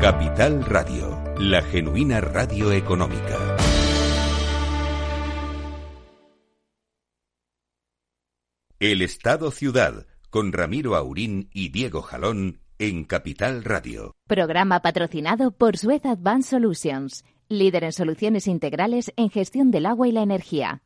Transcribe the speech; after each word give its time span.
Capital 0.00 0.64
Radio, 0.64 1.22
la 1.38 1.60
genuina 1.60 2.22
radio 2.22 2.72
económica. 2.72 3.58
El 8.78 9.02
Estado 9.02 9.50
Ciudad, 9.50 10.06
con 10.30 10.54
Ramiro 10.54 10.96
Aurín 10.96 11.50
y 11.52 11.68
Diego 11.68 12.00
Jalón 12.00 12.62
en 12.78 13.04
Capital 13.04 13.62
Radio. 13.62 14.16
Programa 14.26 14.80
patrocinado 14.80 15.50
por 15.50 15.76
Suez 15.76 16.06
Advanced 16.06 16.48
Solutions, 16.48 17.26
líder 17.50 17.84
en 17.84 17.92
soluciones 17.92 18.46
integrales 18.46 19.12
en 19.16 19.28
gestión 19.28 19.70
del 19.70 19.84
agua 19.84 20.08
y 20.08 20.12
la 20.12 20.22
energía. 20.22 20.82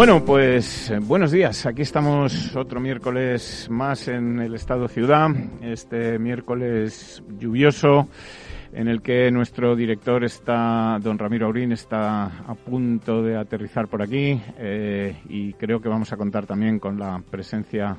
Bueno, 0.00 0.24
pues 0.24 0.88
eh, 0.88 0.98
buenos 0.98 1.30
días. 1.30 1.66
Aquí 1.66 1.82
estamos 1.82 2.56
otro 2.56 2.80
miércoles 2.80 3.66
más 3.68 4.08
en 4.08 4.40
el 4.40 4.54
Estado 4.54 4.88
Ciudad. 4.88 5.28
Este 5.60 6.18
miércoles 6.18 7.22
lluvioso 7.38 8.08
en 8.72 8.88
el 8.88 9.02
que 9.02 9.30
nuestro 9.30 9.76
director 9.76 10.24
está, 10.24 10.98
don 11.02 11.18
Ramiro 11.18 11.48
Aurín, 11.48 11.72
está 11.72 12.24
a 12.24 12.54
punto 12.54 13.22
de 13.22 13.36
aterrizar 13.36 13.88
por 13.88 14.00
aquí 14.00 14.40
eh, 14.56 15.16
y 15.28 15.52
creo 15.52 15.82
que 15.82 15.90
vamos 15.90 16.10
a 16.14 16.16
contar 16.16 16.46
también 16.46 16.78
con 16.78 16.98
la 16.98 17.22
presencia 17.30 17.94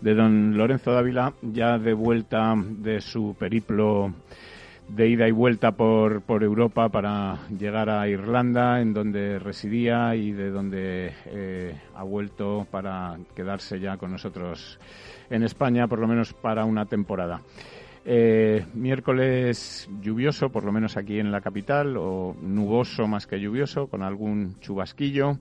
de 0.00 0.12
don 0.12 0.58
Lorenzo 0.58 0.90
Dávila, 0.90 1.34
ya 1.40 1.78
de 1.78 1.92
vuelta 1.92 2.52
de 2.56 3.00
su 3.00 3.36
periplo 3.38 4.12
de 4.88 5.08
ida 5.08 5.26
y 5.26 5.32
vuelta 5.32 5.72
por, 5.72 6.22
por 6.22 6.42
Europa 6.42 6.88
para 6.88 7.38
llegar 7.48 7.88
a 7.90 8.08
Irlanda, 8.08 8.80
en 8.80 8.92
donde 8.92 9.38
residía 9.38 10.14
y 10.14 10.32
de 10.32 10.50
donde 10.50 11.12
eh, 11.26 11.74
ha 11.94 12.02
vuelto 12.02 12.66
para 12.70 13.16
quedarse 13.34 13.80
ya 13.80 13.96
con 13.96 14.12
nosotros 14.12 14.78
en 15.30 15.42
España, 15.42 15.88
por 15.88 15.98
lo 15.98 16.06
menos 16.06 16.32
para 16.34 16.64
una 16.64 16.86
temporada. 16.86 17.40
Eh, 18.06 18.66
miércoles 18.74 19.88
lluvioso, 20.02 20.50
por 20.50 20.64
lo 20.64 20.72
menos 20.72 20.98
aquí 20.98 21.18
en 21.18 21.32
la 21.32 21.40
capital, 21.40 21.96
o 21.96 22.36
nuboso 22.42 23.08
más 23.08 23.26
que 23.26 23.40
lluvioso, 23.40 23.86
con 23.86 24.02
algún 24.02 24.60
chubasquillo. 24.60 25.38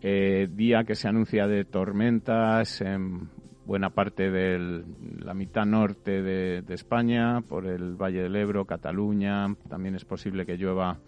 Eh, 0.00 0.48
día 0.50 0.82
que 0.82 0.96
se 0.96 1.06
anuncia 1.06 1.46
de 1.46 1.64
tormentas 1.64 2.80
en 2.80 3.28
buena 3.72 3.88
parte 3.88 4.30
de 4.30 4.84
la 5.20 5.32
mitad 5.32 5.64
norte 5.64 6.20
de, 6.20 6.74
España, 6.74 7.40
por 7.40 7.64
el 7.66 7.96
Valle 7.96 8.20
del 8.24 8.36
Ebro, 8.36 8.66
Cataluña, 8.66 9.46
también 9.66 9.94
es 9.94 10.04
posible 10.04 10.44
que 10.44 10.58
llueva 10.58 10.98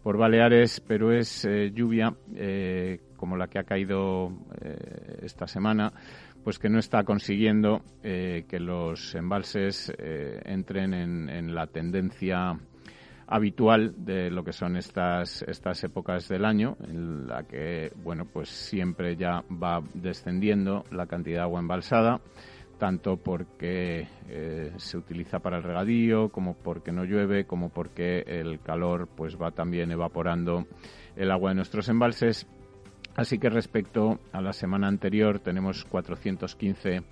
por 0.00 0.16
Baleares, 0.16 0.78
pero 0.78 1.10
es 1.10 1.44
eh, 1.44 1.72
lluvia 1.74 2.14
eh, 2.36 3.00
como 3.16 3.36
la 3.36 3.48
que 3.48 3.58
ha 3.58 3.64
caído 3.64 4.30
eh, 4.60 5.22
esta 5.22 5.48
semana, 5.48 5.92
pues 6.44 6.60
que 6.60 6.68
no 6.68 6.78
está 6.78 7.02
consiguiendo 7.02 7.82
que 8.00 8.60
los 8.60 9.12
embalses 9.16 9.92
entren 9.98 10.94
en 10.94 11.52
la 11.52 11.66
tendencia 11.66 12.56
habitual 13.26 13.94
de 14.04 14.30
lo 14.30 14.44
que 14.44 14.52
son 14.52 14.76
estas, 14.76 15.42
estas 15.42 15.82
épocas 15.84 16.28
del 16.28 16.44
año, 16.44 16.76
en 16.86 17.26
la 17.26 17.44
que, 17.44 17.92
bueno, 18.02 18.26
pues 18.26 18.48
siempre 18.48 19.16
ya 19.16 19.42
va 19.50 19.82
descendiendo 19.94 20.84
la 20.90 21.06
cantidad 21.06 21.38
de 21.38 21.42
agua 21.42 21.60
embalsada, 21.60 22.20
tanto 22.78 23.16
porque 23.16 24.08
eh, 24.28 24.72
se 24.76 24.98
utiliza 24.98 25.38
para 25.38 25.56
el 25.56 25.62
regadío, 25.62 26.28
como 26.28 26.54
porque 26.54 26.92
no 26.92 27.04
llueve, 27.04 27.46
como 27.46 27.70
porque 27.70 28.20
el 28.26 28.60
calor 28.60 29.08
pues 29.14 29.40
va 29.40 29.52
también 29.52 29.90
evaporando 29.90 30.66
el 31.16 31.30
agua 31.30 31.50
de 31.50 31.56
nuestros 31.56 31.88
embalses. 31.88 32.46
Así 33.16 33.38
que 33.38 33.48
respecto 33.48 34.18
a 34.32 34.40
la 34.40 34.52
semana 34.52 34.88
anterior 34.88 35.38
tenemos 35.38 35.84
415 35.84 37.02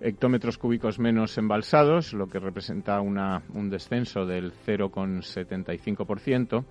hectómetros 0.00 0.58
cúbicos 0.58 0.98
menos 0.98 1.38
embalsados, 1.38 2.12
lo 2.12 2.28
que 2.28 2.38
representa 2.38 3.00
una, 3.00 3.42
un 3.54 3.70
descenso 3.70 4.26
del 4.26 4.52
0,75%. 4.52 6.64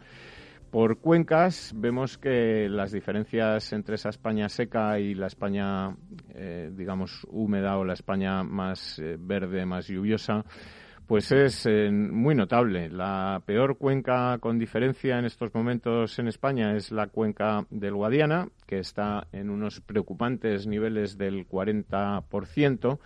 Por 0.71 0.99
cuencas 0.99 1.73
vemos 1.73 2.17
que 2.17 2.67
las 2.69 2.91
diferencias 2.91 3.71
entre 3.71 3.95
esa 3.95 4.09
España 4.09 4.49
seca 4.49 4.99
y 4.99 5.13
la 5.13 5.27
España, 5.27 5.95
eh, 6.33 6.69
digamos, 6.73 7.25
húmeda 7.29 7.77
o 7.77 7.85
la 7.85 7.93
España 7.93 8.43
más 8.43 8.99
eh, 8.99 9.15
verde, 9.17 9.65
más 9.65 9.87
lluviosa, 9.87 10.43
pues 11.07 11.31
es 11.31 11.65
eh, 11.65 11.89
muy 11.91 12.35
notable. 12.35 12.89
La 12.89 13.41
peor 13.45 13.77
cuenca 13.77 14.37
con 14.39 14.57
diferencia 14.57 15.19
en 15.19 15.25
estos 15.25 15.53
momentos 15.53 16.17
en 16.19 16.27
España 16.27 16.75
es 16.75 16.91
la 16.91 17.07
cuenca 17.07 17.65
del 17.69 17.95
Guadiana, 17.95 18.49
que 18.65 18.79
está 18.79 19.27
en 19.31 19.49
unos 19.49 19.81
preocupantes 19.81 20.67
niveles 20.67 21.17
del 21.17 21.47
40%. 21.47 22.99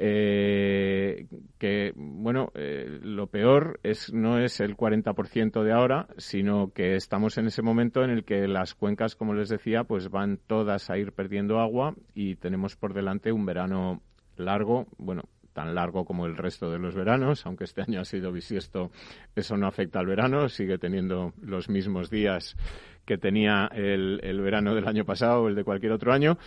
Eh, 0.00 1.26
que 1.58 1.92
bueno 1.96 2.52
eh, 2.54 3.00
lo 3.02 3.26
peor 3.26 3.80
es 3.82 4.12
no 4.12 4.38
es 4.38 4.60
el 4.60 4.76
40% 4.76 5.64
de 5.64 5.72
ahora 5.72 6.06
sino 6.18 6.72
que 6.72 6.94
estamos 6.94 7.36
en 7.36 7.48
ese 7.48 7.62
momento 7.62 8.04
en 8.04 8.10
el 8.10 8.22
que 8.22 8.46
las 8.46 8.76
cuencas 8.76 9.16
como 9.16 9.34
les 9.34 9.48
decía 9.48 9.82
pues 9.82 10.08
van 10.08 10.38
todas 10.46 10.88
a 10.88 10.98
ir 10.98 11.10
perdiendo 11.10 11.58
agua 11.58 11.96
y 12.14 12.36
tenemos 12.36 12.76
por 12.76 12.94
delante 12.94 13.32
un 13.32 13.44
verano 13.44 14.00
largo 14.36 14.86
bueno 14.98 15.24
tan 15.58 15.74
largo 15.74 16.04
como 16.04 16.24
el 16.26 16.36
resto 16.36 16.70
de 16.70 16.78
los 16.78 16.94
veranos, 16.94 17.44
aunque 17.44 17.64
este 17.64 17.82
año 17.82 18.00
ha 18.00 18.04
sido 18.04 18.30
bisiesto, 18.30 18.92
eso 19.34 19.56
no 19.56 19.66
afecta 19.66 19.98
al 19.98 20.06
verano, 20.06 20.48
sigue 20.48 20.78
teniendo 20.78 21.32
los 21.42 21.68
mismos 21.68 22.10
días 22.10 22.54
que 23.04 23.18
tenía 23.18 23.68
el, 23.74 24.20
el, 24.22 24.40
verano 24.40 24.72
del 24.76 24.86
año 24.86 25.04
pasado 25.04 25.42
o 25.42 25.48
el 25.48 25.56
de 25.56 25.64
cualquier 25.64 25.90
otro 25.90 26.12
año, 26.12 26.38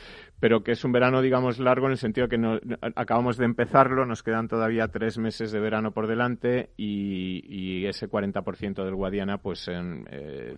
pero 0.42 0.64
que 0.64 0.72
es 0.72 0.84
un 0.84 0.92
verano, 0.92 1.22
digamos, 1.22 1.60
largo 1.60 1.86
en 1.86 1.92
el 1.92 1.98
sentido 2.00 2.28
que 2.28 2.40
no, 2.40 2.60
acabamos 2.96 3.38
de 3.38 3.46
empezarlo, 3.46 4.08
nos 4.08 4.24
quedan 4.24 4.48
todavía 4.48 4.88
tres 4.88 5.20
meses 5.20 5.52
de 5.52 5.60
verano 5.60 5.92
por 5.92 6.08
delante 6.08 6.72
y, 6.78 7.44
y 7.48 7.86
ese 7.86 8.10
40% 8.10 8.84
del 8.84 8.96
Guadiana, 8.96 9.38
pues 9.38 9.68
en, 9.68 10.04
eh, 10.10 10.56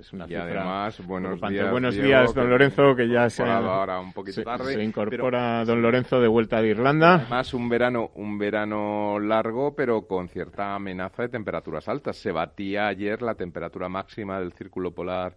es 0.00 0.12
una 0.12 0.24
y 0.24 0.28
cifra. 0.30 0.42
además, 0.42 1.06
buenos 1.06 1.40
días. 1.40 1.70
Buenos 1.70 1.94
Diego, 1.94 2.08
días, 2.08 2.34
don 2.34 2.50
Lorenzo, 2.50 2.96
que 2.96 3.08
ya 3.08 3.30
se, 3.30 3.44
ahora 3.44 4.00
un 4.00 4.12
poquito 4.12 4.34
se, 4.34 4.42
tarde. 4.42 4.74
se 4.74 4.82
incorpora 4.82 5.60
pero- 5.60 5.64
don 5.66 5.80
Lorenzo 5.82 6.20
de 6.20 6.26
vuelta 6.26 6.60
de 6.60 6.68
Irlanda. 6.70 7.14
Además, 7.14 7.54
un 7.54 7.68
verano, 7.68 8.10
un 8.16 8.36
verano 8.36 9.20
largo, 9.20 9.76
pero 9.76 10.08
con 10.08 10.28
cierta 10.28 10.74
amenaza 10.74 11.22
de 11.22 11.28
temperaturas 11.28 11.88
altas. 11.88 12.16
Se 12.16 12.32
batía 12.32 12.88
ayer 12.88 13.22
la 13.22 13.36
temperatura 13.36 13.88
máxima 13.88 14.40
del 14.40 14.52
círculo 14.54 14.90
polar 14.90 15.36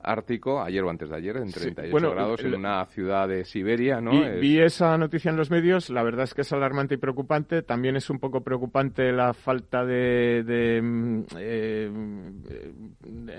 ártico, 0.00 0.62
ayer 0.62 0.82
o 0.84 0.90
antes 0.90 1.10
de 1.10 1.16
ayer, 1.16 1.36
en 1.36 1.50
38 1.50 2.10
grados, 2.10 2.44
en 2.44 2.54
una 2.54 2.84
ciudad 2.86 3.28
de 3.28 3.44
Siberia, 3.44 4.00
¿no? 4.00 4.12
Vi, 4.40 4.60
esa 4.60 4.96
noticia 4.96 5.30
en 5.30 5.36
los 5.36 5.50
medios, 5.50 5.90
la 5.90 6.02
verdad 6.02 6.24
es 6.24 6.34
que 6.34 6.42
es 6.42 6.52
alarmante 6.52 6.94
y 6.94 6.98
preocupante. 6.98 7.62
También 7.62 7.96
es 7.96 8.08
un 8.10 8.18
poco 8.18 8.42
preocupante 8.42 9.12
la 9.12 9.34
falta 9.34 9.84
de, 9.84 10.80
mm, 10.82 11.22
eh, 11.38 11.90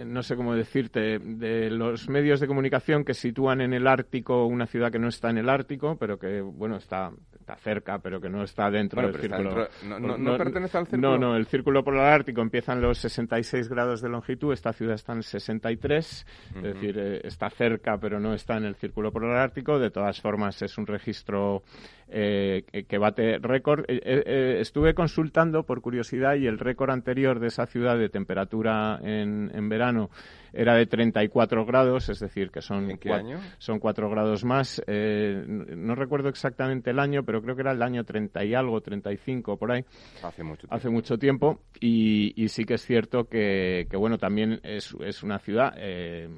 no 0.05 0.23
sé 0.23 0.35
cómo 0.35 0.55
decirte, 0.55 1.19
de 1.19 1.69
los 1.69 2.09
medios 2.09 2.39
de 2.39 2.47
comunicación 2.47 3.05
que 3.05 3.13
sitúan 3.13 3.61
en 3.61 3.73
el 3.73 3.87
Ártico 3.87 4.45
una 4.45 4.65
ciudad 4.65 4.91
que 4.91 4.99
no 4.99 5.07
está 5.07 5.29
en 5.29 5.37
el 5.37 5.49
Ártico, 5.49 5.97
pero 5.97 6.19
que, 6.19 6.41
bueno, 6.41 6.77
está 6.77 7.11
cerca, 7.55 7.99
pero 7.99 8.19
que 8.19 8.29
no 8.29 8.43
está 8.43 8.69
dentro 8.69 9.01
del 9.01 9.15
círculo. 9.15 9.67
no, 9.83 10.37
pertenece 10.37 10.77
al 10.77 10.87
círculo? 10.87 11.11
No, 11.11 11.17
no, 11.17 11.35
el 11.35 11.45
círculo 11.45 11.83
polar 11.83 12.13
ártico 12.13 12.41
empieza 12.41 12.73
en 12.73 12.81
los 12.81 12.97
66 12.99 13.69
grados 13.69 14.01
de 14.01 14.09
longitud, 14.09 14.53
esta 14.53 14.73
ciudad 14.73 14.95
está 14.95 15.13
en 15.13 15.23
63, 15.23 16.25
es 16.55 16.63
decir, 16.63 16.97
eh, 16.97 17.21
está 17.23 17.49
cerca, 17.49 17.97
pero 17.97 18.19
no 18.19 18.33
está 18.33 18.57
en 18.57 18.65
el 18.65 18.75
círculo 18.75 19.11
polar 19.11 19.37
ártico. 19.37 19.79
De 19.79 19.91
todas 19.91 20.19
formas, 20.19 20.61
es 20.61 20.77
un 20.77 20.87
registro 20.87 21.63
eh, 22.07 22.63
que 22.87 22.97
bate 22.97 23.37
récord. 23.39 23.85
Eh, 23.87 24.57
estuve 24.59 24.93
consultando 24.93 25.63
por 25.63 25.81
curiosidad 25.81 26.35
y 26.35 26.47
el 26.47 26.59
récord 26.59 26.91
anterior 26.91 27.39
de 27.39 27.47
esa 27.47 27.65
ciudad 27.65 27.97
de 27.97 28.09
temperatura 28.09 28.99
en, 29.01 29.51
en 29.53 29.69
verano 29.69 30.09
era 30.53 30.75
de 30.75 30.85
34 30.85 31.65
grados, 31.65 32.09
es 32.09 32.19
decir, 32.19 32.51
que 32.51 32.61
son, 32.61 32.89
¿En 32.89 33.11
año? 33.11 33.39
son 33.57 33.79
4 33.79 34.09
grados 34.09 34.43
más. 34.45 34.81
Eh, 34.87 35.43
no 35.45 35.95
recuerdo 35.95 36.29
exactamente 36.29 36.91
el 36.91 36.99
año, 36.99 37.23
pero 37.23 37.41
creo 37.41 37.55
que 37.55 37.61
era 37.61 37.71
el 37.71 37.81
año 37.81 38.03
30 38.03 38.43
y 38.45 38.53
algo, 38.53 38.81
35 38.81 39.57
por 39.57 39.71
ahí. 39.71 39.83
Hace 40.23 40.43
mucho 40.43 40.61
tiempo. 40.61 40.75
Hace 40.75 40.89
mucho 40.89 41.17
tiempo. 41.17 41.59
Y, 41.79 42.33
y 42.41 42.49
sí 42.49 42.65
que 42.65 42.75
es 42.75 42.85
cierto 42.85 43.25
que, 43.25 43.87
que 43.89 43.97
bueno, 43.97 44.17
también 44.17 44.59
es, 44.63 44.95
es 45.03 45.23
una 45.23 45.39
ciudad 45.39 45.73
eh, 45.77 46.29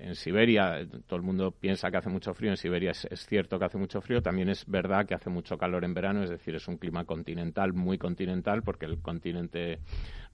en 0.00 0.14
Siberia. 0.14 0.86
Todo 1.06 1.16
el 1.16 1.22
mundo 1.22 1.50
piensa 1.52 1.90
que 1.90 1.98
hace 1.98 2.10
mucho 2.10 2.34
frío. 2.34 2.50
En 2.50 2.56
Siberia 2.56 2.90
es, 2.90 3.06
es 3.10 3.26
cierto 3.26 3.58
que 3.58 3.64
hace 3.64 3.78
mucho 3.78 4.00
frío. 4.00 4.22
También 4.22 4.48
es 4.48 4.66
verdad 4.66 5.06
que 5.06 5.14
hace 5.14 5.30
mucho 5.30 5.56
calor 5.56 5.84
en 5.84 5.94
verano, 5.94 6.22
es 6.22 6.30
decir, 6.30 6.54
es 6.54 6.68
un 6.68 6.76
clima 6.76 7.04
continental, 7.04 7.72
muy 7.72 7.98
continental, 7.98 8.62
porque 8.62 8.86
el 8.86 9.00
continente 9.00 9.80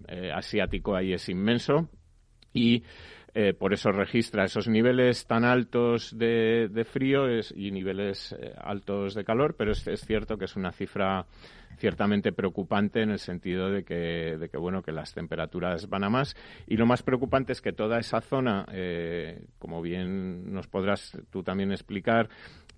eh, 0.09 0.31
asiático 0.33 0.95
ahí 0.95 1.13
es 1.13 1.29
inmenso. 1.29 1.89
Y 2.53 2.83
eh, 3.39 3.53
por 3.53 3.75
eso 3.75 3.93
registra 3.93 4.47
esos 4.47 4.67
niveles 4.67 5.27
tan 5.27 5.45
altos 5.45 6.17
de, 6.17 6.87
frío 6.91 7.27
y 7.55 7.71
niveles 7.71 8.33
eh, 8.33 8.55
altos 8.57 9.15
de 9.15 9.25
calor, 9.25 9.57
pero 9.59 9.73
es, 9.73 9.85
cierto 10.07 10.39
que 10.39 10.47
es 10.47 10.57
una 10.57 10.73
cifra 10.73 11.27
ciertamente 11.77 12.33
preocupante 12.33 13.03
en 13.03 13.11
el 13.11 13.19
sentido 13.19 13.69
de 13.71 13.85
que, 13.85 14.39
de 14.39 14.49
que, 14.49 14.57
bueno 14.57 14.81
que 14.81 14.91
las 14.91 15.13
temperaturas 15.13 15.87
van 15.91 16.05
a 16.05 16.09
más. 16.09 16.35
Y 16.67 16.79
lo 16.79 16.87
más 16.87 17.03
preocupante 17.03 17.53
es 17.53 17.61
que 17.61 17.75
toda 17.75 17.99
esa 17.99 18.23
zona 18.23 18.65
eh, 18.73 19.45
como 19.59 19.83
bien 19.83 20.51
nos 20.51 20.67
podrás 20.67 21.21
tú 21.29 21.43
también 21.43 21.73
explicar 21.73 22.31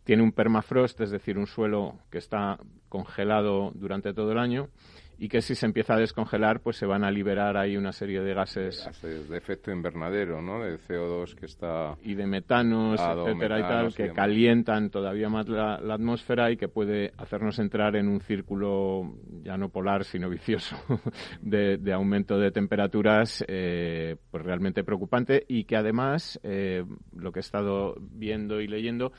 tiene 0.03 0.25
un 0.25 0.33
permafrost 0.33 1.01
es 1.03 1.13
decir 1.13 1.39
un 1.39 1.47
suelo 1.47 2.01
que 2.11 2.19
está 2.19 2.59
congelado 2.89 3.71
durante 3.77 4.13
todo 4.13 4.33
el 4.33 4.39
año 4.39 4.71
y 5.19 5.29
que 5.29 5.43
si 5.43 5.57
se 5.57 5.67
empieza 5.67 5.95
a 5.95 5.99
descongelar, 5.99 6.61
pues 6.61 6.77
se 6.77 6.87
van 6.87 7.05
a 7.05 7.11
liberar 7.11 7.57
ahí 7.57 7.77
una 7.77 7.91
serie 7.91 8.21
de 8.21 8.35
gases. 8.35 8.85
Gases 8.87 9.29
de 9.29 9.37
efecto 9.37 9.73
invernadero, 9.73 10.41
¿no? 10.41 10.63
De 10.63 10.79
CO2 10.79 11.35
que 11.35 11.47
está... 11.47 11.97
Y 12.03 12.15
de 12.15 12.27
metanos, 12.27 13.01
etcétera 13.01 13.59
y 13.59 13.63
tal, 13.63 13.95
que 13.95 14.13
calientan 14.13 14.91
todavía 14.91 15.29
más 15.29 15.49
la, 15.49 15.75
atmósfera 15.75 16.53
y 16.53 16.57
que 16.57 16.69
puede 16.69 17.13
hacernos 17.17 17.59
entrar 17.59 17.97
en 17.97 18.07
un 18.09 18.21
círculo 18.21 19.17
ya 19.43 19.57
no 19.57 19.71
polar, 19.71 20.05
sino 20.05 20.31
vicioso, 20.31 20.77
de, 21.43 21.93
aumento 21.93 22.39
de 22.39 22.53
temperaturas, 22.53 23.45
eh, 23.49 24.17
pues 24.31 24.45
realmente 24.45 24.85
preocupante 24.85 25.45
y 25.49 25.65
que 25.65 25.77
además, 25.77 26.39
eh, 26.45 26.85
lo 27.17 27.33
que 27.33 27.41
he 27.41 27.43
estado 27.43 27.97
viendo 27.99 28.61
y 28.61 28.69
leyendo, 28.69 29.13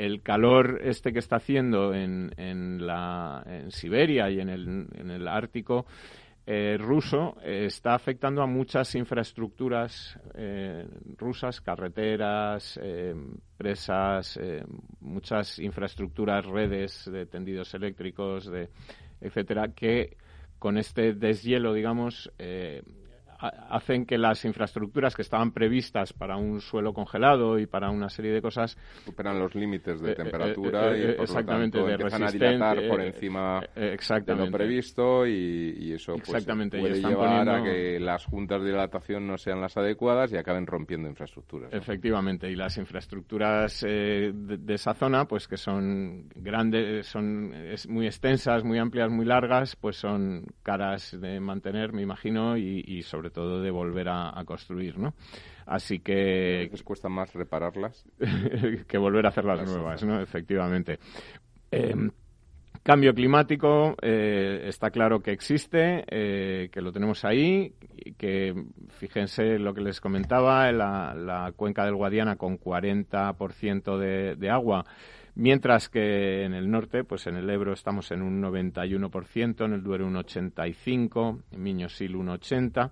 el 0.00 0.22
calor 0.22 0.80
este 0.82 1.12
que 1.12 1.18
está 1.18 1.36
haciendo 1.36 1.92
en, 1.92 2.32
en, 2.38 2.86
la, 2.86 3.42
en 3.46 3.70
Siberia 3.70 4.30
y 4.30 4.40
en 4.40 4.48
el, 4.48 4.86
en 4.94 5.10
el 5.10 5.28
Ártico 5.28 5.84
eh, 6.46 6.78
ruso 6.78 7.36
eh, 7.42 7.66
está 7.66 7.94
afectando 7.94 8.42
a 8.42 8.46
muchas 8.46 8.94
infraestructuras 8.94 10.18
eh, 10.34 10.86
rusas, 11.18 11.60
carreteras, 11.60 12.80
presas, 13.58 14.40
muchas 15.00 15.58
infraestructuras, 15.58 16.46
redes 16.46 17.08
de 17.12 17.26
tendidos 17.26 17.74
eléctricos, 17.74 18.50
de, 18.50 18.70
etcétera, 19.20 19.68
que 19.74 20.16
con 20.58 20.78
este 20.78 21.12
deshielo, 21.12 21.74
digamos, 21.74 22.32
hacen 23.40 24.04
que 24.04 24.18
las 24.18 24.44
infraestructuras 24.44 25.14
que 25.14 25.22
estaban 25.22 25.52
previstas 25.52 26.12
para 26.12 26.36
un 26.36 26.60
suelo 26.60 26.92
congelado 26.92 27.58
y 27.58 27.66
para 27.66 27.90
una 27.90 28.08
serie 28.08 28.32
de 28.32 28.42
cosas 28.42 28.76
superan 29.04 29.38
los 29.38 29.54
límites 29.54 30.00
de 30.00 30.10
eh, 30.10 30.12
eh, 30.12 30.16
temperatura 30.16 30.94
eh, 30.94 31.00
y 31.00 31.14
por 31.14 31.24
exactamente, 31.24 31.78
lo 31.78 31.86
tanto 31.86 32.02
empiezan 32.02 32.22
a 32.24 32.30
dilatar 32.30 32.88
por 32.88 33.00
encima 33.00 33.60
de 33.74 34.34
lo 34.34 34.50
previsto 34.50 35.26
y, 35.26 35.92
eso 35.92 36.14
pues, 36.14 36.28
exactamente, 36.28 36.78
puede 36.78 37.00
llevar 37.00 37.48
a 37.48 37.62
que 37.62 37.98
las 37.98 38.24
juntas 38.26 38.62
de 38.62 38.70
dilatación 38.70 39.26
no 39.26 39.38
sean 39.38 39.60
las 39.60 39.76
adecuadas 39.76 40.32
y 40.32 40.36
acaben 40.36 40.66
rompiendo 40.66 41.08
infraestructuras. 41.08 41.72
Efectivamente, 41.72 42.50
y 42.50 42.56
las 42.56 42.76
infraestructuras 42.76 43.80
de, 43.80 44.60
esa 44.68 44.94
zona, 44.94 45.24
pues 45.24 45.48
que 45.48 45.56
son 45.56 46.28
grandes, 46.34 47.06
son 47.06 47.52
muy 47.88 48.06
extensas, 48.06 48.64
muy 48.64 48.78
amplias, 48.78 49.10
muy 49.10 49.24
largas, 49.24 49.76
pues 49.76 49.96
son 49.96 50.46
caras 50.62 51.16
de 51.18 51.40
mantener, 51.40 51.92
me 51.92 52.02
imagino, 52.02 52.56
y, 52.56 52.84
y 52.86 53.02
sobre 53.02 53.29
todo 53.30 53.62
de 53.62 53.70
volver 53.70 54.08
a, 54.08 54.42
construir, 54.44 54.98
¿no? 54.98 55.14
Así 55.66 56.00
que... 56.00 56.68
¿Les 56.70 56.82
cuesta 56.82 57.08
más 57.08 57.32
repararlas? 57.32 58.04
que 58.88 58.98
volver 58.98 59.26
a 59.26 59.30
hacerlas 59.30 59.64
nuevas, 59.66 60.04
¿no? 60.04 60.20
Efectivamente. 60.20 60.98
Em, 61.70 62.10
cambio 62.82 63.14
climático 63.14 63.94
eh, 64.02 64.64
está 64.66 64.90
claro 64.90 65.20
que 65.20 65.32
existe, 65.32 66.04
eh, 66.08 66.68
que 66.72 66.80
lo 66.80 66.92
tenemos 66.92 67.24
ahí, 67.24 67.74
que 68.18 68.54
fíjense 68.88 69.58
lo 69.58 69.74
que 69.74 69.82
les 69.82 70.00
comentaba, 70.00 70.70
la, 70.72 71.14
la 71.14 71.52
cuenca 71.52 71.84
del 71.84 71.94
Guadiana 71.94 72.36
con 72.36 72.58
40% 72.58 73.98
de, 73.98 74.36
de 74.36 74.50
agua 74.50 74.84
mientras 75.34 75.88
que 75.88 76.44
en 76.44 76.54
el 76.54 76.70
norte, 76.70 77.04
pues 77.04 77.26
en 77.26 77.36
el 77.36 77.48
Ebro 77.48 77.72
estamos 77.72 78.10
en 78.10 78.22
un 78.22 78.42
91%, 78.42 79.64
en 79.64 79.72
el 79.72 79.82
Duero 79.82 80.06
un 80.06 80.14
85%, 80.14 81.42
en 81.52 81.62
Miñosil 81.62 82.16
un 82.16 82.28
80%, 82.28 82.90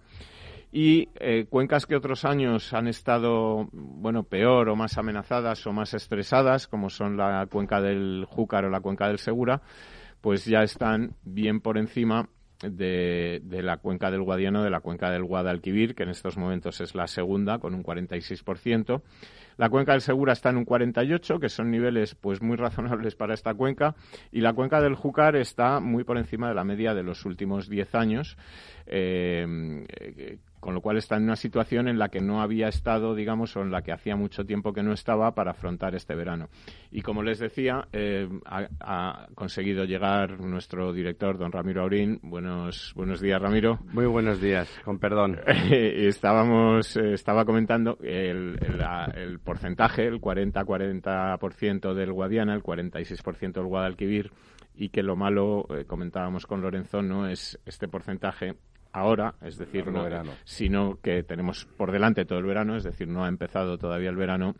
y 0.70 1.08
eh, 1.14 1.46
cuencas 1.48 1.86
que 1.86 1.96
otros 1.96 2.24
años 2.24 2.74
han 2.74 2.88
estado, 2.88 3.68
bueno, 3.72 4.24
peor 4.24 4.68
o 4.68 4.76
más 4.76 4.98
amenazadas 4.98 5.66
o 5.66 5.72
más 5.72 5.94
estresadas, 5.94 6.66
como 6.66 6.90
son 6.90 7.16
la 7.16 7.46
cuenca 7.46 7.80
del 7.80 8.26
Júcar 8.28 8.66
o 8.66 8.70
la 8.70 8.80
cuenca 8.80 9.08
del 9.08 9.18
Segura, 9.18 9.62
pues 10.20 10.44
ya 10.44 10.62
están 10.62 11.14
bien 11.24 11.60
por 11.60 11.78
encima 11.78 12.28
de, 12.60 13.40
la 13.62 13.76
cuenca 13.78 14.10
del 14.10 14.22
Guadiano, 14.22 14.62
de 14.62 14.70
la 14.70 14.80
cuenca 14.80 15.10
del 15.10 15.24
Guadalquivir, 15.24 15.94
que 15.94 16.02
en 16.02 16.10
estos 16.10 16.36
momentos 16.36 16.80
es 16.80 16.94
la 16.94 17.06
segunda, 17.06 17.58
con 17.58 17.74
un 17.74 17.82
46%, 17.82 19.02
la 19.56 19.70
cuenca 19.70 19.92
del 19.92 20.02
Segura 20.02 20.32
está 20.32 20.50
en 20.50 20.58
un 20.58 20.64
48, 20.64 21.40
que 21.40 21.48
son 21.48 21.70
niveles 21.70 22.14
pues 22.14 22.40
muy 22.40 22.56
razonables 22.56 23.16
para 23.16 23.34
esta 23.34 23.54
cuenca, 23.54 23.94
y 24.30 24.40
la 24.40 24.52
cuenca 24.52 24.80
del 24.80 24.94
Júcar 24.94 25.36
está 25.36 25.80
muy 25.80 26.04
por 26.04 26.16
encima 26.16 26.48
de 26.48 26.54
la 26.54 26.64
media 26.64 26.94
de 26.94 27.02
los 27.02 27.24
últimos 27.24 27.68
10 27.68 27.94
años. 27.94 28.36
Eh, 28.86 30.38
con 30.60 30.74
lo 30.74 30.80
cual 30.80 30.96
está 30.96 31.16
en 31.16 31.24
una 31.24 31.36
situación 31.36 31.88
en 31.88 31.98
la 31.98 32.08
que 32.08 32.20
no 32.20 32.42
había 32.42 32.68
estado, 32.68 33.14
digamos, 33.14 33.56
o 33.56 33.62
en 33.62 33.70
la 33.70 33.82
que 33.82 33.92
hacía 33.92 34.16
mucho 34.16 34.44
tiempo 34.44 34.72
que 34.72 34.82
no 34.82 34.92
estaba 34.92 35.34
para 35.34 35.52
afrontar 35.52 35.94
este 35.94 36.14
verano. 36.14 36.48
Y 36.90 37.02
como 37.02 37.22
les 37.22 37.38
decía, 37.38 37.86
eh, 37.92 38.28
ha, 38.44 39.28
conseguido 39.34 39.84
llegar 39.84 40.40
nuestro 40.40 40.92
director, 40.92 41.38
don 41.38 41.52
Ramiro 41.52 41.82
Aurín. 41.82 42.18
Buenos, 42.22 42.92
buenos 42.96 43.20
días, 43.20 43.40
Ramiro. 43.40 43.78
Muy 43.92 44.06
buenos 44.06 44.40
días, 44.40 44.68
con 44.84 44.98
perdón. 44.98 45.40
Estábamos, 45.46 46.96
eh, 46.96 47.12
estaba 47.12 47.44
comentando 47.44 47.98
el, 48.02 48.58
el, 49.14 49.38
porcentaje, 49.40 50.06
el 50.06 50.20
40-40% 50.20 51.94
del 51.94 52.12
Guadiana, 52.12 52.54
el 52.54 52.62
46% 52.62 53.52
del 53.52 53.66
Guadalquivir, 53.66 54.32
y 54.74 54.90
que 54.90 55.02
lo 55.02 55.16
malo, 55.16 55.66
eh, 55.70 55.84
comentábamos 55.84 56.46
con 56.46 56.62
Lorenzo, 56.62 57.02
no 57.02 57.28
es 57.28 57.58
este 57.66 57.88
porcentaje 57.88 58.54
ahora, 58.92 59.34
es 59.42 59.58
decir, 59.58 59.86
no, 59.86 60.02
verano. 60.02 60.32
sino 60.44 60.98
que 61.00 61.22
tenemos 61.22 61.66
por 61.76 61.92
delante 61.92 62.24
todo 62.24 62.38
el 62.38 62.46
verano, 62.46 62.76
es 62.76 62.84
decir, 62.84 63.08
no 63.08 63.24
ha 63.24 63.28
empezado 63.28 63.78
todavía 63.78 64.10
el 64.10 64.16
verano 64.16 64.54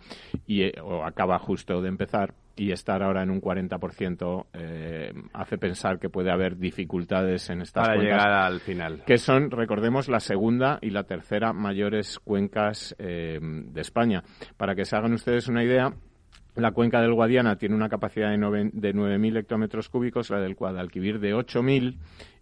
y 0.46 0.62
eh, 0.62 0.74
o 0.82 1.04
acaba 1.04 1.38
justo 1.38 1.80
de 1.82 1.88
empezar 1.88 2.34
y 2.58 2.72
estar 2.72 3.02
ahora 3.02 3.22
en 3.22 3.30
un 3.30 3.40
40% 3.40 4.46
eh, 4.52 5.12
hace 5.32 5.58
pensar 5.58 5.98
que 5.98 6.10
puede 6.10 6.30
haber 6.30 6.58
dificultades 6.58 7.48
en 7.50 7.62
estas 7.62 7.86
Para 7.86 8.00
llegar 8.00 8.30
al 8.30 8.60
final. 8.60 9.04
Que 9.06 9.18
son, 9.18 9.50
recordemos, 9.50 10.08
la 10.08 10.20
segunda 10.20 10.78
y 10.82 10.90
la 10.90 11.04
tercera 11.04 11.52
mayores 11.52 12.18
cuencas 12.18 12.96
eh, 12.98 13.38
de 13.40 13.80
España. 13.80 14.24
Para 14.56 14.74
que 14.74 14.84
se 14.84 14.96
hagan 14.96 15.12
ustedes 15.12 15.48
una 15.48 15.62
idea, 15.62 15.92
la 16.56 16.72
cuenca 16.72 17.00
del 17.00 17.14
Guadiana 17.14 17.56
tiene 17.56 17.76
una 17.76 17.88
capacidad 17.88 18.30
de, 18.30 18.70
de 18.72 18.94
9.000 18.94 19.38
hectómetros 19.38 19.88
cúbicos, 19.88 20.30
la 20.30 20.40
del 20.40 20.56
Guadalquivir 20.56 21.20
de 21.20 21.34
8.000 21.34 21.96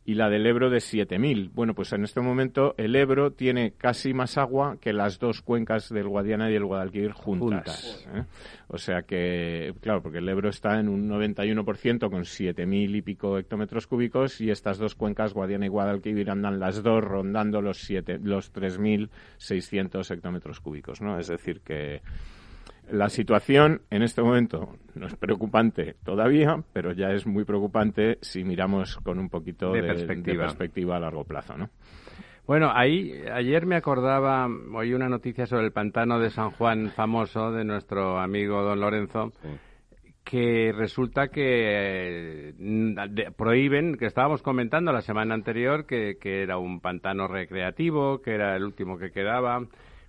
y 0.06 0.14
la 0.14 0.30
del 0.30 0.46
Ebro 0.46 0.70
de 0.70 0.78
7.000. 0.78 1.50
Bueno, 1.52 1.74
pues 1.74 1.92
en 1.92 2.04
este 2.04 2.20
momento 2.20 2.76
el 2.78 2.94
Ebro 2.94 3.32
tiene 3.32 3.72
casi 3.72 4.14
más 4.14 4.38
agua 4.38 4.76
que 4.80 4.92
las 4.92 5.18
dos 5.18 5.42
cuencas 5.42 5.88
del 5.88 6.06
Guadiana 6.06 6.48
y 6.48 6.54
el 6.54 6.64
Guadalquivir 6.64 7.10
juntas. 7.10 8.06
¿eh? 8.14 8.22
O 8.68 8.78
sea 8.78 9.02
que, 9.02 9.74
claro, 9.80 10.02
porque 10.02 10.18
el 10.18 10.28
Ebro 10.28 10.48
está 10.48 10.78
en 10.78 10.88
un 10.88 11.08
91% 11.08 12.08
con 12.08 12.22
7.000 12.22 12.96
y 12.96 13.02
pico 13.02 13.36
hectómetros 13.36 13.88
cúbicos 13.88 14.40
y 14.40 14.50
estas 14.50 14.78
dos 14.78 14.94
cuencas, 14.94 15.34
Guadiana 15.34 15.66
y 15.66 15.70
Guadalquivir, 15.70 16.30
andan 16.30 16.60
las 16.60 16.84
dos 16.84 17.02
rondando 17.02 17.60
los, 17.60 17.78
siete, 17.78 18.20
los 18.22 18.52
3.600 18.54 20.08
hectómetros 20.08 20.60
cúbicos, 20.60 21.00
¿no? 21.00 21.18
Es 21.18 21.26
decir 21.26 21.62
que 21.62 22.00
la 22.90 23.08
situación 23.08 23.82
en 23.90 24.02
este 24.02 24.22
momento 24.22 24.76
no 24.94 25.06
es 25.06 25.16
preocupante 25.16 25.96
todavía, 26.04 26.62
pero 26.72 26.92
ya 26.92 27.08
es 27.10 27.26
muy 27.26 27.44
preocupante 27.44 28.18
si 28.22 28.44
miramos 28.44 28.96
con 28.98 29.18
un 29.18 29.28
poquito 29.28 29.72
de, 29.72 29.82
perspectiva. 29.82 30.96
a 30.96 31.00
largo 31.00 31.24
plazo, 31.24 31.56
¿no? 31.56 31.70
Bueno, 32.46 32.70
ahí 32.72 33.12
ayer 33.32 33.66
me 33.66 33.74
acordaba, 33.74 34.46
oí 34.46 34.94
una 34.94 35.08
noticia 35.08 35.46
sobre 35.46 35.64
el 35.66 35.72
pantano 35.72 36.20
de 36.20 36.30
San 36.30 36.52
Juan 36.52 36.90
famoso 36.90 37.50
de 37.50 37.64
nuestro 37.64 38.20
amigo 38.20 38.62
don 38.62 38.80
Lorenzo, 38.80 39.32
que 40.22 40.72
resulta 40.72 41.26
que 41.28 42.52
eh, 42.56 43.30
prohíben, 43.36 43.96
que 43.96 44.06
estábamos 44.06 44.42
comentando 44.42 44.92
la 44.92 45.00
semana 45.00 45.34
anterior, 45.34 45.86
que, 45.86 46.18
que 46.20 46.42
era 46.42 46.56
un 46.56 46.80
pantano 46.80 47.26
recreativo, 47.26 48.22
que 48.22 48.34
era 48.34 48.54
el 48.54 48.62
último 48.62 48.96
que 48.96 49.10
quedaba 49.10 49.66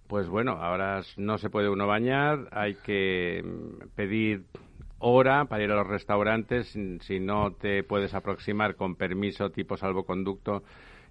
pues 0.08 0.28
bueno, 0.28 0.54
ahora 0.54 1.02
no 1.18 1.38
se 1.38 1.50
puede 1.50 1.70
uno 1.70 1.88
bañar, 1.88 2.48
hay 2.52 2.76
que 2.76 3.44
pedir 3.96 4.46
hora 5.00 5.46
para 5.46 5.64
ir 5.64 5.72
a 5.72 5.76
los 5.76 5.88
restaurantes, 5.88 6.76
si 7.02 7.20
no 7.20 7.52
te 7.52 7.84
puedes 7.84 8.14
aproximar 8.14 8.76
con 8.76 8.96
permiso 8.96 9.52
tipo 9.52 9.78
salvoconducto 9.78 10.64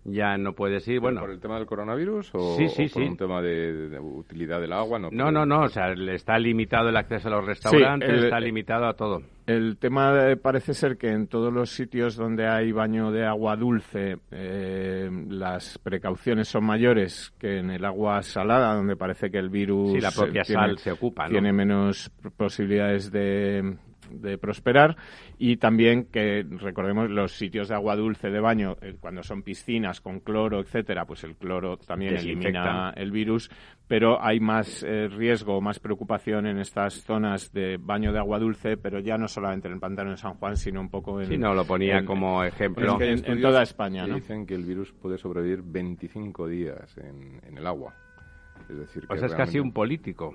ya 0.09 0.37
no 0.37 0.53
puedes 0.53 0.87
ir. 0.89 1.01
Bueno, 1.01 1.21
¿Por 1.21 1.31
el 1.31 1.41
tema 1.41 1.57
del 1.57 1.67
coronavirus 1.67 2.31
o, 2.35 2.57
por 2.93 3.03
un 3.03 3.17
tema 3.17 3.43
de, 3.43 3.99
utilidad 4.01 4.61
del 4.61 4.73
agua? 4.73 4.99
No, 4.99 5.31
no, 5.31 5.45
no, 5.45 5.63
o 5.63 5.69
sea, 5.69 5.93
está 5.93 6.39
limitado 6.39 6.89
el 6.89 6.97
acceso 6.97 7.29
a 7.29 7.33
los 7.33 7.47
restaurantes, 7.47 8.25
está 8.25 8.41
limitado 8.41 8.87
a 8.87 8.95
todo. 8.95 9.23
El 9.47 9.77
tema 9.79 10.13
parece 10.43 10.75
ser 10.75 10.97
que 10.97 11.09
en 11.09 11.29
todos 11.29 11.53
los 11.53 11.71
sitios 11.71 12.17
donde 12.17 12.49
hay 12.49 12.73
baño 12.73 13.13
de 13.13 13.25
agua 13.25 13.55
dulce 13.55 14.17
eh, 14.33 15.09
las 15.29 15.79
precauciones 15.79 16.49
son 16.49 16.65
mayores 16.65 17.33
que 17.39 17.59
en 17.59 17.71
el 17.71 17.85
agua 17.85 18.23
salada, 18.23 18.75
donde 18.75 18.97
parece 18.97 19.31
que 19.31 19.39
el 19.39 19.49
virus 19.49 19.93
sí, 19.93 20.01
la 20.01 20.11
propia 20.11 20.43
sal 20.43 20.79
se 20.79 20.91
ocupa, 20.91 21.29
tiene 21.29 21.53
menos 21.53 22.11
posibilidades 22.37 23.13
de, 23.13 23.77
de 24.11 24.39
prosperar 24.39 24.97
y 25.39 25.57
también 25.57 26.07
que 26.07 26.45
recordemos 26.49 27.11
los 27.11 27.33
sitios 27.33 27.69
de 27.69 27.75
agua 27.75 27.97
dulce 27.97 28.31
de 28.31 28.41
baño 28.41 28.77
eh, 28.81 28.97
cuando 29.01 29.23
son 29.23 29.43
piscinas 29.43 30.01
con 30.01 30.21
cloro 30.21 30.61
etcétera 30.61 31.05
pues 31.05 31.25
el 31.25 31.37
cloro 31.37 31.77
también 31.77 32.17
elimina 32.17 32.93
el 32.97 33.11
virus 33.11 33.51
pero 33.89 34.23
hay 34.23 34.41
más 34.41 34.83
eh, 34.83 35.09
riesgo 35.09 35.61
más 35.61 35.79
preocupación 35.79 36.47
en 36.47 36.59
estas 36.59 37.03
zonas 37.03 37.53
de 37.53 37.79
baño 37.79 38.13
de 38.13 38.19
agua 38.19 38.39
dulce 38.39 38.77
pero 38.77 39.01
ya 39.01 39.17
no 39.19 39.29
solamente 39.29 39.69
en 39.69 39.75
el 39.75 39.81
pantano 39.81 40.11
de 40.11 40.17
San 40.17 40.35
Juan 40.35 40.57
sino 40.57 40.81
un 40.81 40.89
poco 40.89 41.21
en 41.21 41.27
sí 41.27 41.39
no 41.39 41.55
lo 41.55 41.65
ponía 41.65 42.05
como 42.05 42.43
ejemplo. 42.45 43.01
en, 43.01 43.41
toda 43.41 43.63
España 43.63 44.07
dicen 44.07 44.47
que 44.47 44.55
el 44.55 44.65
virus 44.65 44.93
puede 44.93 45.19
sobrevivir 45.19 45.63
25 45.63 46.49
días 46.49 46.97
en, 46.99 47.41
en 47.47 47.59
el 47.59 47.67
agua. 47.67 47.95
Es 48.69 48.77
decir 48.77 49.07
que 49.07 49.15
es 49.15 49.35
casi 49.35 49.61
un 49.61 49.73
político 49.73 50.35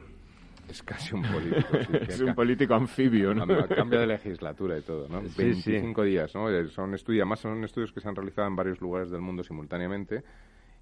es 0.71 0.83
casi 0.83 1.15
un 1.15 1.21
político. 1.23 1.77
es 2.07 2.19
un 2.21 2.33
político 2.33 2.73
anfibio, 2.73 3.33
¿no? 3.33 3.45
Cambia 3.67 3.99
de 3.99 4.07
legislatura 4.07 4.77
y 4.77 4.81
todo, 4.81 5.07
¿no? 5.07 5.21
25 5.21 6.03
días, 6.03 6.33
¿no? 6.35 6.49
Eh, 6.49 6.67
son 6.69 6.93
estudios, 6.93 7.27
más 7.27 7.39
son 7.39 7.63
estudios 7.63 7.91
que 7.91 7.99
se 7.99 8.09
han 8.09 8.15
realizado 8.15 8.47
en 8.47 8.55
varios 8.55 8.81
lugares 8.81 9.11
del 9.11 9.21
mundo 9.21 9.43
simultáneamente. 9.43 10.23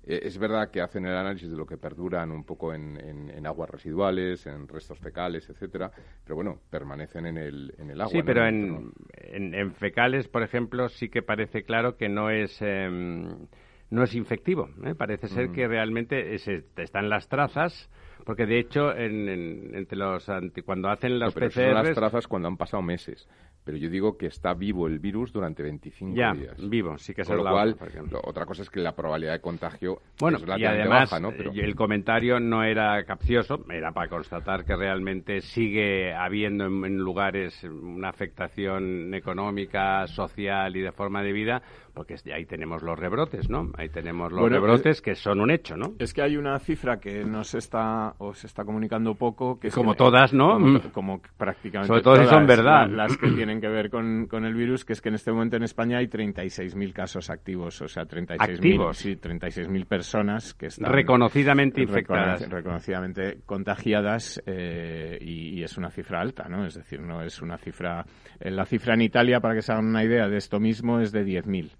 Eh, 0.04 0.22
es 0.24 0.38
verdad 0.38 0.72
que 0.72 0.82
hacen 0.82 1.06
el 1.06 1.16
análisis 1.16 1.52
de 1.52 1.58
lo 1.58 1.66
que 1.66 1.78
perduran 1.78 2.32
un 2.32 2.44
poco 2.44 2.74
en, 2.74 3.46
aguas 3.46 3.70
residuales, 3.70 4.46
en 4.46 4.68
restos 4.68 5.00
fecales, 5.00 5.50
etcétera, 5.50 5.92
pero 6.24 6.36
bueno, 6.36 6.60
permanecen 6.70 7.26
en 7.26 7.38
el, 7.38 7.74
en 7.78 7.92
el 7.92 8.02
agua. 8.02 8.12
Sí, 8.12 8.22
pero 8.24 8.48
en, 8.48 8.92
en, 9.14 9.74
fecales, 9.74 10.28
por 10.28 10.44
ejemplo, 10.44 10.88
sí 10.90 11.10
que 11.10 11.22
parece 11.22 11.64
claro 11.64 11.98
que 11.98 12.10
no 12.10 12.30
es... 12.30 12.62
Em, 12.62 13.48
no 13.92 14.04
es 14.04 14.14
infectivo. 14.14 14.70
¿eh? 14.86 14.94
Parece 14.96 15.28
ser 15.28 15.52
que 15.52 15.68
realmente 15.68 16.36
están 16.36 17.10
las 17.10 17.28
trazas, 17.28 17.90
porque 18.26 18.46
de 18.46 18.60
hecho, 18.60 18.96
en, 18.96 19.74
entre 19.76 19.98
los 19.98 20.30
cuando 20.66 20.90
hacen 20.90 21.20
los 21.20 21.36
no, 21.36 21.50
Son 21.50 21.74
las 21.74 21.94
trazas 21.94 22.28
cuando 22.28 22.48
han 22.48 22.58
pasado 22.58 22.84
meses. 22.84 23.28
Pero 23.64 23.78
yo 23.78 23.90
digo 23.90 24.18
que 24.18 24.28
está 24.28 24.54
vivo 24.54 24.88
el 24.88 25.00
virus 25.00 25.32
durante 25.32 25.62
25 25.62 26.16
ya, 26.16 26.34
días. 26.34 26.70
vivo, 26.70 26.98
sí 26.98 27.14
que 27.14 27.22
es 27.22 27.28
Con 27.28 27.38
lo 27.38 27.44
cual, 27.44 27.78
otra 28.24 28.46
cosa 28.46 28.64
es 28.64 28.70
que 28.70 28.80
la 28.80 28.96
probabilidad 28.96 29.34
de 29.34 29.42
contagio 29.42 30.02
bueno, 30.20 30.38
es 30.38 30.60
y 30.60 30.66
además, 30.66 31.12
baja, 31.12 31.20
¿no? 31.20 31.32
Pero... 31.32 31.52
el 31.52 31.76
comentario 31.76 32.40
no 32.40 32.64
era 32.64 33.04
capcioso, 33.04 33.64
era 33.70 33.92
para 33.92 34.10
constatar 34.10 34.66
que 34.66 34.76
realmente 34.76 35.42
sigue 35.42 36.14
habiendo 36.14 36.66
en 36.66 36.98
lugares 36.98 37.64
una 37.64 38.10
afectación 38.10 39.14
económica, 39.14 40.08
social 40.08 40.76
y 40.76 40.82
de 40.82 40.92
forma 40.92 41.22
de 41.22 41.32
vida 41.32 41.62
porque 42.00 42.16
ahí 42.34 42.46
tenemos 42.46 42.82
los 42.82 42.98
rebrotes, 42.98 43.50
¿no? 43.50 43.74
Ahí 43.78 43.90
tenemos 43.90 44.32
los 44.32 44.50
rebrotes 44.50 45.02
que 45.02 45.16
son 45.16 45.42
un 45.42 45.52
hecho, 45.52 45.76
¿no? 45.76 45.96
Es 46.00 46.14
que 46.14 46.22
hay 46.22 46.38
una 46.38 46.58
cifra 46.58 46.98
que 46.98 47.26
no 47.26 47.44
se 47.44 47.58
está 47.58 48.14
o 48.20 48.34
se 48.34 48.48
está 48.48 48.64
comunicando 48.64 49.16
poco, 49.16 49.60
que 49.60 49.70
como 49.70 49.96
todas, 49.96 50.32
¿no? 50.32 50.58
Como, 50.94 51.18
mm. 51.18 51.22
prácticamente 51.36 51.88
sobre 51.90 52.02
todo 52.02 52.14
todas 52.14 52.30
son 52.30 52.48
verdad, 52.48 52.88
las 52.88 53.18
que 53.18 53.28
tienen 53.32 53.60
que 53.60 53.68
ver 53.68 53.90
con, 53.90 54.28
con, 54.28 54.46
el 54.46 54.54
virus, 54.54 54.86
que 54.86 54.94
es 54.94 55.02
que 55.02 55.10
en 55.10 55.16
este 55.16 55.34
momento 55.34 55.58
en 55.58 55.64
España 55.64 55.98
hay 55.98 56.08
36.000 56.08 56.94
casos 56.94 57.30
activos, 57.30 57.82
o 57.82 57.90
sea, 57.90 58.04
36.000 58.04 58.94
sí, 58.94 59.18
36.000 59.18 59.86
personas 59.86 60.54
que 60.54 60.68
están 60.68 60.94
reconocidamente 60.94 61.82
infectadas, 61.82 62.50
reconocidamente 62.50 63.40
contagiadas 63.46 64.42
eh, 64.46 65.18
y, 65.20 65.62
es 65.62 65.78
una 65.78 65.92
cifra 65.92 66.22
alta, 66.22 66.48
¿no? 66.48 66.66
Es 66.66 66.76
decir, 66.76 67.02
no 67.02 67.22
es 67.22 67.42
una 67.42 67.58
cifra 67.58 68.06
la 68.40 68.66
cifra 68.66 68.94
en 68.94 69.02
Italia 69.02 69.42
para 69.42 69.54
que 69.54 69.62
se 69.62 69.74
hagan 69.74 69.88
una 69.88 70.06
idea 70.06 70.30
de 70.30 70.38
esto 70.38 70.62
mismo 70.62 71.02
es 71.02 71.12
de 71.12 71.26
10.000. 71.26 71.72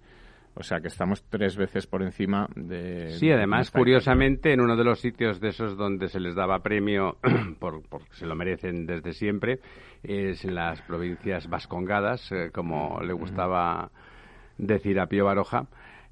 O 0.60 0.62
sea 0.62 0.80
que 0.80 0.88
estamos 0.88 1.24
tres 1.30 1.56
veces 1.56 1.86
por 1.86 2.02
encima 2.02 2.46
de. 2.54 3.12
Sí, 3.12 3.30
además, 3.30 3.70
curiosamente, 3.70 4.52
en 4.52 4.60
uno 4.60 4.76
de 4.76 4.84
los 4.84 5.00
sitios 5.00 5.40
de 5.40 5.48
esos 5.48 5.74
donde 5.74 6.08
se 6.08 6.20
les 6.20 6.34
daba 6.34 6.58
premio, 6.58 7.16
por, 7.58 7.80
porque 7.88 8.12
se 8.12 8.26
lo 8.26 8.36
merecen 8.36 8.84
desde 8.84 9.14
siempre, 9.14 9.60
es 10.02 10.44
en 10.44 10.54
las 10.54 10.82
provincias 10.82 11.48
vascongadas, 11.48 12.30
eh, 12.32 12.50
como 12.52 13.00
le 13.00 13.14
gustaba 13.14 13.90
decir 14.58 15.00
a 15.00 15.06
Pío 15.06 15.24
Baroja. 15.24 15.66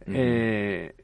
Eh, 0.07 0.95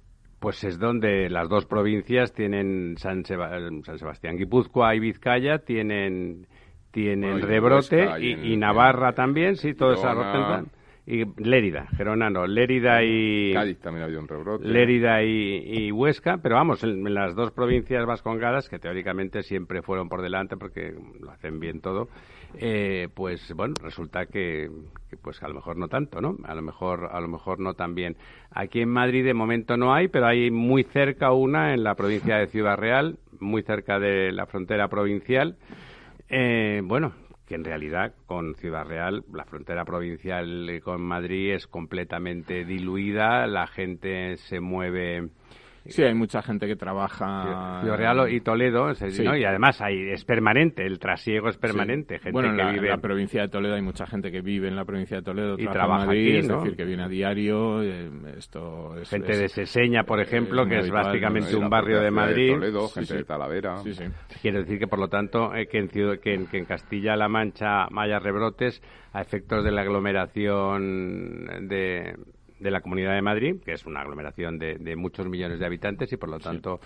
pues 0.40 0.64
es 0.64 0.78
donde 0.78 1.28
las 1.28 1.46
dos 1.50 1.66
provincias 1.66 2.32
tienen 2.32 2.96
San, 2.96 3.26
Sebastián 3.26 4.38
Guipúzcoa 4.38 4.94
y 4.94 5.00
Vizcaya 5.00 5.58
tienen 5.58 6.46
tienen 6.90 7.42
rebrote 7.42 8.08
y, 8.22 8.56
Navarra 8.56 9.12
también, 9.12 9.56
sí, 9.56 9.74
todo 9.74 9.92
esa 9.92 10.14
y 11.06 11.25
Lérida, 11.37 11.87
Gerona 11.96 12.30
no, 12.30 12.46
Lérida 12.46 13.02
y... 13.02 13.52
Cádiz 13.52 13.78
también 13.80 14.04
había 14.04 14.18
un 14.18 14.26
rebrote. 14.26 14.66
Lérida 14.66 15.23
y, 15.23 15.92
Huesca, 15.92 16.38
pero 16.38 16.54
vamos, 16.54 16.82
en, 16.82 17.12
las 17.12 17.34
dos 17.34 17.50
provincias 17.50 18.06
vascongadas, 18.06 18.70
que 18.70 18.78
teóricamente 18.78 19.42
siempre 19.42 19.82
fueron 19.82 20.08
por 20.08 20.23
delante 20.23 20.56
porque 20.56 20.94
lo 21.20 21.30
hacen 21.30 21.61
bien 21.61 21.80
todo, 21.80 22.08
eh, 22.58 23.08
pues 23.12 23.52
bueno, 23.54 23.75
resulta 23.82 24.25
que, 24.25 24.70
pues 25.20 25.42
a 25.42 25.49
lo 25.49 25.54
mejor 25.54 25.76
no 25.76 25.88
tanto, 25.88 26.23
¿no? 26.23 26.38
A 26.44 26.54
lo 26.54 26.62
mejor, 26.62 27.11
a 27.12 27.20
lo 27.20 27.28
mejor 27.28 27.61
no 27.61 27.75
tan 27.75 27.94
bien. 27.94 28.16
Aquí 28.50 28.80
en 28.80 28.88
Madrid 28.88 29.26
de 29.26 29.34
momento 29.34 29.76
no 29.76 29.92
hay, 29.92 30.08
pero 30.08 30.26
hay 30.26 30.50
muy 30.50 30.84
cerca 30.84 31.32
una 31.32 31.75
en 31.75 31.84
la 31.84 31.96
provincia 31.96 32.38
de 32.38 32.46
Ciudad 32.46 32.78
Real, 32.78 33.18
muy 33.40 33.62
cerca 33.62 33.99
de 33.99 34.32
la 34.32 34.46
frontera 34.46 34.88
provincial. 34.88 35.56
Eh, 36.30 36.80
bueno, 36.82 37.12
que 37.46 37.54
en 37.54 37.64
realidad 37.64 38.14
con 38.26 38.54
Ciudad 38.54 38.86
Real, 38.86 39.24
la 39.32 39.44
frontera 39.44 39.84
provincial 39.84 40.80
con 40.82 41.02
Madrid 41.02 41.54
es 41.54 41.66
completamente 41.66 42.64
diluida, 42.64 43.46
la 43.46 43.66
gente 43.66 44.36
se 44.36 44.60
mueve 44.60 45.28
Sí, 45.86 46.02
hay 46.02 46.14
mucha 46.14 46.42
gente 46.42 46.66
que 46.66 46.76
trabaja. 46.76 47.80
Ciudad 47.82 47.96
Real 47.96 48.32
y 48.32 48.40
Toledo, 48.40 48.92
y 48.92 49.44
además 49.44 49.80
hay, 49.82 50.10
es 50.10 50.24
permanente, 50.24 50.84
el 50.86 50.98
trasiego 50.98 51.48
es 51.48 51.58
permanente. 51.58 52.18
Gente 52.18 52.32
bueno, 52.32 52.50
en 52.50 52.56
la, 52.56 52.70
vive... 52.72 52.86
en 52.86 52.90
la 52.90 52.98
provincia 52.98 53.42
de 53.42 53.48
Toledo 53.48 53.74
hay 53.74 53.82
mucha 53.82 54.06
gente 54.06 54.30
que 54.30 54.40
vive 54.40 54.68
en 54.68 54.76
la 54.76 54.84
provincia 54.84 55.18
de 55.18 55.22
Toledo 55.22 55.56
y 55.58 55.66
trabaja 55.66 56.10
aquí, 56.10 56.36
es 56.36 56.48
decir, 56.48 56.76
que 56.76 56.84
viene 56.84 57.04
a 57.04 57.08
diario. 57.08 57.82
Eh, 57.82 58.10
esto 58.38 58.96
es, 58.96 59.10
gente 59.10 59.36
de 59.36 59.48
Seseña, 59.48 60.04
por 60.04 60.20
ejemplo, 60.20 60.66
que 60.66 60.78
es 60.78 60.90
básicamente 60.90 61.54
un 61.54 61.68
barrio 61.68 62.00
de 62.00 62.10
Madrid. 62.10 62.48
De 62.48 62.54
Toledo, 62.54 62.88
gente 62.88 63.16
de 63.16 63.24
Talavera. 63.24 63.76
Quiero 64.40 64.60
decir 64.60 64.78
que, 64.78 64.86
por 64.86 64.98
lo 64.98 65.08
tanto, 65.08 65.54
eh, 65.54 65.66
que, 65.66 65.78
en, 65.78 65.88
que, 65.88 66.34
en, 66.34 66.46
que 66.46 66.58
en 66.58 66.64
Castilla-La 66.64 67.28
Mancha 67.28 67.86
haya 67.96 68.18
rebrotes 68.18 68.82
a 69.12 69.20
efectos 69.20 69.64
de 69.64 69.70
la 69.70 69.82
aglomeración 69.82 71.68
de 71.68 72.14
de 72.64 72.71
la 72.71 72.80
Comunidad 72.80 73.14
de 73.14 73.21
Madrid, 73.21 73.56
que 73.62 73.73
es 73.73 73.85
una 73.85 74.00
aglomeración 74.00 74.59
de, 74.59 74.97
muchos 74.97 75.28
millones 75.28 75.61
de 75.61 75.66
habitantes 75.66 76.11
y 76.12 76.16
por 76.16 76.30
lo 76.30 76.38
tanto... 76.38 76.80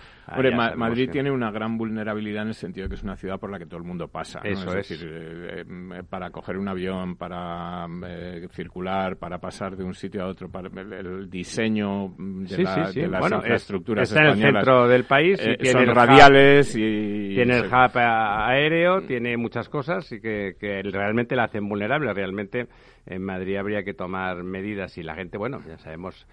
Madrid 0.77 1.09
tiene 1.11 1.31
una 1.31 1.53
gran 1.53 1.79
vulnerabilidad 1.79 2.43
en 2.43 2.49
el 2.49 2.55
sentido 2.55 2.87
de 2.87 2.89
que 2.89 2.95
es 2.97 3.03
una 3.05 3.15
ciudad 3.15 3.39
por 3.39 3.51
la 3.51 3.61
que 3.61 3.67
todo 3.67 3.79
el 3.79 3.85
mundo 3.85 4.09
pasa. 4.09 4.41
Eso 4.43 4.77
es. 4.77 4.89
Decir, 4.89 5.09
eh, 5.09 5.65
eh, 5.65 6.03
para 6.09 6.31
coger 6.31 6.59
un 6.59 6.67
avión, 6.67 7.17
para 7.17 7.87
eh, 8.07 8.49
circular, 8.51 9.17
para 9.17 9.39
pasar 9.39 9.77
de 9.77 9.85
un 9.85 9.95
sitio 9.95 10.25
a 10.25 10.27
otro, 10.27 10.51
para 10.51 10.69
el, 10.69 11.31
diseño 11.31 12.13
de, 12.19 13.09
las 13.09 13.31
infraestructuras 13.31 14.09
está 14.09 14.25
en 14.25 14.31
el 14.31 14.39
centro 14.39 14.89
del 14.89 15.05
país 15.05 15.41
y 15.41 15.57
tiene 15.59 15.87
son 15.87 15.95
radiales 15.95 16.75
y... 16.75 17.35
Tiene 17.39 17.59
el 17.59 17.67
hub 17.67 17.93
aéreo, 17.95 19.03
tiene 19.03 19.37
muchas 19.37 19.69
cosas 19.69 20.11
y 20.11 20.21
que, 20.21 20.57
que 20.59 20.83
realmente 20.83 21.37
la 21.37 21.45
hacen 21.45 21.69
vulnerable. 21.69 22.13
Realmente 22.13 22.67
en 23.09 23.25
Madrid 23.25 23.57
habría 23.57 23.85
que 23.85 23.95
tomar 23.95 24.43
medidas 24.45 24.97
y 24.99 25.03
la 25.03 25.15
gente, 25.15 25.39
bueno, 25.39 25.61
ya 25.67 25.79
sabemos, 25.79 26.27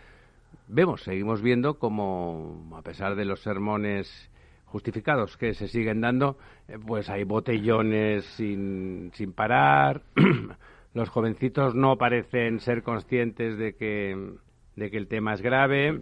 vemos, 0.68 1.02
seguimos 1.04 1.42
viendo 1.42 1.80
como 1.80 2.70
a 2.76 2.82
pesar 2.82 3.16
de 3.16 3.26
los 3.26 3.42
sermones 3.42 4.30
justificados 4.66 5.38
que 5.38 5.54
se 5.54 5.68
siguen 5.70 6.02
dando, 6.02 6.38
eh, 6.68 6.78
pues 6.86 7.10
hay 7.10 7.24
botellones 7.24 8.26
sin, 8.36 9.12
sin 9.14 9.32
parar, 9.32 10.02
los 10.94 11.10
jovencitos 11.10 11.76
no 11.76 11.98
parecen 11.98 12.60
ser 12.60 12.84
conscientes 12.84 13.58
de 13.58 13.76
que 13.76 14.36
de 14.76 14.90
que 14.90 14.98
el 14.98 15.08
tema 15.08 15.34
es 15.34 15.42
grave. 15.42 16.02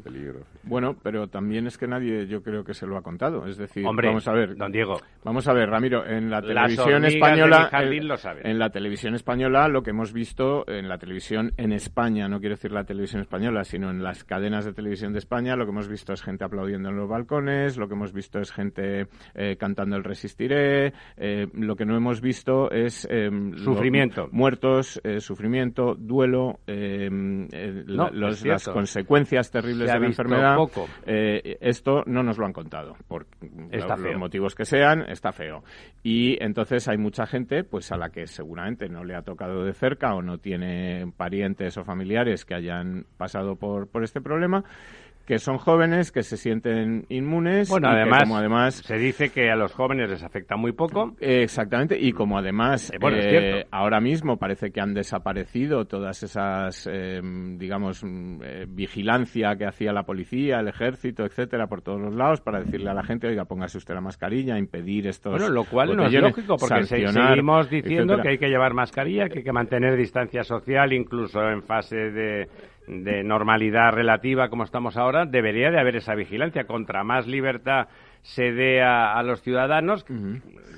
Bueno, 0.63 0.95
pero 1.01 1.27
también 1.27 1.67
es 1.67 1.77
que 1.77 1.87
nadie, 1.87 2.27
yo 2.27 2.41
creo 2.41 2.63
que 2.63 2.73
se 2.73 2.87
lo 2.87 2.97
ha 2.97 3.01
contado. 3.01 3.45
Es 3.45 3.57
decir, 3.57 3.85
Hombre, 3.85 4.07
vamos 4.07 4.27
a 4.27 4.33
ver, 4.33 4.55
don 4.55 4.71
Diego. 4.71 4.99
Vamos 5.23 5.47
a 5.47 5.53
ver, 5.53 5.69
Ramiro, 5.69 6.05
en 6.05 6.29
la 6.29 6.41
televisión 6.41 7.05
española, 7.05 7.69
lo 7.71 8.29
en 8.43 8.59
la 8.59 8.69
televisión 8.69 9.15
española, 9.15 9.67
lo 9.67 9.83
que 9.83 9.91
hemos 9.91 10.13
visto 10.13 10.67
en 10.67 10.89
la 10.89 10.97
televisión 10.97 11.51
en 11.57 11.71
España, 11.71 12.27
no 12.27 12.39
quiero 12.39 12.55
decir 12.55 12.71
la 12.71 12.83
televisión 12.83 13.21
española, 13.21 13.63
sino 13.63 13.89
en 13.89 14.03
las 14.03 14.23
cadenas 14.23 14.65
de 14.65 14.73
televisión 14.73 15.13
de 15.13 15.19
España, 15.19 15.55
lo 15.55 15.65
que 15.65 15.71
hemos 15.71 15.87
visto 15.87 16.13
es 16.13 16.21
gente 16.21 16.43
aplaudiendo 16.43 16.89
en 16.89 16.95
los 16.95 17.07
balcones, 17.07 17.77
lo 17.77 17.87
que 17.87 17.93
hemos 17.93 18.13
visto 18.13 18.39
es 18.39 18.51
gente 18.51 19.07
eh, 19.35 19.55
cantando 19.57 19.95
el 19.95 20.03
Resistiré, 20.03 20.93
eh, 21.17 21.47
lo 21.53 21.75
que 21.75 21.85
no 21.85 21.95
hemos 21.95 22.21
visto 22.21 22.71
es 22.71 23.07
em, 23.09 23.55
sufrimiento, 23.57 24.27
muertos, 24.31 24.99
eh, 25.03 25.19
sufrimiento, 25.19 25.95
duelo, 25.95 26.59
em, 26.67 27.47
los, 27.85 28.43
las 28.45 28.62
consecuencias 28.67 29.51
terribles 29.51 29.91
de 29.91 29.99
la 29.99 30.05
enfermedad, 30.05 30.57
eh, 31.05 31.57
esto 31.61 32.03
no 32.05 32.23
nos 32.23 32.37
lo 32.37 32.45
han 32.45 32.53
contado. 32.53 32.95
Por 33.07 33.27
los 33.41 34.17
motivos 34.17 34.55
que 34.55 34.65
sean, 34.65 35.03
está 35.09 35.31
feo. 35.31 35.63
Y 36.03 36.41
entonces 36.43 36.87
hay 36.87 36.97
mucha 36.97 37.25
gente 37.25 37.63
pues 37.63 37.91
a 37.91 37.97
la 37.97 38.09
que 38.09 38.27
seguramente 38.27 38.89
no 38.89 39.03
le 39.03 39.15
ha 39.15 39.21
tocado 39.21 39.63
de 39.63 39.73
cerca 39.73 40.13
o 40.15 40.21
no 40.21 40.37
tiene 40.37 41.11
parientes 41.15 41.77
o 41.77 41.83
familiares 41.83 42.45
que 42.45 42.55
hayan 42.55 43.05
pasado 43.17 43.55
por, 43.55 43.87
por 43.87 44.03
este 44.03 44.21
problema 44.21 44.63
que 45.25 45.39
son 45.39 45.57
jóvenes, 45.57 46.11
que 46.11 46.21
se 46.23 46.35
sienten 46.35 47.05
inmunes. 47.09 47.69
Bueno, 47.69 47.89
además, 47.89 48.23
como 48.23 48.37
además 48.37 48.75
se 48.75 48.97
dice 48.97 49.29
que 49.29 49.49
a 49.49 49.55
los 49.55 49.73
jóvenes 49.73 50.09
les 50.09 50.23
afecta 50.23 50.57
muy 50.57 50.73
poco. 50.73 51.15
exactamente, 51.19 51.97
y 51.99 52.11
como 52.11 52.37
además 52.37 52.91
eh, 52.91 52.97
eh, 53.01 53.65
ahora 53.71 54.01
mismo 54.01 54.37
parece 54.37 54.71
que 54.71 54.81
han 54.81 54.93
desaparecido 54.93 55.85
todas 55.85 56.23
esas, 56.23 56.89
eh, 56.91 57.21
digamos, 57.57 58.03
mm, 58.03 58.41
vigilancia 58.69 59.55
que 59.55 59.65
hacía 59.65 59.93
la 59.93 60.03
policía, 60.03 60.59
el 60.59 60.67
ejército, 60.67 61.23
etcétera, 61.23 61.67
por 61.67 61.81
todos 61.81 62.01
los 62.01 62.13
lados 62.13 62.41
para 62.41 62.59
decirle 62.59 62.89
a 62.89 62.93
la 62.93 63.03
gente, 63.03 63.27
oiga, 63.27 63.45
póngase 63.45 63.77
usted 63.77 63.93
la 63.93 64.01
mascarilla, 64.01 64.57
impedir 64.57 65.07
estos. 65.07 65.31
Bueno, 65.31 65.49
lo 65.49 65.63
cual 65.63 65.95
no 65.95 66.05
es 66.05 66.13
lógico 66.13 66.57
porque 66.57 66.83
seguimos 66.83 67.69
diciendo 67.69 68.21
que 68.21 68.29
hay 68.29 68.37
que 68.37 68.49
llevar 68.49 68.73
mascarilla, 68.73 69.29
que 69.29 69.39
hay 69.39 69.43
que 69.43 69.53
mantener 69.53 69.95
distancia 69.95 70.43
social, 70.43 70.91
incluso 70.91 71.41
en 71.49 71.63
fase 71.63 71.95
de 72.11 72.47
de 72.87 73.23
normalidad 73.23 73.91
relativa 73.91 74.49
como 74.49 74.63
estamos 74.63 74.97
ahora, 74.97 75.25
debería 75.25 75.71
de 75.71 75.79
haber 75.79 75.95
esa 75.95 76.15
vigilancia. 76.15 76.65
Contra 76.65 77.03
más 77.03 77.27
libertad 77.27 77.87
se 78.21 78.51
dé 78.51 78.81
a, 78.81 79.21
los 79.23 79.41
ciudadanos, 79.41 80.05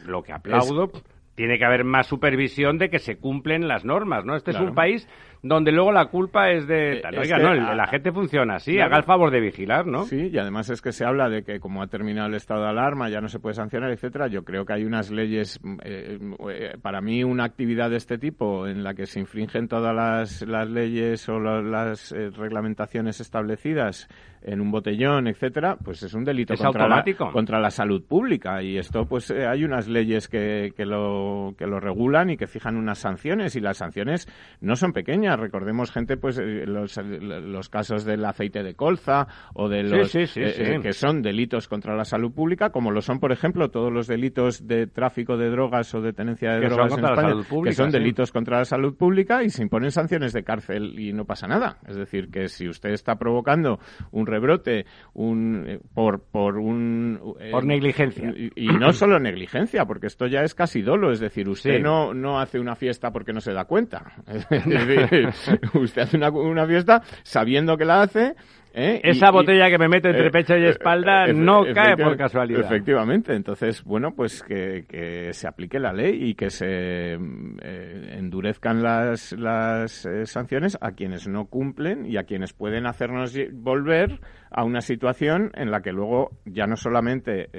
lo 0.05 0.23
que 0.23 0.33
aplaudo, 0.33 0.91
tiene 1.35 1.57
que 1.57 1.65
haber 1.65 1.83
más 1.83 2.07
supervisión 2.07 2.77
de 2.77 2.89
que 2.89 2.99
se 2.99 3.17
cumplen 3.17 3.67
las 3.67 3.85
normas, 3.85 4.25
¿no? 4.25 4.35
Este 4.35 4.51
es 4.51 4.59
un 4.59 4.73
país 4.73 5.07
donde 5.47 5.71
luego 5.71 5.91
la 5.91 6.07
culpa 6.07 6.49
es 6.49 6.67
de... 6.67 6.97
Eh, 6.97 7.19
oiga, 7.19 7.37
no, 7.37 7.53
la 7.53 7.85
gente 7.85 8.11
funciona 8.11 8.55
así, 8.55 8.79
haga 8.79 8.97
el 8.97 9.03
favor 9.03 9.29
de 9.29 9.39
vigilar, 9.39 9.85
¿no? 9.85 10.05
Sí, 10.05 10.31
y 10.33 10.37
además 10.39 10.71
es 10.71 10.81
que 10.81 10.91
se 10.91 11.05
habla 11.05 11.29
de 11.29 11.43
que 11.43 11.59
como 11.59 11.83
ha 11.83 11.87
terminado 11.87 12.27
el 12.27 12.33
estado 12.33 12.63
de 12.63 12.69
alarma 12.69 13.09
ya 13.09 13.21
no 13.21 13.27
se 13.27 13.37
puede 13.37 13.53
sancionar, 13.53 13.91
etcétera. 13.91 14.25
Yo 14.25 14.43
creo 14.43 14.65
que 14.65 14.73
hay 14.73 14.85
unas 14.85 15.11
leyes, 15.11 15.59
eh, 15.83 16.17
eh, 16.49 16.77
para 16.81 16.99
mí 16.99 17.23
una 17.23 17.43
actividad 17.43 17.91
de 17.91 17.97
este 17.97 18.17
tipo 18.17 18.65
en 18.65 18.83
la 18.83 18.95
que 18.95 19.05
se 19.05 19.19
infringen 19.19 19.67
todas 19.67 19.95
las, 19.95 20.41
las 20.47 20.67
leyes 20.67 21.29
o 21.29 21.39
las, 21.39 22.11
reglamentaciones 22.11 23.21
establecidas 23.21 24.09
en 24.45 24.61
un 24.61 24.71
botellón, 24.71 25.27
etcétera, 25.27 25.75
pues 25.83 26.03
es 26.03 26.13
un 26.13 26.23
delito 26.23 26.53
contra, 26.55 26.87
La, 26.87 27.03
contra 27.31 27.59
la 27.59 27.71
salud 27.71 28.03
pública. 28.07 28.61
Y 28.61 28.77
esto 28.77 29.05
pues 29.05 29.31
hay 29.31 29.63
unas 29.63 29.87
leyes 29.87 30.27
que, 30.27 30.71
que, 30.77 30.85
lo, 30.85 31.55
que 31.57 31.65
lo 31.65 31.79
regulan 31.79 32.29
y 32.29 32.37
que 32.37 32.45
fijan 32.45 32.77
unas 32.77 32.99
sanciones. 32.99 33.55
Y 33.55 33.59
las 33.59 33.77
sanciones 33.77 34.27
no 34.61 34.75
son 34.75 34.93
pequeñas. 34.93 35.39
Recordemos 35.39 35.91
gente, 35.91 36.17
pues 36.17 36.37
eh, 36.37 36.65
los, 36.67 36.95
los 36.97 37.69
casos 37.69 38.05
del 38.05 38.23
aceite 38.23 38.61
de 38.61 38.75
colza 38.75 39.27
o 39.55 39.67
de 39.67 39.83
los 39.83 40.15
eh, 40.15 40.27
eh, 40.35 40.79
que 40.81 40.93
son 40.93 41.23
delitos 41.23 41.67
contra 41.67 41.95
la 41.95 42.05
salud 42.05 42.31
pública, 42.31 42.69
como 42.69 42.91
lo 42.91 43.01
son, 43.01 43.19
por 43.19 43.31
ejemplo, 43.31 43.69
todos 43.69 43.91
los 43.91 44.05
delitos 44.05 44.67
de 44.67 44.85
tráfico 44.85 45.37
de 45.37 45.49
drogas 45.49 45.93
o 45.95 46.01
de 46.01 46.13
tenencia 46.13 46.51
de 46.51 46.67
drogas 46.67 46.97
en 46.97 47.05
España, 47.05 47.33
que 47.63 47.73
son 47.73 47.89
delitos 47.89 48.31
contra 48.31 48.59
la 48.59 48.65
salud 48.65 48.95
pública 48.95 49.43
y 49.43 49.49
se 49.49 49.63
imponen 49.63 49.91
sanciones 49.91 50.33
de 50.33 50.43
cárcel 50.43 50.99
y 50.99 51.13
no 51.13 51.25
pasa 51.25 51.47
nada. 51.47 51.79
Es 51.87 51.95
decir, 51.95 52.29
que 52.29 52.47
si 52.47 52.67
usted 52.67 52.91
está 52.91 53.15
provocando 53.15 53.79
un 54.11 54.27
rebrote 54.35 54.85
un, 55.13 55.79
por, 55.93 56.21
por 56.23 56.57
un... 56.57 57.35
por 57.51 57.65
negligencia. 57.65 58.33
Y, 58.55 58.67
no 58.67 58.91
solo 58.91 59.19
negligencia, 59.19 59.85
porque 59.85 60.07
esto 60.07 60.27
ya 60.27 60.41
es 60.41 60.53
casi 60.53 60.81
dolo. 60.81 61.11
Es 61.11 61.19
decir, 61.19 61.47
usted 61.47 61.79
no, 61.79 62.13
no 62.13 62.39
hace 62.39 62.59
una 62.59 62.75
fiesta 62.75 63.11
porque 63.11 63.31
no 63.33 63.39
se 63.39 63.53
da 63.53 63.65
cuenta. 63.65 64.13
usted 65.73 66.01
hace 66.01 66.17
una, 66.17 66.29
una 66.29 66.67
fiesta 66.67 67.01
sabiendo 67.23 67.77
que 67.77 67.85
la 67.85 68.01
hace 68.01 68.35
¿Eh? 68.77 68.99
Esa 69.03 69.31
botella 69.31 69.69
que 69.69 69.77
me 69.77 69.87
meto 69.87 70.09
entre 70.09 70.27
eh, 70.27 70.31
pecho 70.31 70.57
y 70.57 70.65
espalda 70.65 71.27
eh, 71.27 71.33
no 71.33 71.63
cae 71.73 71.95
por 71.95 72.17
casualidad. 72.17 72.65
Efectivamente. 72.65 73.33
Entonces, 73.33 73.81
bueno, 73.85 74.11
pues 74.13 74.43
que, 74.43 75.29
se 75.31 75.47
aplique 75.47 75.79
la 75.79 75.93
ley 75.93 76.29
y 76.29 76.35
que 76.35 76.49
se 76.49 77.13
endurezcan 77.13 78.83
las, 78.83 79.31
las 79.31 80.05
sanciones 80.25 80.77
a 80.81 80.91
quienes 80.91 81.25
no 81.25 81.45
cumplen 81.45 82.05
y 82.05 82.17
a 82.17 82.23
quienes 82.23 82.51
pueden 82.51 82.85
hacernos 82.85 83.33
volver 83.53 84.19
a 84.51 84.65
una 84.65 84.81
situación 84.81 85.51
en 85.55 85.71
la 85.71 85.81
que 85.81 85.93
luego 85.93 86.31
ya 86.45 86.65
no 86.65 86.75
solamente, 86.75 87.49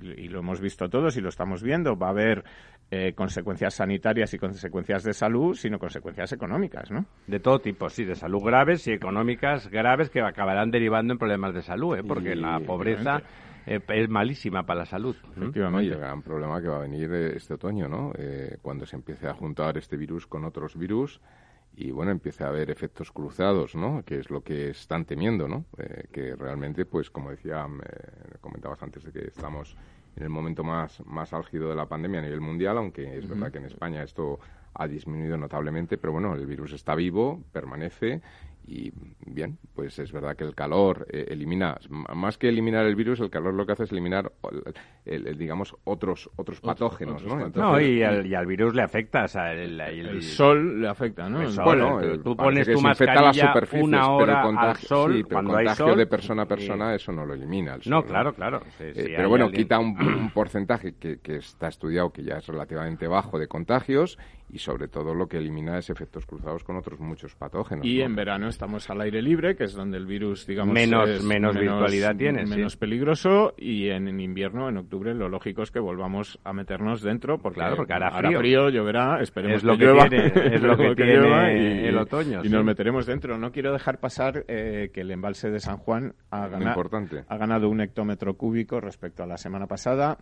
y 0.00 0.28
lo 0.28 0.40
hemos 0.40 0.60
visto 0.60 0.88
todos 0.88 1.16
y 1.16 1.20
lo 1.20 1.28
estamos 1.28 1.62
viendo, 1.62 1.96
va 1.96 2.08
a 2.08 2.10
haber 2.10 2.44
consecuencias 3.14 3.74
sanitarias 3.74 4.32
y 4.32 4.38
consecuencias 4.38 5.02
de 5.02 5.12
salud, 5.12 5.54
sino 5.54 5.78
consecuencias 5.78 6.32
económicas, 6.32 6.90
¿no? 6.90 7.04
De 7.26 7.40
todo 7.40 7.58
tipo, 7.58 7.88
sí, 7.88 8.04
de 8.04 8.14
salud 8.14 8.40
graves 8.42 8.86
y 8.86 8.92
económicas 8.92 9.68
graves 9.68 10.08
que 10.10 10.20
acabarán 10.20 10.70
derivando 10.70 11.12
en 11.12 11.18
problemas 11.18 11.54
de 11.54 11.62
salud, 11.62 11.96
¿eh? 11.96 12.02
porque 12.06 12.36
la 12.36 12.60
pobreza 12.60 13.22
eh, 13.66 13.80
es 13.88 14.08
malísima 14.08 14.64
para 14.64 14.80
la 14.80 14.86
salud. 14.86 15.16
Efectivamente. 15.36 15.92
el 15.92 15.98
gran 15.98 16.22
problema 16.22 16.60
que 16.60 16.68
va 16.68 16.76
a 16.76 16.80
venir 16.80 17.12
este 17.12 17.54
otoño, 17.54 17.88
¿no? 17.88 18.12
Eh, 18.16 18.58
cuando 18.62 18.86
se 18.86 18.96
empiece 18.96 19.26
a 19.28 19.34
juntar 19.34 19.76
este 19.76 19.96
virus 19.96 20.26
con 20.26 20.44
otros 20.44 20.76
virus 20.76 21.20
y, 21.74 21.90
bueno, 21.90 22.12
empiece 22.12 22.44
a 22.44 22.48
haber 22.48 22.70
efectos 22.70 23.10
cruzados, 23.10 23.74
¿no? 23.74 24.02
Que 24.04 24.18
es 24.18 24.30
lo 24.30 24.40
que 24.42 24.70
están 24.70 25.04
temiendo, 25.04 25.46
¿no? 25.46 25.66
que 26.10 26.34
realmente, 26.34 26.86
pues, 26.86 27.10
como 27.10 27.30
decía, 27.30 27.66
comentabas 28.40 28.82
antes 28.82 29.04
de 29.04 29.12
que 29.12 29.26
estamos 29.26 29.76
en 30.16 30.22
el 30.22 30.30
momento 30.30 30.64
más, 30.64 31.04
más 31.06 31.32
álgido 31.32 31.68
de 31.68 31.76
la 31.76 31.86
pandemia 31.86 32.20
a 32.20 32.22
nivel 32.22 32.40
mundial, 32.40 32.78
aunque 32.78 33.18
es 33.18 33.28
verdad 33.28 33.52
que 33.52 33.58
en 33.58 33.66
España 33.66 34.02
esto 34.02 34.40
ha 34.74 34.88
disminuido 34.88 35.36
notablemente, 35.36 35.98
pero 35.98 36.12
bueno, 36.12 36.34
el 36.34 36.46
virus 36.46 36.72
está 36.72 36.94
vivo, 36.94 37.42
permanece 37.52 38.22
y 38.66 38.92
bien, 39.24 39.58
pues 39.74 39.98
es 39.98 40.10
verdad 40.10 40.36
que 40.36 40.44
el 40.44 40.54
calor 40.54 41.06
eh, 41.10 41.26
elimina, 41.28 41.78
más 41.88 42.36
que 42.36 42.48
eliminar 42.48 42.84
el 42.86 42.96
virus, 42.96 43.20
el 43.20 43.30
calor 43.30 43.54
lo 43.54 43.64
que 43.64 43.72
hace 43.72 43.84
es 43.84 43.92
eliminar, 43.92 44.32
el, 45.04 45.38
digamos, 45.38 45.76
otros 45.84 46.28
otros 46.36 46.60
patógenos, 46.60 47.24
¿no? 47.24 47.48
no, 47.48 47.80
y 47.80 48.02
al, 48.02 48.26
y 48.26 48.34
al, 48.34 48.46
virus 48.46 48.74
le 48.74 48.82
afecta, 48.82 49.24
o 49.24 49.28
sea, 49.28 49.52
el, 49.52 50.20
sol 50.22 50.80
le 50.80 50.88
afecta, 50.88 51.28
¿no? 51.28 51.48
bueno, 51.64 52.00
tú 52.22 52.36
pones 52.36 52.66
tu 52.68 52.80
mascarilla 52.80 53.54
una 53.80 54.10
hora 54.10 54.42
pero 54.44 54.60
al 54.60 54.76
sol, 54.76 55.14
sí, 55.14 55.22
pero 55.22 55.34
cuando 55.34 55.54
contagio 55.54 55.84
hay 55.84 55.90
sol, 55.90 55.98
de 55.98 56.06
persona 56.06 56.42
a 56.42 56.46
persona, 56.46 56.94
eso 56.94 57.12
no 57.12 57.24
lo 57.24 57.34
elimina. 57.34 57.74
El 57.74 57.82
sol, 57.82 57.90
no, 57.90 58.02
claro, 58.04 58.34
claro. 58.34 58.60
Eh, 58.80 59.14
pero 59.16 59.28
bueno, 59.28 59.50
quita 59.50 59.78
un, 59.78 59.96
un 60.00 60.30
porcentaje 60.30 60.94
que, 60.98 61.18
que 61.20 61.36
está 61.36 61.68
estudiado, 61.68 62.10
que 62.10 62.24
ya 62.24 62.38
es 62.38 62.46
relativamente 62.46 63.06
bajo 63.06 63.38
de 63.38 63.46
contagios, 63.46 64.18
y 64.48 64.58
sobre 64.58 64.88
todo 64.88 65.14
lo 65.14 65.28
que 65.28 65.38
elimina 65.38 65.78
es 65.78 65.90
efectos 65.90 66.26
cruzados 66.26 66.62
con 66.62 66.76
otros 66.76 67.00
muchos 67.00 67.34
patógenos. 67.34 67.84
Y 67.84 68.00
en 68.00 68.14
verano 68.14 68.48
estamos 68.56 68.88
al 68.88 69.02
aire 69.02 69.20
libre, 69.20 69.54
que 69.54 69.64
es 69.64 69.74
donde 69.74 69.98
el 69.98 70.06
virus, 70.06 70.46
digamos, 70.46 70.72
menos, 70.72 71.10
es 71.10 71.22
menos, 71.22 71.54
virtualidad 71.54 72.16
tiene. 72.16 72.46
Menos 72.46 72.78
peligroso. 72.78 73.52
Y 73.58 73.90
en, 73.90 74.18
invierno, 74.18 74.70
en 74.70 74.78
octubre, 74.78 75.14
lo 75.14 75.28
lógico 75.28 75.62
es 75.62 75.70
que 75.70 75.78
volvamos 75.78 76.40
a 76.42 76.54
meternos 76.54 77.02
dentro, 77.02 77.36
porque, 77.36 77.60
claro, 77.60 77.76
porque 77.76 77.92
hará 77.92 78.10
frío. 78.10 78.70
lloverá, 78.70 79.20
esperemos 79.20 79.58
es 79.58 79.64
lo 79.64 79.76
que, 79.76 79.84
llueva. 79.84 80.06
es 80.06 80.62
lo 80.62 80.76
que, 80.76 80.94
tiene 80.94 81.82
y, 81.82 81.86
el 81.86 81.98
otoño. 81.98 82.40
Y 82.44 82.48
nos 82.48 82.64
meteremos 82.64 83.04
dentro. 83.04 83.36
No 83.36 83.52
quiero 83.52 83.72
dejar 83.74 84.00
pasar 84.00 84.46
eh, 84.48 84.90
que 84.90 85.02
el 85.02 85.10
embalse 85.10 85.50
de 85.50 85.60
San 85.60 85.76
Juan 85.76 86.14
ha, 86.30 86.44
ha 86.44 87.36
ganado 87.36 87.68
un 87.68 87.82
hectómetro 87.82 88.38
cúbico 88.38 88.80
respecto 88.80 89.22
a 89.22 89.26
la 89.26 89.36
semana 89.36 89.66
pasada 89.66 90.16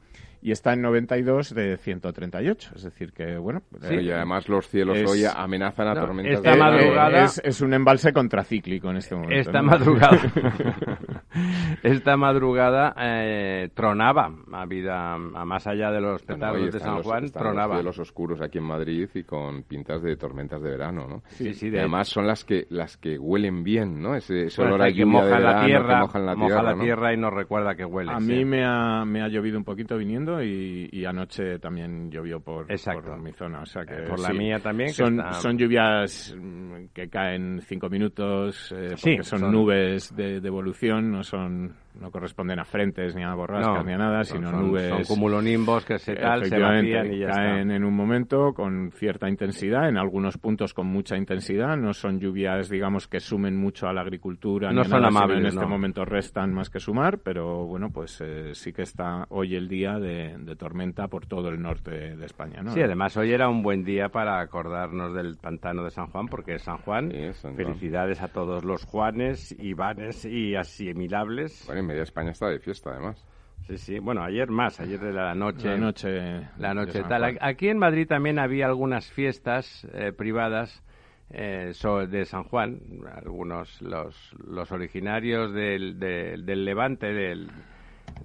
y 0.44 0.50
está 0.50 0.74
en 0.74 0.82
92 0.82 1.54
de 1.54 1.78
138. 1.78 2.72
Es 2.76 2.82
decir, 2.82 3.12
que 3.12 3.38
bueno. 3.38 3.62
Sí, 3.80 3.94
y 3.94 4.10
además 4.10 4.46
los 4.48 4.68
cielos 4.68 4.98
hoy 5.10 5.24
amenazan 5.24 5.88
a 5.88 5.94
tormentas 5.94 6.34
esta 6.34 6.54
madrugada 6.54 7.24
es, 7.24 7.60
un 7.62 7.72
embalse 7.72 8.12
contracíclico 8.24 8.90
en 8.90 8.96
este 8.96 9.14
momento. 9.14 9.36
Esta 9.36 9.62
madrugada, 9.62 10.18
esta 11.82 12.16
madrugada 12.16 12.94
eh, 12.98 13.68
tronaba 13.74 14.32
a 14.52 14.64
vida, 14.66 15.14
a 15.14 15.44
más 15.44 15.66
allá 15.66 15.90
de 15.90 16.00
los 16.00 16.22
petardos 16.22 16.72
de 16.72 16.80
San 16.80 17.02
Juan, 17.02 17.30
tronaba. 17.30 17.74
Los 17.74 17.94
cielos 17.94 17.98
oscuros 17.98 18.40
aquí 18.40 18.58
en 18.58 18.64
Madrid 18.64 19.08
y 19.14 19.24
con 19.24 19.64
pintas 19.64 20.02
de 20.02 20.16
tormentas 20.16 20.62
de 20.62 20.70
verano, 20.70 21.06
¿no? 21.06 21.22
Sí, 21.26 21.52
sí. 21.52 21.68
Y 21.68 21.76
además 21.76 22.08
son 22.08 22.26
las 22.26 22.44
que 22.44 22.66
las 22.70 22.96
que 22.96 23.18
huelen 23.18 23.62
bien, 23.62 24.00
¿no? 24.00 24.14
Ese, 24.14 24.48
olor 24.62 24.82
a 24.82 24.92
que 24.92 25.04
moja 25.04 25.38
la 25.38 25.66
tierra, 25.66 26.00
mojan 26.00 26.26
la 26.26 26.34
tierra, 26.34 26.62
la 26.62 26.78
tierra 26.78 27.12
y 27.12 27.16
nos 27.18 27.32
recuerda 27.32 27.74
que 27.74 27.84
huele. 27.84 28.12
A 28.12 28.20
mí 28.20 28.44
me 28.44 28.64
ha, 28.64 29.04
me 29.04 29.22
ha 29.22 29.28
llovido 29.28 29.58
un 29.58 29.64
poquito 29.64 29.96
viniendo 29.98 30.42
y, 30.42 31.04
anoche 31.04 31.58
también 31.58 32.10
llovió 32.10 32.40
por, 32.40 32.66
por, 32.66 33.20
mi 33.20 33.32
zona. 33.32 33.60
O 33.60 33.66
sea 33.66 33.84
que, 33.84 33.94
por 34.08 34.18
la 34.18 34.30
mía 34.30 34.58
también. 34.60 34.88
Son, 34.88 35.20
son 35.32 35.58
lluvias 35.58 36.34
mm, 36.38 36.86
que 36.94 37.08
caen 37.08 37.60
cinco 37.60 37.90
minutos, 37.90 38.13
eh, 38.18 38.94
porque 39.00 39.22
son, 39.22 39.50
nubes 39.50 40.14
de, 40.14 40.40
de, 40.40 40.48
evolución, 40.48 41.10
no 41.10 41.24
son 41.24 41.74
no 42.00 42.10
corresponden 42.10 42.58
a 42.58 42.64
frentes 42.64 43.14
ni 43.14 43.22
a 43.22 43.34
borrascas 43.34 43.84
ni 43.84 43.92
a 43.92 43.98
nada, 43.98 44.24
sino 44.24 44.50
nubes. 44.50 44.88
Son 44.88 45.16
cumulonimbos 45.16 45.84
que 45.84 45.98
se 45.98 46.14
tal, 46.14 46.44
se 46.44 46.58
vacían 46.58 47.12
y 47.12 47.18
ya 47.20 47.28
caen 47.28 47.70
en 47.70 47.84
un 47.84 47.94
momento 47.94 48.52
con 48.52 48.90
cierta 48.92 49.28
intensidad, 49.28 49.88
en 49.88 49.96
algunos 49.96 50.36
puntos 50.38 50.74
con 50.74 50.86
mucha 50.86 51.16
intensidad. 51.16 51.76
No 51.76 51.92
son 51.92 52.18
lluvias, 52.18 52.68
digamos, 52.68 53.06
que 53.06 53.20
sumen 53.20 53.56
mucho 53.56 53.86
a 53.86 53.92
la 53.92 54.00
agricultura. 54.00 54.72
No 54.72 54.84
son 54.84 55.04
amables. 55.04 55.38
En 55.38 55.46
este 55.46 55.66
momento 55.66 56.04
restan 56.04 56.52
más 56.52 56.68
que 56.68 56.80
sumar, 56.80 57.18
pero 57.18 57.64
bueno, 57.66 57.90
pues 57.90 58.20
eh, 58.20 58.54
sí 58.54 58.72
que 58.72 58.82
está 58.82 59.26
hoy 59.28 59.54
el 59.54 59.68
día 59.68 59.98
de, 59.98 60.34
tormenta 60.58 61.08
por 61.08 61.26
todo 61.26 61.48
el 61.48 61.60
norte 61.60 62.16
de 62.16 62.26
España. 62.26 62.62
¿no? 62.62 62.72
Sí, 62.72 62.80
además 62.80 63.16
hoy 63.16 63.32
era 63.32 63.48
un 63.48 63.62
buen 63.62 63.84
día 63.84 64.08
para 64.08 64.40
acordarnos 64.40 65.14
del 65.14 65.36
pantano 65.36 65.84
de 65.84 65.90
San 65.90 66.06
Juan, 66.08 66.26
porque 66.26 66.54
es 66.54 66.62
San 66.62 66.78
Juan. 66.78 67.10
Felicidades 67.56 68.22
a 68.22 68.28
todos 68.28 68.64
los 68.64 68.84
Juanes, 68.84 69.54
Ivanes 69.58 70.24
y 70.24 70.54
asimilables 70.54 71.68
media 71.84 72.02
España 72.02 72.30
está 72.30 72.48
de 72.48 72.58
fiesta, 72.58 72.90
además. 72.90 73.24
Sí, 73.66 73.78
sí. 73.78 73.98
Bueno, 73.98 74.22
ayer 74.22 74.50
más, 74.50 74.78
ayer 74.80 75.00
de 75.00 75.12
la 75.12 75.34
noche. 75.34 75.68
La 75.68 75.76
noche. 75.78 76.48
La 76.58 76.74
noche 76.74 77.02
tal. 77.08 77.38
Aquí 77.40 77.68
en 77.68 77.78
Madrid 77.78 78.06
también 78.06 78.38
había 78.38 78.66
algunas 78.66 79.10
fiestas 79.10 79.86
eh, 79.94 80.12
privadas 80.12 80.82
eh, 81.30 81.72
de 82.08 82.24
San 82.26 82.44
Juan. 82.44 82.80
Algunos, 83.14 83.80
los, 83.80 84.34
los 84.46 84.70
originarios 84.70 85.52
del, 85.54 85.98
del, 85.98 86.64
Levante, 86.64 87.06
del. 87.06 87.48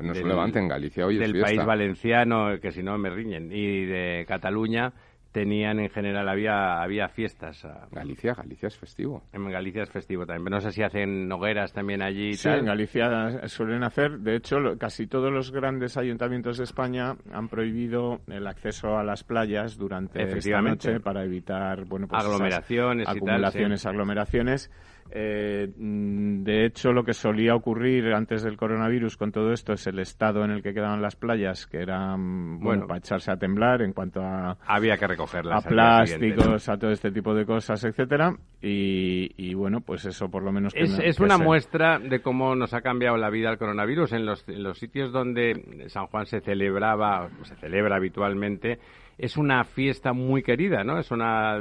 No 0.02 0.12
es 0.12 0.24
Levante, 0.24 0.60
en 0.60 0.68
Galicia 0.68 1.06
hoy 1.06 1.18
Del 1.18 1.36
es 1.38 1.42
país 1.42 1.66
valenciano, 1.66 2.60
que 2.62 2.72
si 2.72 2.84
no 2.84 2.98
me 2.98 3.10
riñen, 3.10 3.52
y 3.52 3.86
de 3.86 4.26
Cataluña 4.28 4.94
tenían 5.32 5.80
en 5.80 5.90
general, 5.90 6.28
había, 6.28 6.82
había 6.82 7.08
fiestas. 7.08 7.66
Galicia, 7.92 8.34
Galicia 8.34 8.68
es 8.68 8.78
festivo. 8.78 9.24
En 9.32 9.50
Galicia 9.50 9.84
es 9.84 9.90
festivo 9.90 10.26
también. 10.26 10.52
no 10.52 10.62
sé 10.62 10.72
si 10.72 10.82
hacen 10.82 11.32
hogueras 11.32 11.74
también 11.74 12.02
allí. 12.02 12.34
sí, 12.34 12.50
en 12.50 12.66
Galicia 12.66 13.48
suelen 13.48 13.84
hacer. 13.84 14.20
De 14.20 14.36
hecho, 14.36 14.58
casi 14.78 15.08
todos 15.08 15.32
los 15.32 15.52
grandes 15.52 15.98
ayuntamientos 15.98 16.58
de 16.58 16.64
España 16.64 17.16
han 17.32 17.48
prohibido 17.48 18.22
el 18.28 18.48
acceso 18.48 18.98
a 18.98 19.04
las 19.04 19.24
playas 19.24 19.78
durante 19.78 20.24
esta 20.24 20.62
noche 20.62 21.00
para 21.00 21.24
evitar 21.24 21.86
bueno, 21.86 22.08
pues 22.08 22.24
aglomeraciones, 22.24 23.08
acumulaciones, 23.08 23.86
aglomeraciones. 23.86 24.72
Eh, 25.12 25.68
mm, 25.76 26.44
de 26.44 26.66
hecho, 26.66 26.92
lo 26.92 27.04
que 27.04 27.14
solía 27.14 27.56
ocurrir 27.56 28.14
antes 28.14 28.44
del 28.44 28.58
coronavirus 28.58 29.18
con 29.18 29.32
todo 29.32 29.52
esto 29.52 29.74
es 29.74 29.88
el 29.88 30.00
estado 30.00 30.44
en 30.44 30.52
el 30.52 30.62
que 30.62 30.74
quedaban 30.74 31.02
las 31.02 31.16
playas, 31.16 31.66
que 31.66 31.82
eran 31.82 32.60
bueno, 32.60 32.86
para 32.86 33.00
echarse 33.00 33.32
a 33.32 33.38
temblar 33.38 33.82
en 33.82 33.94
cuanto 33.94 34.22
a 34.22 34.58
había 34.68 34.98
que 34.98 35.08
recogerlas 35.08 35.66
a 35.66 35.70
plásticos, 35.70 36.70
a 36.70 36.78
todo 36.78 36.92
este 36.92 37.12
tipo 37.12 37.34
de 37.34 37.46
cosas, 37.46 37.84
etcétera. 37.84 38.36
Y, 38.62 39.54
bueno, 39.54 39.82
pues 39.82 40.06
eso 40.06 40.30
por 40.30 40.44
lo 40.44 40.52
menos 40.52 40.74
es, 40.76 41.20
una 41.20 41.38
muestra 41.38 41.98
de 41.98 42.22
cómo 42.22 42.56
nos 42.56 42.74
ha 42.74 42.82
cambiado 42.82 43.18
la 43.18 43.30
vida 43.30 43.50
el 43.50 43.58
coronavirus 43.58 44.14
en 44.14 44.26
los, 44.26 44.48
en 44.48 44.64
los 44.64 44.78
sitios 44.78 45.12
donde 45.12 45.86
San 45.88 46.08
Juan 46.08 46.26
se 46.26 46.42
celebraba, 46.42 47.30
se 47.44 47.56
celebra 47.56 47.96
habitualmente. 47.96 48.80
Es 49.18 49.38
una 49.38 49.64
fiesta 49.66 50.14
muy 50.14 50.44
querida, 50.44 50.84
¿no? 50.84 50.98
Es 50.98 51.12
una 51.12 51.58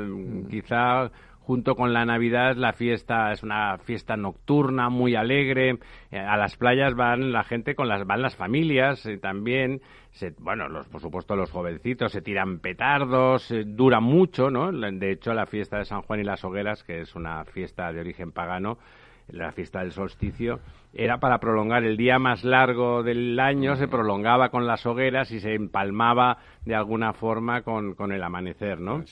quizá 0.48 1.10
junto 1.48 1.76
con 1.76 1.94
la 1.94 2.04
Navidad 2.04 2.56
la 2.56 2.74
fiesta 2.74 3.32
es 3.32 3.42
una 3.42 3.78
fiesta 3.78 4.18
nocturna 4.18 4.90
muy 4.90 5.14
alegre. 5.14 5.78
Eh, 6.10 6.18
a 6.18 6.36
las 6.36 6.58
playas 6.58 6.94
van 6.94 7.32
la 7.32 7.42
gente 7.42 7.74
con 7.74 7.88
las 7.88 8.06
van 8.06 8.20
las 8.20 8.36
familias 8.36 9.06
eh, 9.06 9.16
también. 9.16 9.80
Bueno 10.40 10.68
los 10.68 10.88
por 10.88 11.00
supuesto 11.00 11.36
los 11.36 11.50
jovencitos 11.50 12.12
se 12.12 12.20
tiran 12.20 12.58
petardos 12.58 13.50
eh, 13.50 13.64
dura 13.64 13.98
mucho 14.00 14.50
no 14.50 14.70
de 14.72 15.12
hecho 15.12 15.32
la 15.32 15.46
fiesta 15.46 15.78
de 15.78 15.84
San 15.86 16.02
Juan 16.02 16.20
y 16.20 16.24
las 16.24 16.44
hogueras 16.44 16.82
que 16.82 17.00
es 17.00 17.14
una 17.14 17.44
fiesta 17.44 17.92
de 17.92 18.00
origen 18.00 18.32
pagano 18.32 18.78
la 19.28 19.52
fiesta 19.52 19.80
del 19.80 19.92
solsticio, 19.92 20.60
era 20.94 21.18
para 21.18 21.38
prolongar 21.38 21.84
el 21.84 21.96
día 21.96 22.18
más 22.18 22.44
largo 22.44 23.02
del 23.02 23.38
año, 23.38 23.76
se 23.76 23.88
prolongaba 23.88 24.48
con 24.48 24.66
las 24.66 24.84
hogueras 24.86 25.30
y 25.30 25.40
se 25.40 25.54
empalmaba 25.54 26.38
de 26.64 26.74
alguna 26.74 27.12
forma 27.12 27.62
con, 27.62 27.94
con 27.94 28.12
el 28.12 28.22
amanecer, 28.22 28.80
¿no? 28.80 29.04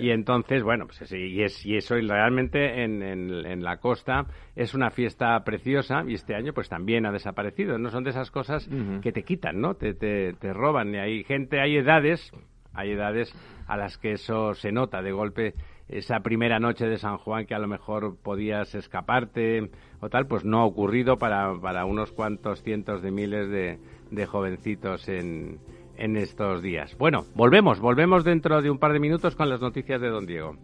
Y 0.00 0.10
entonces, 0.10 0.62
bueno, 0.62 0.86
pues 0.86 1.08
sí, 1.08 1.16
y, 1.16 1.42
es, 1.42 1.64
y 1.64 1.76
eso 1.76 1.94
realmente 1.94 2.82
en, 2.82 3.02
en, 3.02 3.62
la 3.62 3.76
costa 3.76 4.26
es 4.56 4.74
una 4.74 4.90
fiesta 4.90 5.38
preciosa 5.44 6.02
y 6.06 6.14
este 6.14 6.34
año 6.34 6.52
pues 6.52 6.68
también 6.68 7.06
ha 7.06 7.12
desaparecido. 7.12 7.78
No 7.78 7.90
son 7.90 8.04
de 8.04 8.10
esas 8.10 8.30
cosas 8.30 8.68
que 9.02 9.12
te 9.12 9.22
quitan, 9.22 9.60
¿no? 9.60 9.74
Te, 9.74 9.94
te, 9.94 10.32
te 10.34 10.52
roban. 10.52 10.94
Y 10.94 10.98
hay 10.98 11.24
gente, 11.24 11.60
hay 11.60 11.76
edades, 11.76 12.32
hay 12.74 12.92
edades 12.92 13.32
a 13.66 13.76
las 13.76 13.96
que 13.98 14.12
eso 14.12 14.54
se 14.54 14.72
nota 14.72 15.02
de 15.02 15.12
golpe 15.12 15.54
esa 15.88 16.20
primera 16.20 16.58
noche 16.58 16.86
de 16.86 16.98
San 16.98 17.18
Juan 17.18 17.46
que 17.46 17.54
a 17.54 17.58
lo 17.58 17.68
mejor 17.68 18.16
podías 18.16 18.74
escaparte 18.74 19.70
o 20.00 20.08
tal, 20.08 20.26
pues 20.26 20.44
no 20.44 20.60
ha 20.60 20.64
ocurrido 20.64 21.18
para, 21.18 21.54
para 21.60 21.84
unos 21.84 22.12
cuantos 22.12 22.62
cientos 22.62 23.02
de 23.02 23.10
miles 23.10 23.48
de, 23.48 23.78
de 24.10 24.26
jovencitos 24.26 25.08
en, 25.08 25.58
en 25.96 26.16
estos 26.16 26.62
días. 26.62 26.96
Bueno, 26.98 27.24
volvemos, 27.34 27.80
volvemos 27.80 28.24
dentro 28.24 28.62
de 28.62 28.70
un 28.70 28.78
par 28.78 28.92
de 28.92 29.00
minutos 29.00 29.36
con 29.36 29.48
las 29.48 29.60
noticias 29.60 30.00
de 30.00 30.08
Don 30.08 30.26
Diego. 30.26 30.56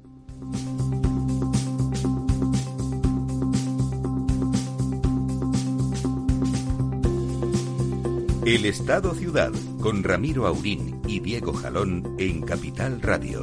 El 8.45 8.65
Estado 8.65 9.13
Ciudad 9.13 9.53
con 9.83 10.03
Ramiro 10.03 10.47
Aurín 10.47 11.03
y 11.07 11.21
Diego 11.21 11.53
Jalón 11.53 12.17
en 12.19 12.41
Capital 12.41 13.03
Radio. 13.03 13.43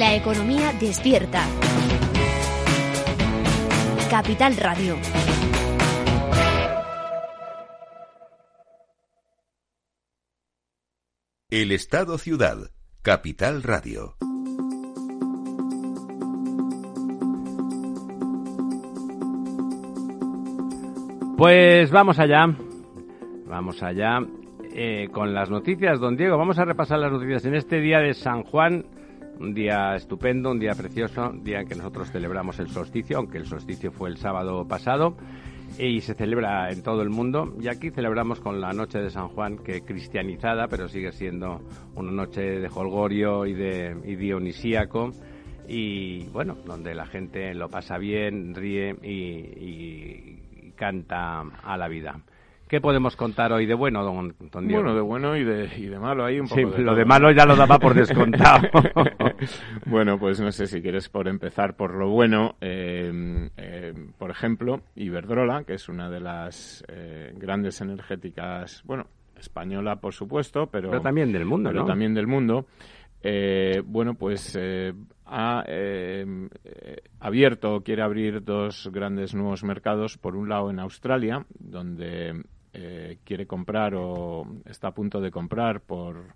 La 0.00 0.14
economía 0.14 0.72
despierta. 0.80 1.46
Capital 4.08 4.56
Radio. 4.56 4.96
El 11.50 11.72
Estado 11.72 12.16
Ciudad. 12.16 12.56
Capital 13.02 13.62
Radio. 13.62 14.16
Pues 21.36 21.90
vamos 21.90 22.18
allá. 22.18 22.46
Vamos 23.46 23.82
allá 23.82 24.20
eh, 24.72 25.10
con 25.12 25.34
las 25.34 25.50
noticias, 25.50 26.00
don 26.00 26.16
Diego. 26.16 26.38
Vamos 26.38 26.58
a 26.58 26.64
repasar 26.64 27.00
las 27.00 27.12
noticias 27.12 27.44
en 27.44 27.54
este 27.54 27.80
día 27.80 27.98
de 27.98 28.14
San 28.14 28.44
Juan 28.44 28.86
un 29.40 29.54
día 29.54 29.96
estupendo, 29.96 30.50
un 30.50 30.58
día 30.58 30.74
precioso, 30.74 31.32
día 31.32 31.60
en 31.60 31.66
que 31.66 31.74
nosotros 31.74 32.10
celebramos 32.12 32.58
el 32.58 32.68
solsticio, 32.68 33.16
aunque 33.16 33.38
el 33.38 33.46
solsticio 33.46 33.90
fue 33.90 34.10
el 34.10 34.18
sábado 34.18 34.66
pasado 34.68 35.16
y 35.78 36.00
se 36.02 36.14
celebra 36.14 36.70
en 36.70 36.82
todo 36.82 37.00
el 37.02 37.08
mundo. 37.08 37.54
Y 37.58 37.68
aquí 37.68 37.90
celebramos 37.90 38.40
con 38.40 38.60
la 38.60 38.72
noche 38.72 38.98
de 38.98 39.10
San 39.10 39.28
Juan, 39.28 39.58
que 39.58 39.80
cristianizada, 39.80 40.68
pero 40.68 40.88
sigue 40.88 41.12
siendo 41.12 41.62
una 41.94 42.12
noche 42.12 42.42
de 42.42 42.68
holgorio 42.68 43.46
y 43.46 43.54
de 43.54 43.94
dionisíaco. 43.94 45.10
Y 45.66 46.26
bueno, 46.28 46.56
donde 46.66 46.94
la 46.94 47.06
gente 47.06 47.54
lo 47.54 47.68
pasa 47.68 47.96
bien, 47.96 48.54
ríe 48.54 48.94
y 49.02 50.72
canta 50.76 51.40
a 51.62 51.76
la 51.76 51.88
vida. 51.88 52.20
¿Qué 52.70 52.80
podemos 52.80 53.16
contar 53.16 53.52
hoy 53.52 53.66
de 53.66 53.74
bueno, 53.74 54.04
don, 54.04 54.32
Diego? 54.68 54.84
Bueno, 54.84 54.94
de 54.94 55.00
bueno 55.00 55.36
y 55.36 55.42
de, 55.42 55.68
y 55.76 55.86
de 55.86 55.98
malo 55.98 56.24
ahí 56.24 56.38
un 56.38 56.46
poco. 56.46 56.76
Sí, 56.76 56.82
lo 56.82 56.94
de 56.94 57.04
malo 57.04 57.32
ya 57.32 57.44
lo 57.44 57.56
daba 57.56 57.80
por 57.80 57.94
descontado. 57.94 58.68
bueno, 59.86 60.20
pues 60.20 60.40
no 60.40 60.52
sé 60.52 60.68
si 60.68 60.80
quieres 60.80 61.08
por 61.08 61.26
empezar 61.26 61.74
por 61.74 61.96
lo 61.96 62.10
bueno. 62.10 62.54
Eh, 62.60 63.50
eh, 63.56 63.92
por 64.16 64.30
ejemplo, 64.30 64.82
Iberdrola, 64.94 65.64
que 65.64 65.74
es 65.74 65.88
una 65.88 66.08
de 66.10 66.20
las 66.20 66.84
eh, 66.86 67.34
grandes 67.36 67.80
energéticas, 67.80 68.84
bueno, 68.84 69.08
española 69.36 69.96
por 69.96 70.14
supuesto, 70.14 70.68
pero, 70.68 70.90
pero 70.90 71.02
también 71.02 71.32
del 71.32 71.46
mundo, 71.46 71.70
pero 71.72 71.84
también 71.84 72.14
del 72.14 72.28
mundo. 72.28 72.66
bueno, 73.84 74.14
pues 74.14 74.56
ha 75.26 75.64
abierto, 77.18 77.80
quiere 77.80 78.02
abrir 78.02 78.44
dos 78.44 78.88
grandes 78.92 79.34
nuevos 79.34 79.64
mercados. 79.64 80.18
Por 80.18 80.36
un 80.36 80.48
lado 80.48 80.70
en 80.70 80.78
Australia, 80.78 81.44
donde 81.58 82.44
eh, 82.72 83.18
quiere 83.24 83.46
comprar 83.46 83.94
o 83.94 84.46
está 84.64 84.88
a 84.88 84.94
punto 84.94 85.20
de 85.20 85.30
comprar 85.30 85.80
por 85.80 86.34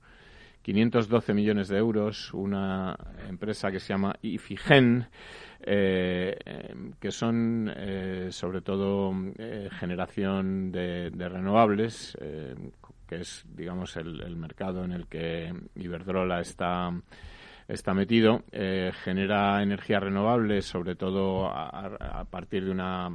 512 0.63 1.35
millones 1.35 1.69
de 1.69 1.79
euros 1.79 2.33
una 2.35 2.97
empresa 3.29 3.71
que 3.71 3.79
se 3.79 3.93
llama 3.93 4.17
Ifigen, 4.23 5.07
eh, 5.61 6.37
que 6.99 7.11
son 7.11 7.71
eh, 7.77 8.29
sobre 8.31 8.63
todo 8.63 9.13
generación 9.79 10.73
de, 10.73 11.11
renovables, 11.11 12.17
que 13.07 13.17
es, 13.17 13.45
digamos, 13.55 13.97
el, 13.97 14.37
mercado 14.37 14.85
en 14.85 14.93
el 14.93 15.07
que 15.07 15.53
Iberdrola 15.77 16.41
está 16.41 16.91
está 17.69 17.95
metido, 17.95 18.43
eh, 18.53 18.93
genera 19.05 19.63
energía 19.63 20.01
renovable, 20.01 20.61
sobre 20.63 20.97
todo 20.97 21.47
a, 21.47 22.25
partir 22.31 22.65
de 22.65 22.71
una 22.71 23.11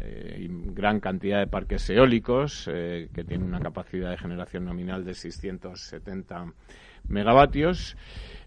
eh, 0.00 0.46
gran 0.48 1.00
cantidad 1.00 1.38
de 1.38 1.46
parques 1.46 1.88
eólicos, 1.90 2.68
eh, 2.72 3.08
que 3.14 3.24
tiene 3.24 3.44
una 3.44 3.60
capacidad 3.60 4.10
de 4.10 4.16
generación 4.16 4.64
nominal 4.64 5.04
de 5.04 5.14
670 5.14 6.52
megavatios, 7.08 7.96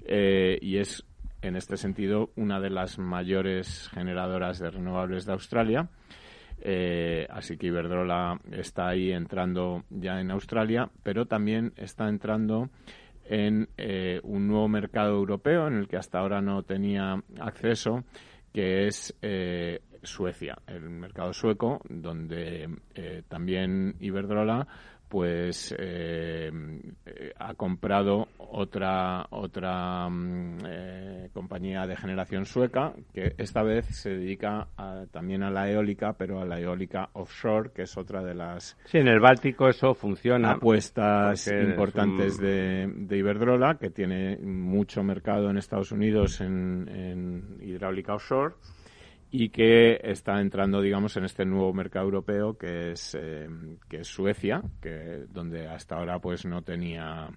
y 0.05 0.77
es, 0.77 1.05
en 1.41 1.55
este 1.55 1.77
sentido, 1.77 2.31
una 2.35 2.59
de 2.59 2.69
las 2.69 2.97
mayores 2.99 3.89
generadoras 3.93 4.59
de 4.59 4.69
renovables 4.69 5.25
de 5.25 5.31
Australia. 5.33 5.89
así 7.29 7.57
que 7.57 7.67
Iberdrola 7.67 8.39
está 8.51 8.89
ahí 8.89 9.11
entrando 9.11 9.83
ya 9.89 10.19
en 10.19 10.31
Australia, 10.31 10.89
pero 11.03 11.25
también 11.25 11.73
está 11.77 12.09
entrando 12.09 12.69
en 13.25 13.69
eh, 13.77 14.19
un 14.23 14.47
nuevo 14.47 14.67
mercado 14.67 15.15
europeo 15.15 15.67
en 15.67 15.75
el 15.75 15.87
que 15.87 15.97
hasta 15.97 16.19
ahora 16.19 16.41
no 16.41 16.63
tenía 16.63 17.21
acceso, 17.39 18.03
que 18.53 18.87
es 18.87 19.15
eh, 19.21 19.81
Suecia, 20.03 20.57
el 20.67 20.89
mercado 20.89 21.33
sueco, 21.33 21.81
donde 21.89 22.69
eh, 22.93 23.23
también 23.27 23.95
Iberdrola 23.99 24.67
pues 25.13 25.75
eh, 25.77 26.51
ha 27.37 27.53
comprado 27.53 28.29
otra 28.39 29.27
otra 29.29 30.09
mm, 30.09 30.57
eh, 30.65 31.29
compañía 31.31 31.85
de 31.85 31.95
generación 31.95 32.47
sueca 32.47 32.93
que 33.13 33.35
esta 33.37 33.61
vez 33.61 33.85
se 33.85 34.09
dedica 34.09 34.69
también 35.11 35.43
a 35.43 35.51
la 35.51 35.69
eólica 35.69 36.13
pero 36.13 36.41
a 36.41 36.45
la 36.45 36.59
eólica 36.59 37.11
offshore 37.13 37.69
que 37.75 37.83
es 37.83 37.95
otra 37.95 38.23
de 38.23 38.33
las 38.33 38.75
sí 38.85 38.97
en 38.97 39.07
el 39.07 39.19
Báltico 39.19 39.69
eso 39.69 39.93
funciona 39.93 40.53
apuestas 40.53 41.47
importantes 41.47 42.39
de, 42.39 42.91
de, 42.91 43.15
Iberdrola 43.15 43.75
que 43.75 43.91
tiene 43.91 44.37
mucho 44.37 45.03
mercado 45.03 45.51
en 45.51 45.57
Estados 45.57 45.91
Unidos 45.91 46.41
en, 46.41 46.89
en 46.89 47.57
hidráulica 47.61 48.15
offshore 48.15 48.55
y 49.35 49.49
que 49.49 49.99
está 50.03 50.39
entrando, 50.39 50.79
digamos, 50.79 51.17
en 51.17 51.25
este 51.25 51.43
nuevo 51.43 51.73
mercado 51.73 52.05
europeo 52.05 52.55
que 52.55 52.91
es, 52.91 53.17
eh, 53.19 53.49
que 53.89 54.01
es 54.01 54.07
Suecia, 54.07 54.61
que 54.79 55.25
donde 55.27 55.67
hasta 55.67 55.95
ahora 55.95 56.19
pues 56.19 56.45
no 56.45 56.61
tenía 56.61 57.29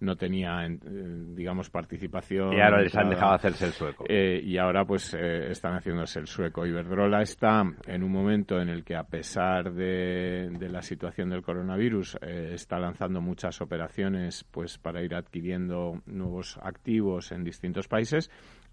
no 0.00 0.16
tenía, 0.16 0.66
eh, 0.66 0.78
digamos, 0.82 1.70
participación. 1.70 2.54
Y 2.54 2.60
ahora 2.60 2.80
les 2.82 2.96
han 2.96 3.10
dejado 3.10 3.34
hacerse 3.34 3.66
el 3.66 3.72
sueco. 3.72 4.06
Eh, 4.08 4.40
y 4.42 4.56
ahora, 4.56 4.86
pues, 4.86 5.12
están 5.12 5.74
haciéndose 5.74 6.18
el 6.20 6.26
sueco. 6.26 6.64
Iberdrola 6.64 7.20
está 7.20 7.62
en 7.86 8.02
un 8.02 8.10
momento 8.10 8.58
en 8.60 8.70
el 8.70 8.82
que, 8.82 8.96
a 8.96 9.04
pesar 9.04 9.74
de, 9.74 10.48
de 10.58 10.68
la 10.70 10.80
situación 10.80 11.28
del 11.28 11.42
coronavirus, 11.42 12.16
está 12.22 12.78
lanzando 12.78 13.20
muchas 13.20 13.60
operaciones, 13.60 14.42
pues, 14.50 14.78
para 14.78 15.02
ir 15.02 15.14
adquiriendo 15.14 16.00
nuevos 16.06 16.58
activos 16.62 17.30
en 17.30 17.44
distintos 17.44 17.86
países 17.86 18.30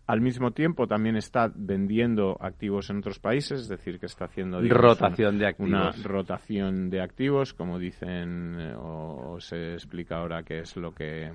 al 0.08 0.22
mismo 0.22 0.52
tiempo 0.52 0.88
también 0.88 1.18
está 1.18 1.52
vendiendo 1.54 2.38
activos 2.40 2.90
en 2.90 3.00
otros 3.00 3.20
países, 3.20 3.62
es 3.62 3.68
decir, 3.68 4.00
que 4.00 4.06
está 4.06 4.26
haciendo 4.26 4.62
rotación 4.62 5.36
una, 5.36 5.40
de 5.40 5.48
activos. 5.48 5.70
una 5.70 5.92
rotación 6.04 6.90
de 6.90 7.02
activos, 7.02 7.54
como 7.54 7.78
dicen 7.78 8.56
eh, 8.58 8.76
o, 8.78 9.38
se 9.40 9.74
explica 9.74 10.18
ahora 10.18 10.44
qué 10.44 10.60
es 10.60 10.78
lo 10.78 10.94
que 10.94 11.32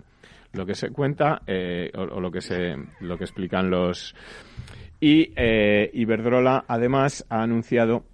lo 0.54 0.66
que 0.66 0.74
se 0.74 0.90
cuenta 0.90 1.42
eh, 1.46 1.90
o, 1.94 2.20
lo 2.20 2.30
que 2.30 2.40
se 2.40 2.74
lo 3.00 3.16
que 3.18 3.24
explican 3.24 3.70
los 3.70 4.14
y 5.00 5.32
eh, 5.36 5.90
Iberdrola 5.92 6.64
además 6.66 7.26
ha 7.28 7.42
anunciado 7.42 8.04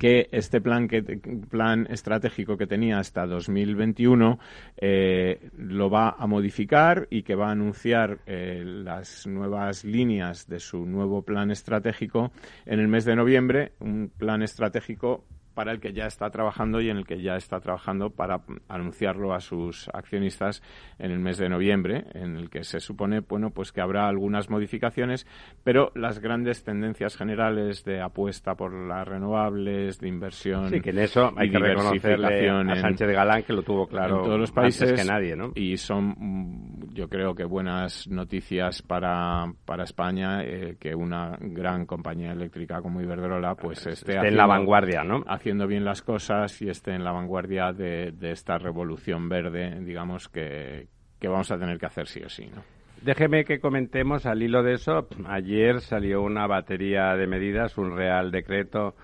que 0.00 0.30
este 0.32 0.62
plan, 0.62 0.88
que, 0.88 1.02
plan 1.50 1.86
estratégico 1.90 2.56
que 2.56 2.66
tenía 2.66 2.98
hasta 2.98 3.26
2021 3.26 4.38
eh, 4.78 5.50
lo 5.58 5.90
va 5.90 6.16
a 6.18 6.26
modificar 6.26 7.06
y 7.10 7.22
que 7.22 7.34
va 7.34 7.48
a 7.48 7.50
anunciar 7.50 8.20
eh, 8.24 8.62
las 8.64 9.26
nuevas 9.26 9.84
líneas 9.84 10.48
de 10.48 10.58
su 10.58 10.86
nuevo 10.86 11.20
plan 11.20 11.50
estratégico 11.50 12.32
en 12.64 12.80
el 12.80 12.88
mes 12.88 13.04
de 13.04 13.14
noviembre, 13.14 13.72
un 13.78 14.10
plan 14.16 14.42
estratégico 14.42 15.22
para 15.60 15.72
el 15.72 15.80
que 15.80 15.92
ya 15.92 16.06
está 16.06 16.30
trabajando 16.30 16.80
y 16.80 16.88
en 16.88 16.96
el 16.96 17.04
que 17.04 17.20
ya 17.20 17.36
está 17.36 17.60
trabajando 17.60 18.08
para 18.08 18.40
anunciarlo 18.66 19.34
a 19.34 19.40
sus 19.40 19.90
accionistas 19.92 20.62
en 20.98 21.10
el 21.10 21.18
mes 21.18 21.36
de 21.36 21.50
noviembre, 21.50 22.06
en 22.14 22.38
el 22.38 22.48
que 22.48 22.64
se 22.64 22.80
supone 22.80 23.20
bueno 23.20 23.50
pues 23.50 23.70
que 23.70 23.82
habrá 23.82 24.08
algunas 24.08 24.48
modificaciones, 24.48 25.26
pero 25.62 25.92
las 25.94 26.18
grandes 26.20 26.64
tendencias 26.64 27.14
generales 27.14 27.84
de 27.84 28.00
apuesta 28.00 28.54
por 28.54 28.72
las 28.72 29.06
renovables, 29.06 30.00
de 30.00 30.08
inversión, 30.08 30.70
sí, 30.70 30.80
que 30.80 30.90
en 30.90 31.00
eso 31.00 31.30
hay 31.36 31.50
que 31.50 31.58
reconocerle 31.58 32.48
a 32.48 32.76
Sánchez 32.76 33.08
de 33.08 33.12
Galán 33.12 33.42
que 33.42 33.52
lo 33.52 33.62
tuvo 33.62 33.86
claro 33.86 34.20
en 34.20 34.24
todos 34.24 34.40
los 34.40 34.52
países 34.52 34.94
que 34.94 35.04
nadie, 35.04 35.36
¿no? 35.36 35.52
Y 35.56 35.76
son 35.76 36.14
mm, 36.16 36.94
yo 36.94 37.10
creo 37.10 37.34
que 37.34 37.44
buenas 37.44 38.08
noticias 38.08 38.80
para, 38.80 39.52
para 39.66 39.84
España 39.84 40.42
eh, 40.42 40.76
que 40.80 40.94
una 40.94 41.36
gran 41.38 41.84
compañía 41.84 42.32
eléctrica 42.32 42.80
como 42.80 43.02
Iberdrola 43.02 43.56
pues 43.56 43.86
esté, 43.86 44.16
en 44.16 44.38
la 44.38 44.46
vanguardia, 44.46 45.04
¿no? 45.04 45.22
haciendo 45.26 45.49
bien 45.66 45.84
las 45.84 46.02
cosas 46.02 46.60
y 46.62 46.68
esté 46.68 46.92
en 46.92 47.04
la 47.04 47.12
vanguardia 47.12 47.72
de, 47.72 48.12
esta 48.22 48.58
revolución 48.58 49.28
verde, 49.28 49.80
digamos, 49.80 50.28
que, 50.28 50.88
vamos 51.22 51.50
a 51.50 51.58
tener 51.58 51.78
que 51.78 51.86
hacer 51.86 52.06
sí 52.06 52.22
o 52.22 52.28
sí, 52.28 52.46
¿no? 52.54 52.62
Déjeme 53.02 53.44
que 53.44 53.60
comentemos 53.60 54.26
al 54.26 54.42
hilo 54.42 54.62
de 54.62 54.74
eso. 54.74 55.08
Ayer 55.26 55.80
salió 55.80 56.20
una 56.22 56.46
batería 56.46 57.16
de 57.16 57.26
medidas, 57.26 57.78
un 57.78 57.96
real 57.96 58.30
decreto, 58.30 58.94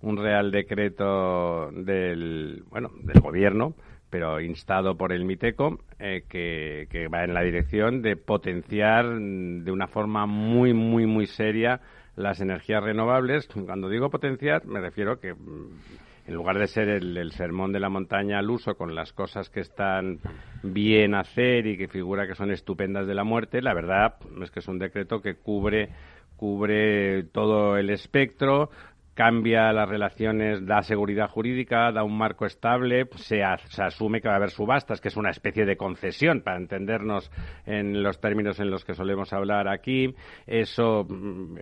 un 0.00 0.16
real 0.16 0.50
decreto 0.50 1.70
del, 1.70 2.64
bueno, 2.70 2.90
del 3.02 3.20
gobierno, 3.20 3.74
pero 4.08 4.40
instado 4.40 4.96
por 4.96 5.12
el 5.12 5.26
MITECO, 5.26 5.80
eh, 5.98 6.24
que 6.28 7.08
va 7.08 7.24
en 7.24 7.34
la 7.34 7.42
dirección 7.42 8.00
de 8.00 8.16
potenciar 8.16 9.04
de 9.06 9.70
una 9.70 9.86
forma 9.86 10.24
muy, 10.24 10.72
muy, 10.72 11.04
muy 11.04 11.26
seria 11.26 11.82
las 12.16 12.40
energías 12.40 12.82
renovables. 12.82 13.48
Cuando 13.66 13.88
digo 13.88 14.10
potenciar, 14.10 14.66
me 14.66 14.80
refiero 14.80 15.20
que 15.20 15.34
mm, 15.34 15.78
en 16.26 16.34
lugar 16.34 16.58
de 16.58 16.66
ser 16.66 16.88
el, 16.88 17.32
sermón 17.32 17.72
de 17.72 17.80
la 17.80 17.88
montaña 17.88 18.38
al 18.38 18.50
uso 18.50 18.74
con 18.76 18.94
las 18.94 19.12
cosas 19.12 19.48
que 19.48 19.60
están 19.60 20.18
bien 20.62 21.14
hacer 21.14 21.66
y 21.66 21.76
que 21.76 21.86
figura 21.86 22.26
que 22.26 22.34
son 22.34 22.50
estupendas 22.50 23.06
de 23.06 23.14
la 23.14 23.24
muerte, 23.24 23.62
la 23.62 23.74
verdad 23.74 24.16
es 24.42 24.50
que 24.50 24.58
es 24.58 24.68
un 24.68 24.78
decreto 24.78 25.20
que 25.20 25.36
cubre 25.36 25.90
cubre 26.36 27.24
todo 27.24 27.78
el 27.78 27.88
espectro, 27.88 28.70
cambia 29.14 29.72
las 29.72 29.88
relaciones, 29.88 30.66
da 30.66 30.82
seguridad 30.82 31.30
jurídica, 31.30 31.90
da 31.90 32.04
un 32.04 32.16
marco 32.16 32.44
estable, 32.44 33.08
se, 33.16 33.40
se, 33.68 33.82
asume 33.82 34.20
que 34.20 34.28
va 34.28 34.34
a 34.34 34.36
haber 34.36 34.50
subastas, 34.50 35.00
que 35.00 35.08
es 35.08 35.16
una 35.16 35.30
especie 35.30 35.64
de 35.64 35.78
concesión, 35.78 36.42
para 36.42 36.58
entendernos 36.58 37.30
en 37.64 38.02
los 38.02 38.20
términos 38.20 38.60
en 38.60 38.70
los 38.70 38.84
que 38.84 38.94
solemos 38.94 39.32
hablar 39.32 39.68
aquí. 39.68 40.14
Eso 40.46 41.06
mm, 41.08 41.56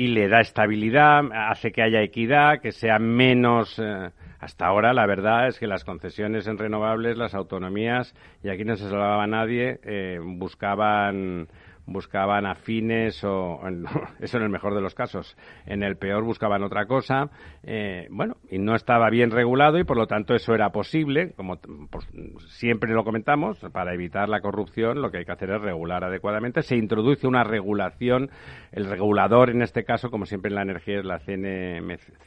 y 0.00 0.06
le 0.06 0.28
da 0.28 0.40
estabilidad, 0.40 1.24
hace 1.30 1.72
que 1.72 1.82
haya 1.82 2.00
equidad, 2.00 2.62
que 2.62 2.72
sea 2.72 2.98
menos. 2.98 3.78
Eh, 3.78 4.08
hasta 4.38 4.64
ahora, 4.64 4.94
la 4.94 5.04
verdad 5.04 5.46
es 5.46 5.58
que 5.58 5.66
las 5.66 5.84
concesiones 5.84 6.46
en 6.46 6.56
renovables, 6.56 7.18
las 7.18 7.34
autonomías, 7.34 8.14
y 8.42 8.48
aquí 8.48 8.64
no 8.64 8.76
se 8.76 8.88
salvaba 8.88 9.26
nadie, 9.26 9.78
eh, 9.82 10.18
buscaban 10.22 11.48
buscaban 11.90 12.46
afines 12.46 13.22
o 13.24 13.60
eso 14.20 14.36
en 14.38 14.42
el 14.42 14.48
mejor 14.48 14.74
de 14.74 14.80
los 14.80 14.94
casos. 14.94 15.36
En 15.66 15.82
el 15.82 15.96
peor 15.96 16.24
buscaban 16.24 16.62
otra 16.62 16.86
cosa 16.86 17.30
eh, 17.62 18.06
bueno 18.10 18.36
y 18.50 18.58
no 18.58 18.74
estaba 18.74 19.10
bien 19.10 19.30
regulado 19.30 19.78
y 19.78 19.84
por 19.84 19.96
lo 19.96 20.06
tanto 20.06 20.34
eso 20.34 20.54
era 20.54 20.70
posible 20.70 21.32
como 21.32 21.58
siempre 22.48 22.92
lo 22.92 23.04
comentamos 23.04 23.58
para 23.72 23.92
evitar 23.92 24.28
la 24.28 24.40
corrupción 24.40 25.02
lo 25.02 25.10
que 25.10 25.18
hay 25.18 25.24
que 25.24 25.32
hacer 25.32 25.50
es 25.50 25.60
regular 25.60 26.04
adecuadamente. 26.04 26.62
Se 26.62 26.76
introduce 26.76 27.26
una 27.26 27.44
regulación 27.44 28.30
el 28.72 28.86
regulador 28.86 29.50
en 29.50 29.62
este 29.62 29.84
caso 29.84 30.10
como 30.10 30.26
siempre 30.26 30.50
en 30.50 30.54
la 30.54 30.62
energía 30.62 31.00
es 31.00 31.04
la 31.04 31.18
CNMC, 31.18 32.22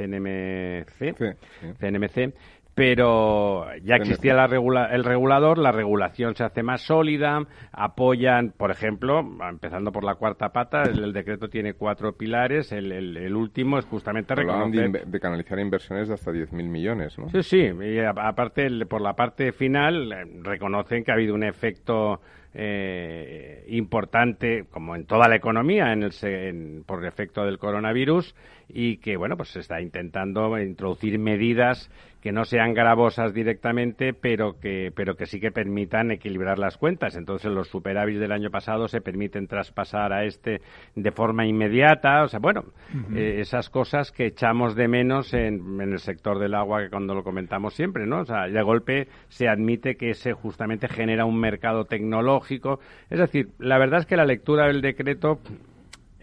CNMC 1.79 2.33
pero 2.75 3.67
ya 3.83 3.95
existía 3.95 4.33
la 4.33 4.45
el 4.45 5.03
regulador, 5.03 5.57
la 5.57 5.71
regulación 5.71 6.35
se 6.35 6.43
hace 6.43 6.63
más 6.63 6.81
sólida, 6.81 7.45
apoyan, 7.71 8.51
por 8.57 8.71
ejemplo, 8.71 9.19
empezando 9.47 9.91
por 9.91 10.03
la 10.03 10.15
cuarta 10.15 10.49
pata, 10.49 10.83
el, 10.83 11.13
decreto 11.13 11.49
tiene 11.49 11.73
cuatro 11.73 12.13
pilares, 12.13 12.71
el, 12.71 12.91
el, 12.91 13.35
último 13.35 13.77
es 13.77 13.85
justamente 13.85 14.33
reconocer... 14.33 14.91
De, 14.91 15.03
de, 15.05 15.19
canalizar 15.19 15.59
inversiones 15.59 16.07
de 16.07 16.15
hasta 16.15 16.31
10.000 16.31 16.51
millones, 16.63 17.17
¿no? 17.19 17.29
Sí, 17.29 17.43
sí, 17.43 17.57
y 17.57 17.99
aparte, 17.99 18.69
por 18.85 19.01
la 19.01 19.13
parte 19.13 19.51
final, 19.51 20.11
eh, 20.11 20.25
reconocen 20.41 21.03
que 21.03 21.11
ha 21.11 21.15
habido 21.15 21.35
un 21.35 21.43
efecto 21.43 22.21
eh, 22.55 23.65
importante, 23.69 24.65
como 24.69 24.95
en 24.95 25.05
toda 25.05 25.27
la 25.27 25.35
economía, 25.35 25.91
en 25.91 26.03
el, 26.03 26.83
por 26.85 27.05
efecto 27.05 27.45
del 27.45 27.57
coronavirus, 27.57 28.35
y 28.67 28.97
que, 28.97 29.17
bueno, 29.17 29.37
pues 29.37 29.49
se 29.49 29.59
está 29.59 29.81
intentando 29.81 30.59
introducir 30.59 31.17
medidas 31.17 31.89
que 32.23 32.31
no 32.31 32.45
sean 32.45 32.73
gravosas 32.73 33.33
directamente, 33.33 34.13
pero 34.13 34.57
que, 34.57 34.93
pero 34.95 35.17
que 35.17 35.25
sí 35.25 35.41
que 35.41 35.51
permitan 35.51 36.09
equilibrar 36.09 36.57
las 36.57 36.77
cuentas. 36.77 37.17
Entonces, 37.17 37.51
los 37.51 37.67
superávits 37.67 38.17
del 38.17 38.31
año 38.31 38.49
pasado 38.49 38.87
se 38.87 39.01
permiten 39.01 39.45
traspasar 39.45 40.13
a 40.13 40.23
este 40.23 40.61
de 40.95 41.11
forma 41.11 41.45
inmediata. 41.45 42.23
O 42.23 42.29
sea, 42.29 42.39
bueno, 42.39 42.63
eh, 43.13 43.39
esas 43.41 43.69
cosas 43.69 44.13
que 44.13 44.27
echamos 44.27 44.73
de 44.73 44.87
menos 44.87 45.33
en, 45.33 45.81
en, 45.81 45.91
el 45.91 45.99
sector 45.99 46.39
del 46.39 46.53
agua, 46.53 46.83
que 46.83 46.89
cuando 46.89 47.13
lo 47.13 47.25
comentamos 47.25 47.73
siempre, 47.73 48.07
¿no? 48.07 48.21
O 48.21 48.25
sea, 48.25 48.47
de 48.47 48.61
golpe 48.61 49.09
se 49.27 49.49
admite 49.49 49.97
que 49.97 50.11
ese 50.11 50.31
justamente 50.31 50.87
genera 50.87 51.25
un 51.25 51.37
mercado 51.37 51.83
tecnológico. 51.83 52.79
Es 53.09 53.19
decir, 53.19 53.49
la 53.59 53.77
verdad 53.77 53.99
es 53.99 54.05
que 54.05 54.15
la 54.15 54.23
lectura 54.23 54.67
del 54.67 54.79
decreto 54.79 55.41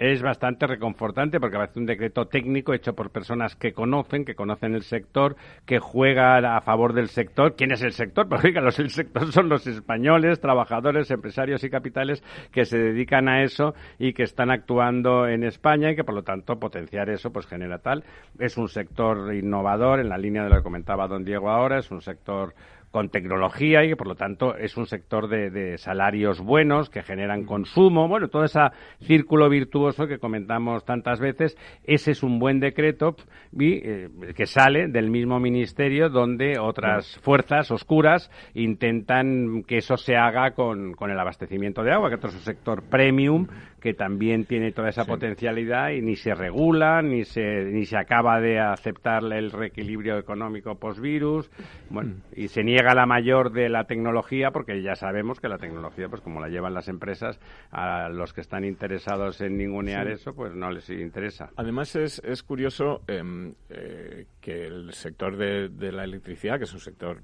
es 0.01 0.23
bastante 0.23 0.67
reconfortante 0.67 1.39
porque 1.39 1.59
parece 1.59 1.79
un 1.79 1.85
decreto 1.85 2.27
técnico 2.27 2.73
hecho 2.73 2.95
por 2.95 3.11
personas 3.11 3.55
que 3.55 3.75
conocen, 3.75 4.25
que 4.25 4.35
conocen 4.35 4.75
el 4.75 4.83
sector, 4.83 5.37
que 5.67 5.79
juegan 5.79 6.47
a 6.47 6.63
favor 6.63 6.95
del 6.95 7.09
sector. 7.09 7.55
¿Quién 7.55 7.73
es 7.73 7.83
el 7.83 7.93
sector? 7.93 8.27
Porque 8.41 8.51
los, 8.53 8.79
el 8.79 8.89
sector 8.89 9.31
son 9.31 9.51
los 9.51 9.67
españoles, 9.67 10.41
trabajadores, 10.41 11.11
empresarios 11.11 11.63
y 11.65 11.71
capitales 11.71 12.25
que 12.51 12.65
se 12.65 12.79
dedican 12.79 13.29
a 13.29 13.43
eso 13.43 13.75
y 13.99 14.15
que 14.15 14.23
están 14.23 14.51
actuando 14.51 15.29
en 15.29 15.45
España 15.45 15.91
y 15.91 15.97
que 15.97 16.05
por 16.05 16.15
lo 16.15 16.23
tanto 16.23 16.59
potenciar 16.59 17.11
eso 17.11 17.31
pues 17.31 17.47
genera 17.47 17.79
tal. 17.79 18.03
Es 18.39 18.57
un 18.57 18.69
sector 18.69 19.35
innovador 19.35 20.01
en 20.01 20.09
la 20.09 20.17
línea 20.17 20.45
de 20.45 20.49
lo 20.49 20.57
que 20.57 20.63
comentaba 20.63 21.09
don 21.09 21.25
Diego 21.25 21.51
ahora, 21.51 21.79
es 21.79 21.91
un 21.91 22.01
sector 22.01 22.55
con 22.91 23.09
tecnología 23.09 23.85
y 23.85 23.89
que 23.89 23.97
por 23.97 24.09
lo 24.09 24.15
tanto 24.17 24.57
es 24.57 24.77
un 24.77 24.87
sector 24.87 25.29
de, 25.29 25.79
salarios 25.79 26.41
buenos 26.41 26.91
que 26.91 27.03
generan 27.03 27.45
consumo, 27.45 28.09
bueno, 28.09 28.29
todo 28.29 28.45
ese 28.45 28.61
círculo 29.01 29.49
virtuoso 29.49 30.07
que 30.07 30.19
comentamos 30.19 30.85
tantas 30.85 31.21
veces, 31.21 31.57
ese 31.85 32.13
es 32.13 32.23
un 32.23 32.39
buen 32.39 32.59
decreto 32.59 33.15
y, 33.53 33.75
eh, 33.75 34.09
que 34.35 34.47
sale 34.47 34.89
del 34.89 35.11
mismo 35.11 35.39
ministerio 35.39 36.09
donde 36.09 36.59
otras 36.59 37.19
fuerzas 37.23 37.71
oscuras 37.71 38.31
intentan 38.55 39.63
que 39.67 39.79
eso 39.79 39.97
se 39.97 40.17
haga 40.17 40.53
con, 40.53 40.95
con 40.95 41.11
el 41.11 41.19
abastecimiento 41.19 41.83
de 41.83 41.93
agua, 41.93 42.09
que 42.09 42.17
otro 42.17 42.31
es 42.31 42.37
un 42.37 42.43
sector 42.43 42.83
premium 42.83 43.47
que 43.81 43.95
también 43.95 44.45
tiene 44.45 44.73
toda 44.73 44.91
esa 44.91 45.05
potencialidad 45.05 45.91
y 45.91 46.03
ni 46.03 46.17
se 46.17 46.35
regula, 46.35 47.03
ni 47.03 47.25
se, 47.25 47.65
ni 47.65 47.87
se 47.87 47.97
acaba 47.97 48.41
de 48.41 48.61
aceptar 48.61 49.23
el 49.33 49.51
reequilibrio 49.51 50.19
económico 50.19 50.75
post-virus, 50.75 51.51
bueno, 51.89 52.17
y 52.37 52.49
se 52.49 52.63
niega 52.63 52.80
la 52.83 53.07
mayor 53.07 53.53
de 53.53 53.69
la 53.69 53.85
tecnología 53.85 54.51
porque 54.51 54.83
ya 54.83 54.95
sabemos 54.95 55.41
que 55.41 55.49
la 55.49 55.59
tecnología, 55.59 56.09
pues 56.09 56.21
como 56.23 56.41
la 56.41 56.49
llevan 56.49 56.75
las 56.75 56.89
empresas, 56.89 57.39
a 57.71 58.09
los 58.09 58.33
que 58.33 58.41
están 58.41 58.65
interesados 58.65 59.41
en 59.41 59.57
ningunear 59.57 60.09
eso, 60.09 60.35
pues 60.35 60.55
no 60.55 60.71
les 60.71 60.89
interesa. 60.91 61.51
Además 61.57 61.95
es, 61.97 62.21
es 62.25 62.43
curioso 62.43 63.03
em, 63.07 63.55
eh, 63.69 64.27
que 64.41 64.67
el 64.67 64.93
sector 64.93 65.37
de, 65.37 65.69
de 65.69 65.93
la 65.93 66.05
electricidad, 66.05 66.59
que 66.59 66.65
es 66.65 66.73
un 66.73 66.81
sector 66.81 67.21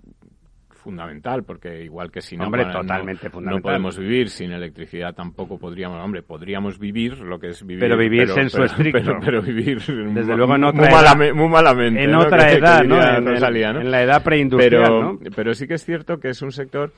fundamental, 0.87 1.43
porque 1.43 1.83
igual 1.83 2.13
que 2.13 2.21
si 2.21 2.37
no, 2.37 2.49
totalmente 2.49 3.29
no, 3.41 3.61
podemos 3.61 3.99
vivir 3.99 4.31
sin 4.31 4.53
electricidad, 4.53 5.13
tampoco 5.15 5.59
podríamos, 5.59 5.99
hombre, 6.01 6.23
podríamos 6.23 6.79
vivir 6.79 7.19
lo 7.19 7.41
que 7.41 7.49
es 7.49 7.67
vivir. 7.67 7.81
Pero 7.81 7.99
vivir 7.99 8.31
en 8.37 8.49
su 8.49 8.63
estricto. 8.71 9.19
Pero, 9.21 9.43
vivir 9.43 9.81
desde 9.81 10.37
luego 10.37 10.55
en 10.55 10.63
otra 10.63 10.81
muy, 10.81 10.89
edad, 10.89 11.35
muy 11.35 11.49
malamente. 11.49 12.05
En 12.05 12.15
otra 12.15 12.53
edad, 12.53 12.85
¿no? 12.85 13.03
En, 13.03 13.91
la 13.91 14.03
edad 14.03 14.23
preindustrial, 14.23 15.19
pero, 15.19 15.19
Pero 15.35 15.55
sí 15.55 15.67
que 15.67 15.75
es 15.75 15.85
cierto 15.85 16.21
que 16.21 16.29
es 16.29 16.41
un 16.41 16.53
sector 16.53 16.93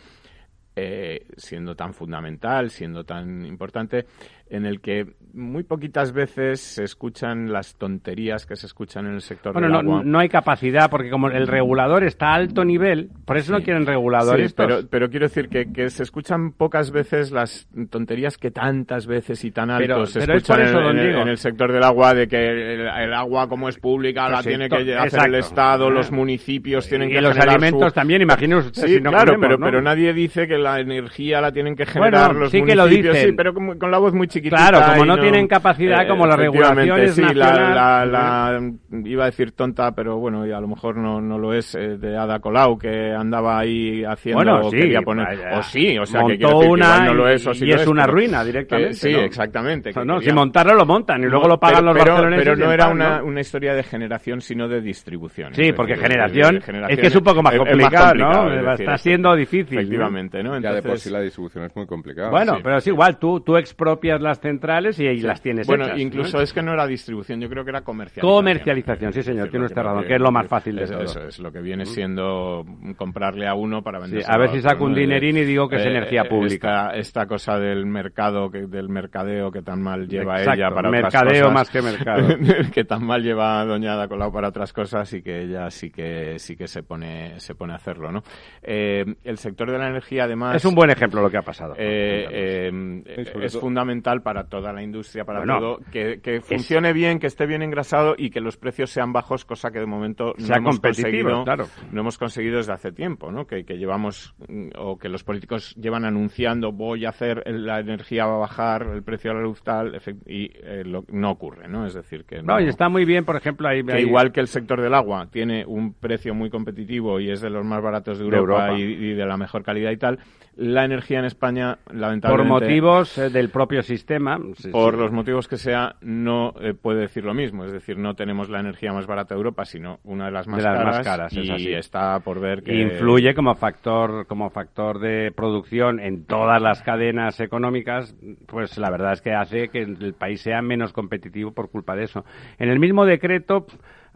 eh, 0.77 1.27
siendo 1.37 1.75
tan 1.75 1.93
fundamental, 1.93 2.71
siendo 2.71 3.05
tan 3.05 3.45
importante, 3.47 4.05
en 4.51 4.67
el 4.67 4.81
que 4.81 5.07
muy 5.35 5.63
poquitas 5.63 6.13
veces 6.13 6.61
se 6.61 6.85
escuchan 6.85 7.53
las 7.53 7.77
tonterías 7.77 8.47
que 8.47 8.57
se 8.57 8.67
escuchan 8.67 9.07
en 9.07 9.15
el 9.15 9.21
sector 9.21 9.53
bueno, 9.53 9.69
del 9.69 9.73
no, 9.73 9.79
agua. 9.79 10.03
no 10.05 10.19
hay 10.19 10.29
capacidad, 10.29 10.91
porque 10.91 11.11
como 11.11 11.29
el 11.29 11.47
regulador 11.47 12.03
está 12.05 12.29
a 12.31 12.35
alto 12.35 12.65
nivel, 12.65 13.11
por 13.25 13.37
eso 13.37 13.53
no 13.53 13.63
quieren 13.63 13.87
reguladores. 13.87 14.53
pero, 14.53 14.81
pero 14.89 15.11
quiero 15.11 15.27
decir 15.27 15.49
que, 15.49 15.73
que, 15.73 15.91
se 15.91 16.03
escuchan 16.03 16.53
pocas 16.53 16.91
veces 16.91 17.31
las 17.31 17.69
tonterías 17.91 18.39
que 18.39 18.51
tantas 18.51 19.07
veces 19.07 19.45
y 19.45 19.51
tan 19.51 19.71
altos 19.71 20.11
se 20.11 20.21
escuchan 20.21 20.61
en, 20.61 21.29
el, 21.29 21.37
sector 21.39 21.73
del 21.73 21.83
agua, 21.83 22.15
de 22.15 22.27
que 22.27 22.75
el, 22.75 23.13
agua 23.13 23.49
como 23.49 23.69
es 23.69 23.79
pública 23.79 24.29
la 24.29 24.43
tiene 24.43 24.69
que 24.69 24.95
hacer 24.95 25.27
el 25.27 25.35
Estado, 25.37 25.91
los 25.91 26.11
municipios 26.11 26.89
tienen 26.89 27.11
que 27.11 27.19
y 27.19 27.21
los 27.21 27.37
alimentos 27.39 27.93
también, 27.93 28.23
imagínese 28.23 28.69
usted. 28.69 28.87
Sí, 28.87 29.01
claro, 29.01 29.37
pero, 29.41 29.59
pero 29.59 29.83
nadie 29.83 30.13
dice 30.13 30.47
que 30.47 30.59
la 30.59 30.81
energía 30.81 31.41
la 31.41 31.53
tienen 31.53 31.77
que 31.77 31.87
generar 31.87 32.35
los 32.35 32.51
sí 32.51 32.59
municipios. 32.59 32.69
Que 32.69 32.77
lo 32.77 33.11
dicen. 33.11 33.29
Sí, 33.29 33.33
pero 33.37 33.55
con, 33.55 33.91
la 33.91 33.99
voz 33.99 34.15
muy 34.15 34.29
chiquitita. 34.39 34.69
Claro, 34.69 34.93
como 34.93 35.05
no, 35.05 35.19
tienen 35.19 35.47
capacidad, 35.47 36.07
como 36.07 36.27
la 36.27 36.37
regulación 36.37 37.01
es 37.01 37.15
sí, 37.15 37.23
la, 37.35 38.05
la, 38.07 38.61
iba 39.05 39.25
a 39.25 39.27
decir 39.27 39.53
tonta, 39.53 39.93
pero 39.93 40.19
bueno, 40.19 40.47
y 40.47 40.53
a 40.53 40.61
lo 40.61 40.69
mejor 40.69 40.97
no, 40.97 41.21
no 41.21 41.39
lo 41.39 41.53
es, 41.53 41.75
eh, 41.75 41.99
de 41.99 42.17
Ada 42.17 42.39
Colau, 42.41 42.79
que 42.79 43.13
andaba 43.13 43.59
ahí 43.59 44.05
haciendo 44.05 44.45
bueno, 44.45 44.71
sí, 44.71 44.77
quería 44.77 45.03
poner, 45.03 45.27
o 45.53 45.63
sí, 45.63 45.99
o 45.99 46.07
sea, 46.07 46.23
Montó 46.23 46.37
que, 46.37 46.55
decir 46.55 46.71
una 46.71 46.99
que 46.99 47.05
no 47.05 47.15
lo 47.15 47.29
es, 47.29 47.47
o 47.47 47.55
sí 47.55 47.65
y 47.65 47.69
lo 47.69 47.77
es, 47.77 47.87
una 47.87 48.07
ruina 48.07 48.45
directamente. 48.45 48.95
sí, 48.95 49.11
exactamente. 49.11 49.93
no, 49.93 50.19
quería... 50.19 50.31
Si 50.31 50.33
montarlo, 50.33 50.75
lo 50.75 50.87
montan 50.87 51.23
y 51.23 51.27
luego 51.27 51.49
lo 51.49 51.59
pagan 51.59 51.85
pero, 51.93 51.95
los 51.95 52.05
pero, 52.05 52.37
Pero 52.37 52.57
no 52.57 52.73
era 52.73 52.89
una, 52.89 53.23
una 53.23 53.41
historia 53.41 53.75
de 53.75 53.83
generación, 53.83 54.41
sino 54.41 54.69
de 54.69 54.81
distribución. 54.81 55.55
Sí, 55.55 55.73
porque 55.73 55.97
generación, 55.97 56.63
es 56.89 56.99
que 56.99 57.07
es 57.07 57.17
un 57.17 57.25
poco 57.25 57.43
más 57.43 57.57
complicado, 57.57 58.15
¿no? 58.15 58.73
Está 58.73 58.99
siendo 58.99 59.35
difícil. 59.35 59.79
Efectivamente, 59.79 60.43
¿no? 60.43 60.59
Ya 60.61 60.73
de 60.73 60.83
por 60.83 60.99
sí 60.99 61.11
la 61.11 61.21
distribución 61.21 61.65
es 61.65 61.77
muy 61.77 61.87
complicada. 61.87 62.31
Bueno, 62.31 62.59
pero 62.63 62.79
es 62.79 62.87
igual, 62.87 63.19
tú, 63.19 63.41
tú 63.41 63.57
expropias 63.57 64.21
las 64.29 64.41
centrales 64.41 64.99
y 65.01 65.07
ahí 65.07 65.21
las 65.21 65.41
tienes 65.41 65.67
Bueno, 65.67 65.87
hechas, 65.87 65.99
incluso 65.99 66.37
¿no? 66.39 66.43
es 66.43 66.53
que 66.53 66.63
no 66.63 66.73
era 66.73 66.87
distribución, 66.87 67.41
yo 67.41 67.49
creo 67.49 67.65
que 67.65 67.71
era 67.71 67.83
comercialización. 67.83 68.37
Comercialización, 68.37 69.13
sí 69.13 69.23
señor, 69.23 69.51
tiene 69.51 69.67
usted 69.67 69.83
razón, 69.83 70.05
que 70.05 70.15
es 70.15 70.21
lo 70.21 70.31
más 70.31 70.47
fácil 70.47 70.77
de 70.77 70.85
eso, 70.85 70.95
todo. 70.95 71.05
Eso 71.05 71.23
es 71.23 71.39
lo 71.39 71.51
que 71.51 71.61
viene 71.61 71.85
siendo 71.87 72.65
comprarle 72.97 73.47
a 73.47 73.55
uno 73.55 73.83
para 73.83 73.99
vender. 73.99 74.23
Sí, 74.23 74.27
a 74.29 74.39
ver 74.39 74.51
si 74.51 74.61
saco 74.61 74.85
un 74.85 74.95
dinerín 74.95 75.37
y 75.37 75.45
digo 75.45 75.69
que 75.69 75.77
es 75.77 75.87
energía 75.87 76.25
pública. 76.25 76.91
Esta, 76.95 76.97
esta, 76.97 77.27
cosa 77.27 77.59
del 77.59 77.87
mercado, 77.87 78.51
que, 78.51 78.67
del 78.67 78.89
mercadeo 78.89 79.51
que 79.51 79.63
tan 79.63 79.83
mal 79.83 80.07
lleva 80.07 80.39
Exacto, 80.39 80.61
ella 80.61 80.75
para 80.75 80.91
mercadeo 80.91 81.29
otras 81.29 81.41
cosas. 81.41 81.55
más 81.55 81.71
que 81.71 81.83
mercado. 81.83 82.29
que 82.73 82.85
tan 82.85 83.05
mal 83.05 83.23
lleva 83.23 83.65
Doña 83.65 83.95
Ada 83.95 84.09
Colau 84.09 84.33
para 84.33 84.49
otras 84.49 84.73
cosas 84.73 85.13
y 85.13 85.23
que 85.23 85.43
ella 85.43 85.71
sí 85.71 85.91
que 85.91 86.39
sí 86.39 86.57
que 86.57 86.67
se 86.67 86.83
pone 86.83 87.39
se 87.41 87.55
pone 87.55 87.73
a 87.73 87.77
hacerlo, 87.77 88.13
¿no? 88.13 88.23
Eh, 88.63 89.05
el 89.25 89.39
sector 89.39 89.71
de 89.71 89.79
la 89.79 89.89
energía, 89.89 90.25
además, 90.25 90.57
es 90.57 90.65
un 90.65 90.75
buen 90.75 90.91
ejemplo 90.91 91.23
lo 91.23 91.31
que 91.31 91.39
ha 91.39 91.43
pasado. 91.43 91.75
Eh, 91.77 92.27
eh, 92.31 93.33
es 93.43 93.59
fundamental 93.59 94.18
para 94.23 94.45
toda 94.45 94.73
la 94.73 94.83
industria, 94.83 95.25
para 95.25 95.41
bueno, 95.41 95.59
todo, 95.59 95.81
que, 95.91 96.21
que 96.21 96.41
funcione 96.41 96.89
es... 96.89 96.95
bien, 96.95 97.19
que 97.19 97.27
esté 97.27 97.47
bien 97.47 97.63
engrasado 97.63 98.15
y 98.17 98.31
que 98.31 98.41
los 98.41 98.57
precios 98.57 98.91
sean 98.91 99.13
bajos, 99.13 99.45
cosa 99.45 99.71
que 99.71 99.79
de 99.79 99.87
momento 99.87 100.35
no 100.39 100.57
hemos 100.57 100.81
conseguido, 100.81 101.45
claro. 101.45 101.67
no 101.93 102.01
hemos 102.01 102.19
conseguido 102.19 102.59
desde 102.59 102.73
hace 102.73 102.93
tiempo, 102.93 103.31
¿no? 103.31 103.47
Que, 103.47 103.65
que, 103.65 103.79
llevamos 103.79 104.35
o 104.77 104.99
que 104.99 105.09
los 105.09 105.25
políticos 105.25 105.75
llevan 105.77 106.05
anunciando 106.05 106.73
voy 106.73 107.05
a 107.05 107.11
hacer 107.11 107.43
la 107.47 107.81
energía 107.81 108.27
va 108.27 108.37
a 108.37 108.39
bajar, 108.39 108.87
el 108.93 109.03
precio 109.03 109.31
de 109.31 109.37
la 109.37 109.43
luz 109.43 109.63
tal 109.63 110.01
y 110.27 110.51
eh, 110.55 110.83
lo, 110.85 111.05
no 111.09 111.31
ocurre, 111.31 111.69
¿no? 111.69 111.87
Es 111.87 111.95
decir 111.95 112.25
que 112.25 112.43
no, 112.43 112.55
no, 112.55 112.61
y 112.61 112.69
está 112.69 112.89
muy 112.89 113.05
bien, 113.05 113.25
por 113.25 113.37
ejemplo, 113.37 113.69
ahí, 113.69 113.85
que 113.85 113.93
ahí... 113.93 114.03
igual 114.03 114.33
que 114.33 114.41
el 114.41 114.49
sector 114.49 114.81
del 114.81 114.95
agua 114.95 115.29
tiene 115.31 115.65
un 115.67 115.95
precio 115.95 116.35
muy 116.35 116.51
competitivo 116.51 117.21
y 117.21 117.31
es 117.31 117.41
de 117.41 117.51
los 117.51 117.65
más 117.65 117.83
baratos 117.83 118.19
de 118.19 118.25
Europa, 118.25 118.43
de 118.43 118.71
Europa. 118.71 118.79
Y, 118.79 118.83
y, 118.83 119.15
de 119.15 119.27
la 119.27 119.37
mejor 119.37 119.63
calidad 119.63 119.91
y 119.91 119.97
tal, 119.97 120.19
la 120.59 120.85
energía 120.85 121.21
en 121.21 121.25
España 121.25 121.79
lamentablemente 121.93 122.29
por 122.29 122.45
motivos 122.45 123.17
eh, 123.17 123.31
del 123.31 123.49
propio 123.49 123.83
sistema, 123.83 124.39
sí, 124.57 124.71
por 124.71 124.95
sí. 124.95 125.01
los 125.01 125.13
motivos 125.13 125.47
que 125.47 125.57
sea, 125.57 125.95
no 126.01 126.53
eh, 126.61 126.75
puede 126.75 127.03
decir 127.03 127.25
lo 127.25 127.33
mismo. 127.33 127.65
Es 127.65 127.71
decir, 127.71 127.97
no 127.97 128.15
tenemos 128.15 128.51
la 128.51 128.59
energía 128.59 128.93
más 128.93 129.07
barata 129.07 129.35
de 129.35 129.39
Europa, 129.39 129.65
sino 129.65 130.01
una 130.03 130.27
de 130.27 130.33
las 130.33 130.49
más, 130.49 130.59
de 130.59 130.65
las 130.65 130.77
caras, 130.77 130.97
más 130.97 131.07
caras. 131.07 131.33
Y 131.33 131.41
es 131.43 131.51
así. 131.51 131.73
está 131.73 132.19
por 132.21 132.41
ver 132.41 132.65
que 132.65 132.75
influye 132.75 133.35
como 133.35 133.55
factor 133.55 134.27
como 134.27 134.51
factor 134.51 134.99
de 134.99 135.31
producción 135.31 136.01
en 136.01 136.25
todas 136.25 136.61
las 136.61 136.83
cadenas 136.83 137.39
económicas. 137.39 138.17
Pues 138.49 138.77
la 138.79 138.91
verdad 138.91 139.13
es 139.13 139.23
que 139.23 139.33
hace 139.35 139.69
que 139.69 139.83
el 139.83 140.15
país 140.15 140.41
sea 140.41 140.61
menos 140.61 140.93
competitivo 140.93 141.53
por 141.53 141.71
culpa 141.71 141.95
de 141.95 142.03
eso. 142.03 142.25
En 142.59 142.69
el 142.69 142.81
mismo 142.81 143.07
decreto 143.07 143.65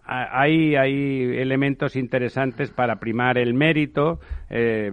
hay, 0.04 0.74
hay 0.74 1.38
elementos 1.38 1.94
interesantes 1.96 2.70
para 2.70 2.96
primar 2.96 3.38
el 3.38 3.54
mérito. 3.54 4.18
Eh, 4.50 4.90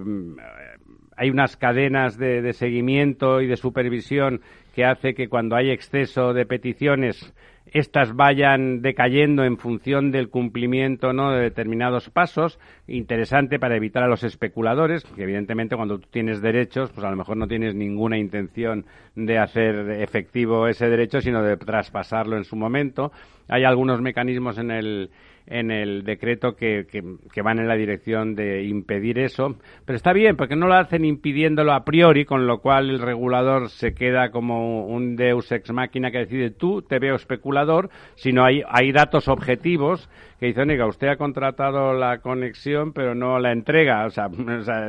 hay 1.19 1.29
unas 1.29 1.57
cadenas 1.57 2.17
de, 2.17 2.53
seguimiento 2.53 3.41
y 3.41 3.47
de 3.47 3.57
supervisión 3.57 4.39
que 4.73 4.85
hace 4.85 5.13
que 5.13 5.27
cuando 5.27 5.57
hay 5.57 5.69
exceso 5.69 6.33
de 6.33 6.45
peticiones 6.45 7.33
estas 7.71 8.15
vayan 8.15 8.81
decayendo 8.81 9.43
en 9.43 9.57
función 9.57 10.11
del 10.11 10.29
cumplimiento 10.29 11.13
¿no? 11.13 11.31
de 11.31 11.41
determinados 11.41 12.09
pasos, 12.09 12.57
interesante 12.87 13.59
para 13.59 13.75
evitar 13.75 14.01
a 14.01 14.07
los 14.07 14.23
especuladores, 14.23 15.03
que 15.03 15.23
evidentemente 15.23 15.75
cuando 15.75 15.99
tú 15.99 16.07
tienes 16.09 16.41
derechos, 16.41 16.89
pues 16.89 17.05
a 17.05 17.11
lo 17.11 17.17
mejor 17.17 17.37
no 17.37 17.47
tienes 17.47 17.75
ninguna 17.75 18.17
intención 18.17 18.85
de 19.15 19.37
hacer 19.37 19.91
efectivo 20.01 20.67
ese 20.67 20.89
derecho, 20.89 21.21
sino 21.21 21.43
de 21.43 21.57
traspasarlo 21.57 22.37
en 22.37 22.45
su 22.45 22.55
momento. 22.55 23.11
Hay 23.49 23.63
algunos 23.63 24.01
mecanismos 24.01 24.57
en 24.57 24.71
el, 24.71 25.09
en 25.49 25.71
el 25.71 26.03
decreto 26.03 26.55
que, 26.55 26.85
que, 26.89 27.41
van 27.41 27.59
en 27.59 27.67
la 27.67 27.75
dirección 27.75 28.35
de 28.35 28.63
impedir 28.63 29.17
eso. 29.17 29.55
Pero 29.85 29.97
está 29.97 30.13
bien, 30.13 30.35
porque 30.35 30.55
no 30.55 30.67
lo 30.67 30.75
hacen 30.75 31.05
impidiéndolo 31.05 31.73
a 31.73 31.83
priori, 31.83 32.25
con 32.25 32.45
lo 32.45 32.59
cual 32.59 32.89
el 32.89 32.99
regulador 32.99 33.69
se 33.69 33.93
queda 33.93 34.29
como 34.29 34.85
un 34.85 35.15
deus 35.15 35.51
ex 35.51 35.71
máquina 35.71 36.11
que 36.11 36.19
decide 36.19 36.51
tú, 36.51 36.83
te 36.83 36.99
veo 36.99 37.15
especulador, 37.15 37.89
sino 38.15 38.45
hay, 38.45 38.61
hay 38.69 38.91
datos 38.91 39.27
objetivos 39.27 40.09
que 40.39 40.45
dice, 40.45 40.61
oiga, 40.61 40.87
usted 40.87 41.09
ha 41.09 41.17
contratado 41.17 41.93
la 41.93 42.19
conexión, 42.19 42.93
pero 42.93 43.13
no 43.13 43.39
la 43.39 43.51
entrega. 43.51 44.05
O 44.05 44.09
sea, 44.09 44.27
o 44.59 44.63
sea, 44.63 44.87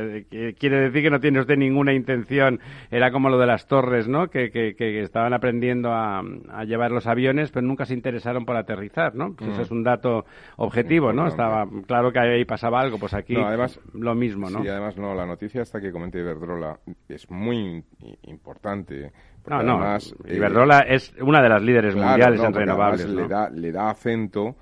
quiere 0.57 0.79
decir 0.79 1.03
que 1.03 1.09
no 1.09 1.19
tiene 1.19 1.41
usted 1.41 1.57
ninguna 1.57 1.93
intención. 1.93 2.59
Era 2.89 3.11
como 3.11 3.29
lo 3.29 3.37
de 3.37 3.47
las 3.47 3.67
torres, 3.67 4.07
¿no? 4.07 4.29
Que, 4.29 4.49
que, 4.49 5.01
estaban 5.01 5.33
aprendiendo 5.33 5.91
a, 5.91 6.23
llevar 6.65 6.91
los 6.91 7.05
aviones, 7.05 7.51
pero 7.51 7.65
nunca 7.65 7.85
se 7.85 7.93
interesaron 7.93 8.45
aterrizar, 8.57 9.15
¿no? 9.15 9.33
Pues 9.33 9.49
mm. 9.49 9.53
Eso 9.53 9.61
es 9.63 9.71
un 9.71 9.83
dato 9.83 10.25
objetivo, 10.57 11.13
¿no? 11.13 11.27
Estaba 11.27 11.67
claro 11.87 12.11
que 12.11 12.19
ahí 12.19 12.45
pasaba 12.45 12.79
algo, 12.79 12.97
pues 12.97 13.13
aquí 13.13 13.33
no, 13.33 13.47
además, 13.47 13.79
lo 13.93 14.15
mismo, 14.15 14.49
¿no? 14.49 14.61
Sí, 14.61 14.67
además, 14.67 14.97
no, 14.97 15.13
la 15.13 15.25
noticia 15.25 15.61
hasta 15.61 15.79
que 15.79 15.91
comenté 15.91 16.19
Iberdrola 16.19 16.79
es 17.07 17.29
muy 17.29 17.83
importante. 18.23 19.11
No, 19.47 19.63
no, 19.63 19.73
además, 19.73 20.15
Iberdrola 20.25 20.81
eh, 20.81 20.95
es 20.95 21.13
una 21.21 21.41
de 21.41 21.49
las 21.49 21.61
líderes 21.61 21.93
claro, 21.95 22.09
mundiales 22.09 22.39
no, 22.39 22.47
en 22.47 22.53
renovables. 22.53 23.07
¿no? 23.07 23.21
le, 23.21 23.27
da, 23.27 23.49
le 23.49 23.71
da 23.71 23.89
acento 23.89 24.55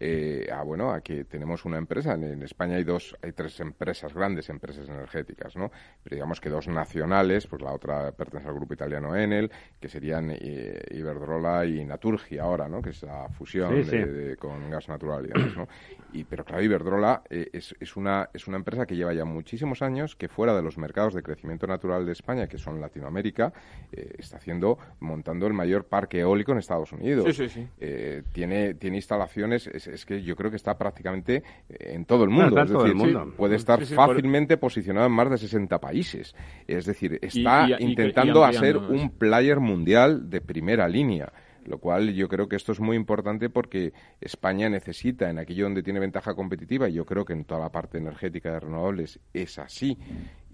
eh, 0.00 0.48
a 0.52 0.62
bueno 0.62 0.92
a 0.92 1.00
que 1.00 1.24
tenemos 1.24 1.64
una 1.64 1.78
empresa 1.78 2.14
en, 2.14 2.24
en, 2.24 2.42
España 2.42 2.76
hay 2.76 2.84
dos 2.84 3.16
hay 3.22 3.32
tres 3.32 3.58
empresas 3.60 4.12
grandes 4.12 4.48
empresas 4.48 4.88
energéticas 4.88 5.56
no 5.56 5.70
pero 6.02 6.16
digamos 6.16 6.40
que 6.40 6.50
dos 6.50 6.68
nacionales 6.68 7.46
pues 7.46 7.62
la 7.62 7.72
otra 7.72 8.12
pertenece 8.12 8.48
al 8.48 8.54
grupo 8.54 8.74
italiano 8.74 9.16
Enel 9.16 9.50
que 9.80 9.88
serían 9.88 10.30
eh, 10.30 10.82
Iberdrola 10.90 11.64
y 11.66 11.84
Naturgia 11.84 12.42
ahora 12.42 12.68
no 12.68 12.82
que 12.82 12.90
es 12.90 13.02
la 13.02 13.28
fusión 13.30 13.84
sí, 13.84 13.90
de, 13.90 14.04
sí. 14.04 14.10
De, 14.10 14.36
con 14.36 14.70
gas 14.70 14.88
natural 14.88 15.26
demás, 15.26 15.56
no 15.56 15.68
y 16.12 16.24
pero 16.24 16.44
claro 16.44 16.62
Iberdrola 16.62 17.22
eh, 17.30 17.48
es, 17.52 17.74
es 17.80 17.96
una 17.96 18.28
es 18.32 18.46
una 18.46 18.56
empresa 18.56 18.86
que 18.86 18.96
lleva 18.96 19.12
ya 19.12 19.24
muchísimos 19.24 19.82
años 19.82 20.16
que 20.16 20.28
fuera 20.28 20.54
de 20.54 20.62
los 20.62 20.78
mercados 20.78 21.14
de 21.14 21.22
crecimiento 21.22 21.66
natural 21.66 22.06
de 22.06 22.12
España 22.12 22.46
que 22.46 22.58
son 22.58 22.80
Latinoamérica 22.80 23.52
eh, 23.92 24.14
está 24.18 24.36
haciendo 24.36 24.78
montando 25.00 25.46
el 25.46 25.52
mayor 25.52 25.84
parque 25.84 26.20
eólico 26.20 26.52
en 26.52 26.58
Estados 26.58 26.92
Unidos. 26.92 27.34
Sí, 27.36 27.48
sí, 27.48 27.68
Eh, 27.80 28.22
tiene 28.32 28.74
tiene 28.74 28.96
instalaciones 28.96 29.66
es, 29.86 29.94
es, 29.94 30.04
que 30.06 30.22
yo 30.22 30.36
creo 30.36 30.50
que 30.50 30.56
está 30.56 30.76
prácticamente 30.76 31.42
en 31.68 32.04
todo 32.04 32.24
el 32.24 32.30
mundo. 32.30 32.56
No, 32.56 32.62
es 32.62 32.70
todo 32.72 32.84
decir, 32.84 32.90
el 32.92 33.14
mundo. 33.14 33.34
puede 33.36 33.56
estar 33.56 33.78
Sí, 33.80 33.86
sí, 33.86 33.94
fácilmente 33.94 34.56
posicionado 34.56 35.06
en 35.06 35.12
más 35.12 35.30
de 35.30 35.38
60 35.38 35.78
países. 35.80 36.34
Es 36.66 36.86
decir, 36.86 37.18
está 37.22 37.68
Y- 37.68 37.72
y- 37.72 37.76
y- 37.86 37.90
intentando 37.90 38.40
y 38.40 38.44
hacer 38.56 38.76
un 38.76 39.10
player 39.10 39.60
mundial 39.60 40.28
de 40.30 40.40
primera 40.40 40.88
línea. 40.88 41.32
Lo 41.66 41.78
cual 41.78 42.12
yo 42.12 42.28
creo 42.28 42.46
que 42.46 42.56
esto 42.56 42.72
es 42.72 42.80
muy 42.80 42.94
importante 42.94 43.48
porque 43.48 43.94
España 44.20 44.68
necesita, 44.68 45.30
en 45.30 45.38
aquello 45.38 45.64
donde 45.64 45.82
tiene 45.82 45.98
ventaja 45.98 46.34
competitiva, 46.34 46.90
y 46.90 46.92
yo 46.92 47.06
creo 47.06 47.24
que 47.24 47.32
en 47.32 47.46
toda 47.46 47.60
la 47.60 47.70
parte 47.72 47.96
energética 47.96 48.52
de 48.52 48.60
renovables 48.60 49.18
es 49.32 49.58
así, 49.58 49.96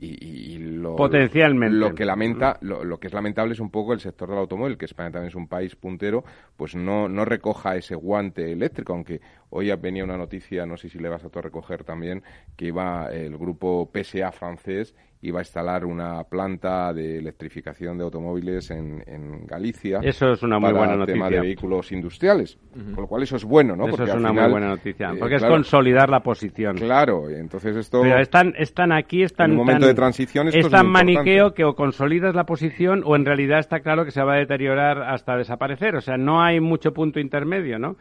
y, 0.01 0.07
y- 0.25 0.55
y 0.55 0.59
lo, 0.59 0.97
Potencialmente. 0.97 1.77
lo 1.77 1.95
que 1.95 2.05
lamenta 2.05 2.57
lo, 2.63 2.85
lo 2.85 2.99
que 2.99 3.09
es 3.09 3.13
lamentable 3.13 3.53
es 3.53 3.61
un 3.61 3.71
poco 3.71 3.93
el 3.93 4.01
sector 4.01 4.29
del 4.31 4.39
automóvil 4.39 4.79
que 4.79 4.87
España 4.87 5.11
también 5.11 5.29
es 5.29 5.35
un 5.35 5.47
país 5.49 5.77
puntero 5.77 6.25
pues 6.57 6.75
no 6.75 7.09
no 7.09 7.25
recoja 7.25 7.77
ese 7.77 7.95
guante 7.95 8.51
eléctrico 8.53 8.93
aunque 8.95 9.21
hoy 9.51 9.71
venía 9.77 10.05
una 10.05 10.17
noticia 10.17 10.65
no 10.67 10.77
sé 10.77 10.89
si 10.89 10.99
le 10.99 11.09
vas 11.09 11.25
a 11.25 11.29
todo 11.29 11.43
recoger 11.43 11.85
también 11.85 12.23
que 12.57 12.67
iba 12.67 13.11
el 13.13 13.37
grupo 13.37 13.91
PSA 13.93 14.33
francés 14.33 14.95
iba 15.23 15.41
a 15.41 15.43
instalar 15.43 15.85
una 15.85 16.25
planta 16.25 16.93
de 16.95 17.19
electrificación 17.19 17.99
de 17.99 18.05
automóviles 18.05 18.71
en, 18.71 19.01
Galicia. 19.47 20.01
Eso 20.03 20.33
es 20.33 20.43
una 20.43 20.59
muy 20.59 20.73
buena 20.73 20.97
noticia. 20.97 21.15
tema 21.15 21.29
de 21.29 21.41
vehículos 21.41 21.93
industriales. 21.93 22.59
Con 22.73 23.03
lo 23.03 23.07
cual 23.07 23.23
eso 23.23 23.37
es 23.37 23.45
bueno, 23.45 23.77
¿no? 23.77 23.89
Eso 23.89 24.05
es 24.05 24.15
una 24.15 24.33
muy 24.33 24.51
buena 24.51 24.69
noticia. 24.69 25.11
Eh, 25.11 25.17
porque 25.19 25.37
es 25.37 25.45
consolidar 25.45 26.09
la 26.09 26.21
posición. 26.21 26.77
Claro, 26.77 27.29
entonces 27.29 27.77
esto... 27.77 28.03
Pero 28.03 28.19
están, 28.19 28.55
están 28.57 28.93
aquí, 28.93 29.23
están... 29.23 29.51
En 29.51 29.59
un 29.59 29.67
momento 29.67 29.87
de 29.87 29.95
transición 29.95 30.49
esto 30.49 30.59
es 30.59 30.71
tan 30.71 30.89
maniqueo 30.89 31.53
que 31.53 31.65
o 31.65 31.75
consolidas 31.75 32.35
la 32.35 32.45
posición 32.45 33.03
o 33.05 33.17
en 33.17 33.25
realidad 33.25 33.59
está 33.59 33.81
claro 33.81 34.05
que 34.05 34.13
se 34.13 34.23
va 34.23 34.35
a 34.35 34.39
deteriorar 34.39 35.03
hasta 35.03 35.37
desaparecer. 35.37 35.97
O 35.97 36.01
sea, 36.01 36.17
no 36.17 36.43
hay 36.43 36.61
mucho 36.61 36.93
punto 36.93 37.21
intermedio, 37.21 37.79
¿no? 37.79 37.97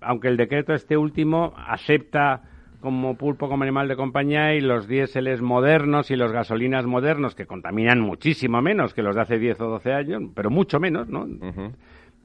Aunque 0.00 0.28
el 0.28 0.36
decreto 0.36 0.72
este 0.72 0.96
último 0.96 1.52
acepta 1.56 2.42
como 2.82 3.16
pulpo 3.16 3.48
como 3.48 3.62
animal 3.62 3.88
de 3.88 3.96
compañía 3.96 4.54
y 4.54 4.60
los 4.60 4.86
diéseles 4.86 5.40
modernos 5.40 6.10
y 6.10 6.16
los 6.16 6.32
gasolinas 6.32 6.84
modernos 6.84 7.34
que 7.34 7.46
contaminan 7.46 8.00
muchísimo 8.00 8.60
menos 8.60 8.92
que 8.92 9.02
los 9.02 9.14
de 9.14 9.22
hace 9.22 9.38
10 9.38 9.60
o 9.62 9.68
12 9.68 9.92
años, 9.92 10.22
pero 10.34 10.50
mucho 10.50 10.78
menos, 10.78 11.08
¿no? 11.08 11.24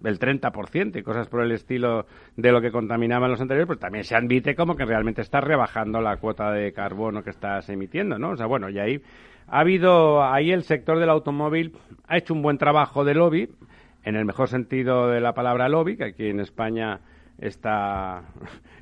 El 0.03 0.19
30% 0.19 0.99
y 0.99 1.03
cosas 1.03 1.27
por 1.27 1.41
el 1.41 1.51
estilo 1.51 2.05
de 2.35 2.51
lo 2.51 2.59
que 2.59 2.71
contaminaban 2.71 3.31
los 3.31 3.39
anteriores, 3.39 3.67
pues 3.67 3.79
también 3.79 4.03
se 4.03 4.15
admite 4.15 4.55
como 4.55 4.75
que 4.75 4.85
realmente 4.85 5.21
está 5.21 5.39
rebajando 5.39 6.01
la 6.01 6.17
cuota 6.17 6.51
de 6.51 6.73
carbono 6.73 7.23
que 7.23 7.29
estás 7.29 7.69
emitiendo, 7.69 8.19
¿no? 8.19 8.31
O 8.31 8.35
sea, 8.35 8.47
bueno, 8.47 8.69
y 8.69 8.79
ahí 8.79 9.01
ha 9.47 9.59
habido, 9.59 10.23
ahí 10.23 10.51
el 10.51 10.63
sector 10.63 10.99
del 10.99 11.09
automóvil 11.09 11.73
ha 12.07 12.17
hecho 12.17 12.33
un 12.33 12.41
buen 12.41 12.57
trabajo 12.57 13.05
de 13.05 13.13
lobby, 13.13 13.49
en 14.03 14.15
el 14.15 14.25
mejor 14.25 14.49
sentido 14.49 15.07
de 15.09 15.21
la 15.21 15.33
palabra 15.33 15.69
lobby, 15.69 15.97
que 15.97 16.05
aquí 16.05 16.27
en 16.27 16.39
España 16.39 16.99
está, 17.37 18.23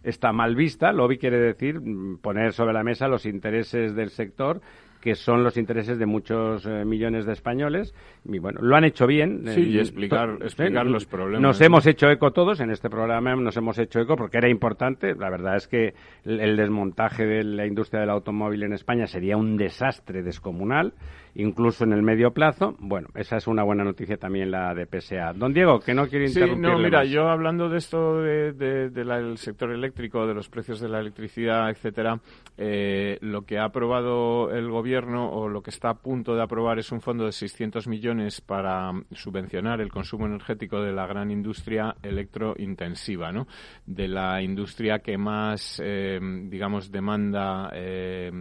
está 0.04 0.32
mal 0.32 0.56
vista. 0.56 0.92
Lobby 0.92 1.18
quiere 1.18 1.40
decir 1.40 1.80
mm, 1.80 2.18
poner 2.18 2.54
sobre 2.54 2.74
la 2.74 2.84
mesa 2.84 3.08
los 3.08 3.26
intereses 3.26 3.96
del 3.96 4.10
sector 4.10 4.62
que 5.06 5.14
son 5.14 5.44
los 5.44 5.56
intereses 5.56 6.00
de 6.00 6.08
muchos 6.08 6.66
eh, 6.66 6.84
millones 6.84 7.28
de 7.28 7.34
españoles. 7.34 7.94
Y 8.24 8.40
bueno, 8.40 8.60
lo 8.64 8.76
han 8.76 8.86
hecho 8.86 9.06
bien. 9.06 9.44
Sí, 9.46 9.70
y 9.70 9.78
explicar, 9.78 10.40
explicar 10.42 10.88
los 10.88 11.06
problemas. 11.06 11.44
Nos 11.44 11.62
hemos 11.62 11.86
hecho 11.86 12.10
eco 12.10 12.32
todos, 12.32 12.60
en 12.60 12.72
este 12.72 12.90
programa 12.90 13.36
nos 13.36 13.56
hemos 13.56 13.78
hecho 13.78 14.00
eco 14.00 14.16
porque 14.16 14.40
era 14.40 14.50
importante. 14.50 15.14
La 15.14 15.30
verdad 15.30 15.58
es 15.58 15.68
que 15.68 15.94
el 16.24 16.58
desmontaje 16.58 17.24
de 17.24 17.44
la 17.44 17.68
industria 17.68 18.02
del 18.02 18.10
automóvil 18.10 18.64
en 18.64 18.74
España 18.74 19.06
sería 19.06 19.38
un 19.38 19.58
desastre 19.58 20.24
descomunal 20.24 20.96
incluso 21.36 21.84
en 21.84 21.94
el 21.94 22.02
medio 22.02 22.32
plazo. 22.32 22.76
Bueno, 22.80 23.10
esa 23.16 23.38
es 23.38 23.48
una 23.48 23.64
buena 23.64 23.84
noticia 23.84 24.18
también 24.18 24.52
la 24.52 24.74
de 24.74 24.86
PSA. 24.86 25.34
Don 25.34 25.54
Diego, 25.54 25.80
que 25.80 25.94
no 25.94 26.08
quiero 26.08 26.26
interrumpirle 26.26 26.68
Sí, 26.70 26.76
no, 26.76 26.80
mira, 26.80 27.04
yo 27.04 27.28
hablando 27.28 27.70
de 27.70 27.78
esto 27.78 28.22
del 28.22 29.38
sector 29.38 29.72
eléctrico, 29.72 30.26
de 30.26 30.34
los 30.34 30.50
precios 30.50 30.80
de 30.80 30.90
la 30.90 31.00
electricidad, 31.00 31.70
etcétera, 31.70 32.20
eh, 32.58 33.18
lo 33.22 33.44
que 33.44 33.58
ha 33.58 33.66
aprobado 33.66 34.52
el 34.52 34.70
gobierno 34.70 35.30
o 35.30 35.50
lo 35.50 35.62
que 35.62 35.70
está 35.70 35.90
a 35.90 35.96
punto 35.96 36.36
de 36.36 36.42
aprobar 36.42 36.80
es 36.80 36.92
un 36.92 37.02
fondo 37.02 37.26
de 37.26 37.32
600 37.32 37.88
millones 37.88 38.42
para 38.42 38.92
subvencionar 39.12 39.82
el 39.82 39.90
consumo 39.90 40.26
energético 40.26 40.82
de 40.82 40.94
la 40.94 41.06
gran 41.06 41.32
industria 41.32 41.96
electrointensiva, 42.02 43.32
¿no? 43.32 43.48
De 43.86 44.08
la 44.08 44.42
industria 44.42 45.00
que 45.00 45.18
más, 45.18 45.82
eh, 45.84 46.20
digamos, 46.46 46.92
demanda 46.92 47.70
eh, 47.74 48.32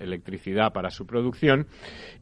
electricidad 0.00 0.72
para 0.72 0.90
su 0.90 1.06
producción 1.06 1.66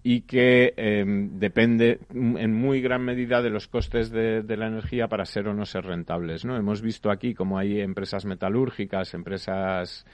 y 0.03 0.21
que 0.21 0.75
em, 0.77 1.39
depende 1.39 1.99
en 2.13 2.53
muy 2.53 2.83
gran 2.83 3.03
medida 3.03 3.41
de 3.41 3.49
los 3.49 3.69
costes 3.69 4.11
de, 4.11 4.45
la 4.57 4.67
energía 4.67 5.09
para 5.09 5.25
ser 5.25 5.49
o 5.49 5.55
no 5.55 5.65
ser 5.65 5.87
rentables. 5.87 6.45
¿no? 6.45 6.57
Hemos 6.57 6.83
visto 6.83 7.11
aquí 7.11 7.35
como 7.35 7.59
hay 7.59 7.81
empresas 7.81 8.27
metalúrgicas, 8.27 9.15
empresas, 9.15 10.05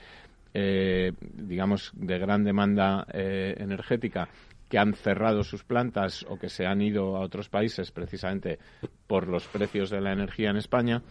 eh, 0.55 1.13
digamos, 1.21 1.91
de 1.95 2.19
gran 2.19 2.45
demanda 2.45 3.05
eh, 3.13 3.55
energética 3.59 4.29
que 4.69 4.79
han 4.79 4.95
cerrado 4.95 5.43
sus 5.43 5.65
plantas 5.65 6.25
o 6.29 6.39
que 6.39 6.49
se 6.49 6.65
han 6.65 6.81
ido 6.81 7.17
a 7.17 7.21
otros 7.21 7.49
países 7.49 7.91
precisamente 7.91 8.61
por 9.09 9.27
los 9.27 9.49
precios 9.49 9.91
de 9.91 10.01
la 10.01 10.13
energía 10.13 10.51
en 10.51 10.57
España 10.57 11.03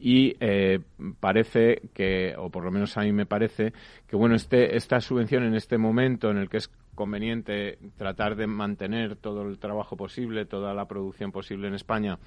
y 0.00 0.34
eh, 0.40 0.80
parece 1.20 1.82
que, 1.94 2.34
o 2.36 2.50
por 2.50 2.64
lo 2.64 2.70
menos 2.70 2.96
a 2.96 3.02
mí 3.02 3.12
me 3.12 3.26
parece, 3.26 3.72
que 4.06 4.16
bueno, 4.16 4.34
este, 4.34 4.76
esta 4.76 5.00
subvención 5.00 5.44
en 5.44 5.54
este 5.54 5.78
momento 5.78 6.30
en 6.30 6.38
el 6.38 6.48
que 6.48 6.58
es 6.58 6.70
conveniente 6.94 7.78
tratar 7.96 8.36
de 8.36 8.46
mantener 8.46 9.16
todo 9.16 9.42
el 9.42 9.58
trabajo 9.58 9.96
posible, 9.96 10.46
toda 10.46 10.74
la 10.74 10.86
producción 10.86 11.32
posible 11.32 11.68
en 11.68 11.74
España, 11.74 12.18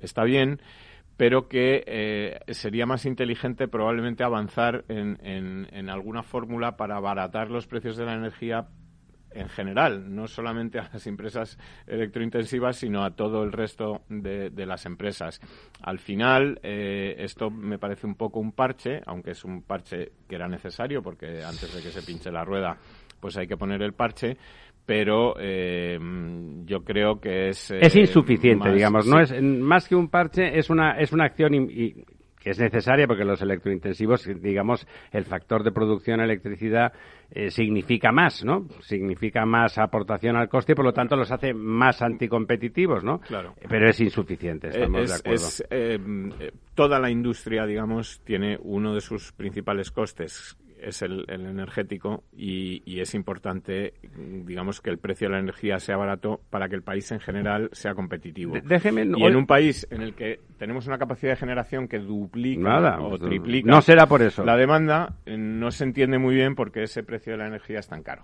está 0.00 0.24
bien, 0.24 0.60
pero 1.18 1.48
que 1.48 1.82
eh, 1.86 2.38
sería 2.54 2.86
más 2.86 3.04
inteligente 3.04 3.66
probablemente 3.66 4.22
avanzar 4.22 4.84
en, 4.88 5.18
en, 5.72 5.90
alguna 5.90 6.22
fórmula 6.22 6.76
para 6.76 6.96
abaratar 6.96 7.50
los 7.50 7.66
precios 7.66 7.96
de 7.96 8.04
la 8.04 8.14
energía 8.14 8.68
en 9.32 9.48
general, 9.48 10.14
no 10.14 10.26
solamente 10.28 10.78
a 10.78 10.88
las 10.92 11.06
empresas 11.06 11.58
electrointensivas, 11.86 12.76
sino 12.76 13.04
a 13.04 13.16
todo 13.16 13.42
el 13.42 13.52
resto 13.52 14.02
de, 14.08 14.50
las 14.64 14.86
empresas. 14.86 15.40
Al 15.82 15.98
final, 15.98 16.60
eh, 16.62 17.16
esto 17.18 17.50
me 17.50 17.78
parece 17.78 18.06
un 18.06 18.14
poco 18.14 18.38
un 18.38 18.52
parche, 18.52 19.00
aunque 19.06 19.32
es 19.32 19.44
un 19.44 19.62
parche 19.62 20.12
que 20.28 20.36
era 20.36 20.48
necesario, 20.48 21.02
porque 21.02 21.42
antes 21.42 21.74
de 21.74 21.82
que 21.82 21.90
se 21.90 22.02
pinche 22.02 22.30
la 22.30 22.44
rueda 22.44 22.78
pues 23.20 23.36
hay 23.36 23.46
que 23.46 23.56
poner 23.56 23.82
el 23.82 23.92
parche 23.92 24.36
pero 24.88 25.34
eh, 25.38 25.98
yo 26.64 26.82
creo 26.82 27.20
que 27.20 27.50
es 27.50 27.70
es 27.70 27.94
eh, 27.94 28.00
insuficiente 28.00 28.72
digamos 28.72 29.06
no 29.06 29.20
es 29.20 29.42
más 29.42 29.86
que 29.86 29.94
un 29.94 30.08
parche 30.08 30.58
es 30.58 30.70
una 30.70 30.98
es 30.98 31.12
una 31.12 31.26
acción 31.26 31.68
que 31.68 32.50
es 32.50 32.58
necesaria 32.58 33.06
porque 33.06 33.26
los 33.26 33.42
electrointensivos 33.42 34.26
digamos 34.40 34.86
el 35.12 35.26
factor 35.26 35.62
de 35.62 35.72
producción 35.72 36.20
de 36.20 36.24
electricidad 36.24 36.94
eh, 37.30 37.50
significa 37.50 38.12
más 38.12 38.42
no 38.46 38.66
significa 38.80 39.44
más 39.44 39.76
aportación 39.76 40.36
al 40.36 40.48
coste 40.48 40.72
y 40.72 40.74
por 40.74 40.86
lo 40.86 40.94
tanto 40.94 41.16
los 41.16 41.30
hace 41.30 41.52
más 41.52 42.00
anticompetitivos 42.00 43.04
no 43.04 43.20
claro. 43.20 43.52
Pero 43.68 43.90
es 43.90 44.00
insuficiente 44.00 44.68
estamos 44.68 45.06
de 45.06 45.14
acuerdo. 45.14 46.48
toda 46.74 46.98
la 46.98 47.10
industria 47.10 47.66
digamos 47.66 48.22
tiene 48.24 48.56
uno 48.62 48.94
de 48.94 49.02
sus 49.02 49.32
principales 49.32 49.90
costes 49.90 50.56
es 50.80 51.02
el, 51.02 51.24
energético 51.28 52.24
y, 52.36 53.00
es 53.00 53.14
importante, 53.14 53.94
digamos, 54.44 54.80
que 54.80 54.90
el 54.90 54.98
precio 54.98 55.28
de 55.28 55.34
la 55.34 55.40
energía 55.40 55.78
sea 55.78 55.96
barato 55.96 56.40
para 56.50 56.68
que 56.68 56.74
el 56.74 56.82
país 56.82 57.10
en 57.12 57.20
general 57.20 57.68
sea 57.72 57.94
competitivo. 57.94 58.56
déjeme, 58.64 59.04
y 59.04 59.24
en 59.24 59.36
un 59.36 59.46
país 59.46 59.86
en 59.90 60.02
el 60.02 60.14
que 60.14 60.40
tenemos 60.58 60.86
una 60.86 60.98
capacidad 60.98 61.32
de 61.32 61.36
generación 61.36 61.88
que 61.88 61.98
duplica 61.98 63.00
o 63.00 63.18
triplica 63.18 63.70
no 63.70 63.80
será 63.82 64.06
por 64.06 64.22
eso. 64.22 64.44
la 64.44 64.56
demanda, 64.56 65.14
eh, 65.26 65.36
no 65.36 65.70
se 65.70 65.84
entiende 65.84 66.18
muy 66.18 66.34
bien 66.34 66.54
por 66.54 66.72
qué 66.72 66.84
ese 66.84 67.02
precio 67.02 67.32
de 67.32 67.38
la 67.38 67.46
energía 67.46 67.78
es 67.78 67.88
tan 67.88 68.02
caro. 68.02 68.22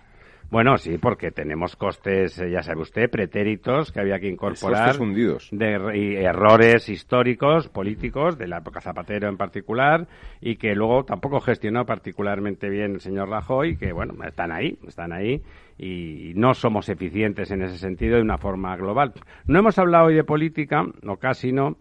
Bueno, 0.51 0.77
sí, 0.79 0.99
porque 0.99 1.31
tenemos 1.31 1.75
costes, 1.75 2.39
eh, 2.39 2.51
ya 2.51 2.63
sabe 2.63 2.83
usted, 2.83 3.11
pretéritos 3.11 3.91
que 3.91 4.01
había 4.01 4.21
que 4.21 4.29
incorporar. 4.29 4.87
Costes 4.87 5.01
hundidos. 5.01 5.49
De, 5.51 5.99
y 5.99 6.15
errores 6.17 6.89
históricos, 6.89 7.69
políticos, 7.69 8.39
de 8.39 8.47
la 8.47 8.59
época 8.59 8.81
Zapatero 8.81 9.29
en 9.29 9.37
particular, 9.37 10.07
y 10.41 10.57
que 10.57 10.75
luego 10.75 11.05
tampoco 11.05 11.41
gestionó 11.41 11.85
particularmente 11.85 12.69
bien 12.69 12.93
el 12.93 13.01
señor 13.01 13.31
Rajoy, 13.31 13.77
que 13.77 13.93
bueno, 13.93 14.15
están 14.25 14.53
ahí, 14.53 14.79
están 14.87 15.13
ahí, 15.13 15.43
y 15.77 16.33
no 16.37 16.55
somos 16.55 16.89
eficientes 16.89 17.51
en 17.51 17.63
ese 17.63 17.79
sentido 17.79 18.17
de 18.17 18.23
una 18.23 18.39
forma 18.39 18.77
global. 18.77 19.13
No 19.47 19.59
hemos 19.59 19.79
hablado 19.79 20.07
hoy 20.07 20.15
de 20.15 20.25
política, 20.25 20.85
o 21.07 21.17
casi 21.17 21.51
no, 21.53 21.77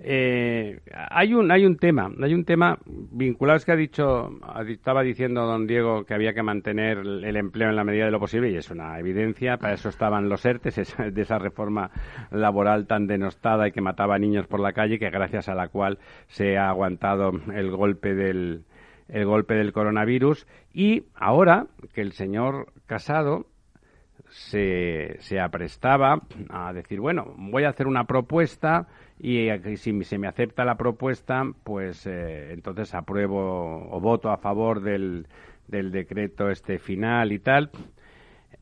eh, 0.00 0.80
hay 0.92 1.34
un 1.34 1.50
hay 1.50 1.66
un 1.66 1.76
tema, 1.76 2.10
hay 2.22 2.34
un 2.34 2.44
tema 2.44 2.78
vinculado 2.86 3.56
es 3.56 3.64
que 3.64 3.72
ha 3.72 3.76
dicho 3.76 4.30
estaba 4.68 5.02
diciendo 5.02 5.44
don 5.46 5.66
Diego 5.66 6.04
que 6.04 6.14
había 6.14 6.34
que 6.34 6.42
mantener 6.42 6.98
el 6.98 7.36
empleo 7.36 7.68
en 7.68 7.76
la 7.76 7.84
medida 7.84 8.04
de 8.04 8.10
lo 8.10 8.20
posible 8.20 8.50
y 8.50 8.56
es 8.56 8.70
una 8.70 8.98
evidencia, 8.98 9.56
para 9.56 9.74
eso 9.74 9.88
estaban 9.88 10.28
los 10.28 10.44
ERTES 10.44 10.96
de 11.12 11.22
esa 11.22 11.38
reforma 11.38 11.90
laboral 12.30 12.86
tan 12.86 13.06
denostada 13.06 13.68
y 13.68 13.72
que 13.72 13.80
mataba 13.80 14.18
niños 14.18 14.46
por 14.46 14.60
la 14.60 14.72
calle 14.72 14.98
que 14.98 15.10
gracias 15.10 15.48
a 15.48 15.54
la 15.54 15.68
cual 15.68 15.98
se 16.28 16.56
ha 16.56 16.68
aguantado 16.68 17.32
el 17.54 17.70
golpe 17.70 18.14
del 18.14 18.64
el 19.08 19.24
golpe 19.24 19.54
del 19.54 19.72
coronavirus. 19.72 20.46
Y 20.72 21.04
ahora 21.14 21.66
que 21.94 22.02
el 22.02 22.12
señor 22.12 22.72
Casado 22.86 23.46
se, 24.30 25.16
se 25.20 25.40
aprestaba 25.40 26.20
a 26.50 26.72
decir, 26.72 27.00
bueno, 27.00 27.34
voy 27.36 27.64
a 27.64 27.70
hacer 27.70 27.86
una 27.86 28.04
propuesta 28.04 28.86
y 29.18 29.48
si 29.76 30.04
se 30.04 30.18
me 30.18 30.28
acepta 30.28 30.64
la 30.64 30.76
propuesta, 30.76 31.42
pues 31.64 32.06
eh, 32.06 32.52
entonces 32.52 32.94
apruebo 32.94 33.88
o 33.90 34.00
voto 34.00 34.30
a 34.30 34.38
favor 34.38 34.80
del, 34.80 35.26
del 35.66 35.90
decreto 35.90 36.50
este 36.50 36.78
final 36.78 37.32
y 37.32 37.38
tal 37.38 37.70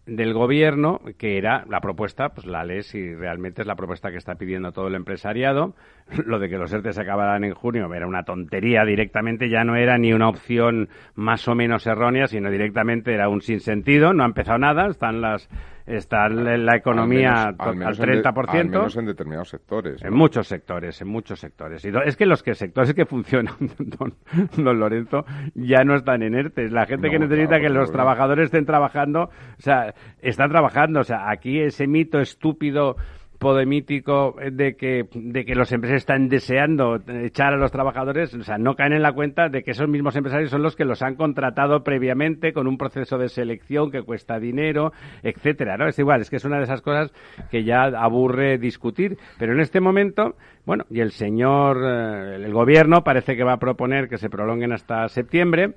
del 0.07 0.33
gobierno, 0.33 1.01
que 1.19 1.37
era 1.37 1.65
la 1.69 1.81
propuesta, 1.81 2.29
pues 2.31 2.47
la 2.47 2.65
ley 2.65 2.83
si 2.83 3.15
realmente 3.15 3.63
es 3.63 3.67
la 3.67 3.75
propuesta 3.75 4.11
que 4.11 4.19
está 4.19 4.37
pidiendo 4.37 4.73
todo 4.73 4.87
el 4.87 4.95
empresariado. 4.95 5.75
Lo 6.27 6.39
de 6.39 6.49
que 6.49 6.59
los 6.59 6.73
ERTE 6.73 6.93
se 6.93 7.03
acabaran 7.03 7.45
en 7.45 7.55
junio 7.55 7.93
era 7.93 8.07
una 8.07 8.23
tontería 8.23 8.85
directamente, 8.85 9.49
ya 9.49 9.65
no 9.65 9.77
era 9.77 9.99
ni 9.99 10.13
una 10.13 10.29
opción 10.29 10.89
más 11.15 11.49
o 11.49 11.55
menos 11.55 11.87
errónea, 11.87 12.27
sino 12.29 12.51
directamente 12.51 13.13
era 13.13 13.29
un 13.29 13.41
sinsentido, 13.41 14.13
no 14.13 14.23
ha 14.23 14.27
empezado 14.27 14.59
nada, 14.59 14.87
están 14.87 15.21
las 15.21 15.49
está 15.87 16.29
la 16.29 16.77
economía 16.77 17.55
al, 17.59 17.77
30%. 17.77 18.61
En 18.61 18.71
menos 18.71 18.97
en 18.97 19.07
determinados 19.07 19.49
sectores. 19.49 20.03
En 20.03 20.13
muchos 20.13 20.49
sectores, 20.49 21.01
en 21.01 21.09
muchos 21.09 21.39
sectores. 21.39 21.85
Y 21.85 21.91
es 22.05 22.17
que 22.17 22.27
los 22.27 22.43
que 22.43 22.55
sectores 22.55 22.93
que 22.93 23.07
funcionan, 23.07 23.55
don, 23.79 24.79
Lorenzo, 24.79 25.25
ya 25.55 25.85
no 25.85 25.95
están 25.95 26.23
en 26.23 26.35
ERTE. 26.35 26.71
La 26.71 26.87
gente 26.87 27.09
que 27.09 27.19
necesita 27.19 27.61
que 27.61 27.69
los 27.69 27.93
trabajadores 27.93 28.47
estén 28.47 28.67
trabajando, 28.67 29.25
o 29.25 29.61
sea, 29.61 29.95
están 30.21 30.51
trabajando. 30.51 31.01
O 31.01 31.05
sea, 31.05 31.31
aquí 31.31 31.61
ese 31.61 31.87
mito 31.87 32.19
estúpido 32.19 32.97
podemítico 33.39 34.37
de 34.53 34.77
que, 34.77 35.05
de 35.13 35.45
que 35.45 35.55
los 35.55 35.73
empresarios 35.73 36.03
están 36.03 36.29
deseando 36.29 36.97
echar 37.23 37.53
a 37.53 37.57
los 37.57 37.71
trabajadores, 37.71 38.35
o 38.35 38.43
sea, 38.43 38.59
no 38.59 38.75
caen 38.75 38.93
en 38.93 39.03
la 39.03 39.13
cuenta 39.13 39.49
de 39.49 39.63
que 39.63 39.73
esos 39.73 39.89
mismos 39.89 40.17
empresarios 40.17 40.51
son 40.51 40.63
los 40.63 40.77
que 40.77 40.85
los 40.85 41.03
han 41.03 41.17
contratado 41.17 41.83
previamente 41.83 42.53
con 42.53 42.67
un 42.67 42.79
proceso 42.79 43.19
de 43.19 43.29
selección 43.29 43.91
que 43.91 44.03
cuesta 44.03 44.39
dinero, 44.39 44.93
etcétera, 45.23 45.77
¿no? 45.77 45.87
Es 45.87 45.99
igual, 45.99 46.21
es 46.21 46.31
que 46.31 46.37
es 46.37 46.45
una 46.45 46.59
de 46.59 46.65
esas 46.65 46.83
cosas 46.83 47.13
que 47.51 47.65
ya 47.65 47.85
aburre 47.85 48.59
discutir, 48.59 49.17
pero 49.39 49.53
en 49.53 49.61
este 49.61 49.81
momento, 49.81 50.37
bueno, 50.65 50.85
y 50.91 51.01
el 51.01 51.13
señor, 51.13 51.79
eh, 51.85 52.37
el 52.37 52.53
gobierno 52.53 53.03
parece 53.03 53.37
que 53.37 53.45
va 53.45 53.55
a 53.55 53.59
proponer 53.59 54.09
que 54.09 54.19
se 54.19 54.31
prolonguen 54.31 54.73
hasta 54.73 55.09
septiembre, 55.09 55.75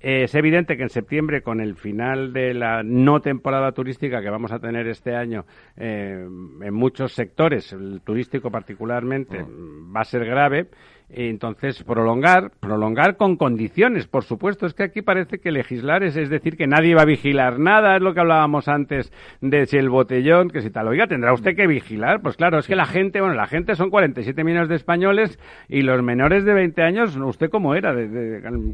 es 0.00 0.34
evidente 0.34 0.76
que 0.76 0.84
en 0.84 0.90
septiembre, 0.90 1.42
con 1.42 1.60
el 1.60 1.74
final 1.74 2.32
de 2.32 2.54
la 2.54 2.82
no 2.82 3.20
temporada 3.20 3.72
turística 3.72 4.22
que 4.22 4.30
vamos 4.30 4.52
a 4.52 4.60
tener 4.60 4.86
este 4.86 5.16
año 5.16 5.44
eh, 5.76 6.24
en 6.62 6.74
muchos 6.74 7.12
sectores, 7.14 7.72
el 7.72 8.00
turístico 8.02 8.50
particularmente, 8.50 9.42
mm. 9.42 9.94
va 9.94 10.00
a 10.02 10.04
ser 10.04 10.24
grave 10.24 10.68
entonces, 11.10 11.82
prolongar, 11.84 12.50
prolongar 12.60 13.16
con 13.16 13.36
condiciones, 13.36 14.06
por 14.06 14.24
supuesto. 14.24 14.66
Es 14.66 14.74
que 14.74 14.82
aquí 14.82 15.00
parece 15.00 15.38
que 15.38 15.50
legislar 15.50 16.02
es, 16.02 16.16
es 16.16 16.28
decir 16.28 16.56
que 16.56 16.66
nadie 16.66 16.94
va 16.94 17.02
a 17.02 17.06
vigilar 17.06 17.58
nada, 17.58 17.96
es 17.96 18.02
lo 18.02 18.12
que 18.12 18.20
hablábamos 18.20 18.68
antes 18.68 19.10
de 19.40 19.64
si 19.66 19.78
el 19.78 19.88
botellón, 19.88 20.50
que 20.50 20.60
si 20.60 20.70
tal. 20.70 20.88
Oiga, 20.88 21.06
tendrá 21.06 21.32
usted 21.32 21.56
que 21.56 21.66
vigilar. 21.66 22.20
Pues 22.20 22.36
claro, 22.36 22.58
es 22.58 22.66
que 22.66 22.76
la 22.76 22.84
gente, 22.84 23.20
bueno, 23.20 23.34
la 23.34 23.46
gente 23.46 23.74
son 23.74 23.88
47 23.88 24.44
millones 24.44 24.68
de 24.68 24.76
españoles 24.76 25.38
y 25.68 25.80
los 25.80 26.02
menores 26.02 26.44
de 26.44 26.52
20 26.52 26.82
años, 26.82 27.16
¿usted 27.16 27.48
cómo 27.48 27.74
era? 27.74 27.94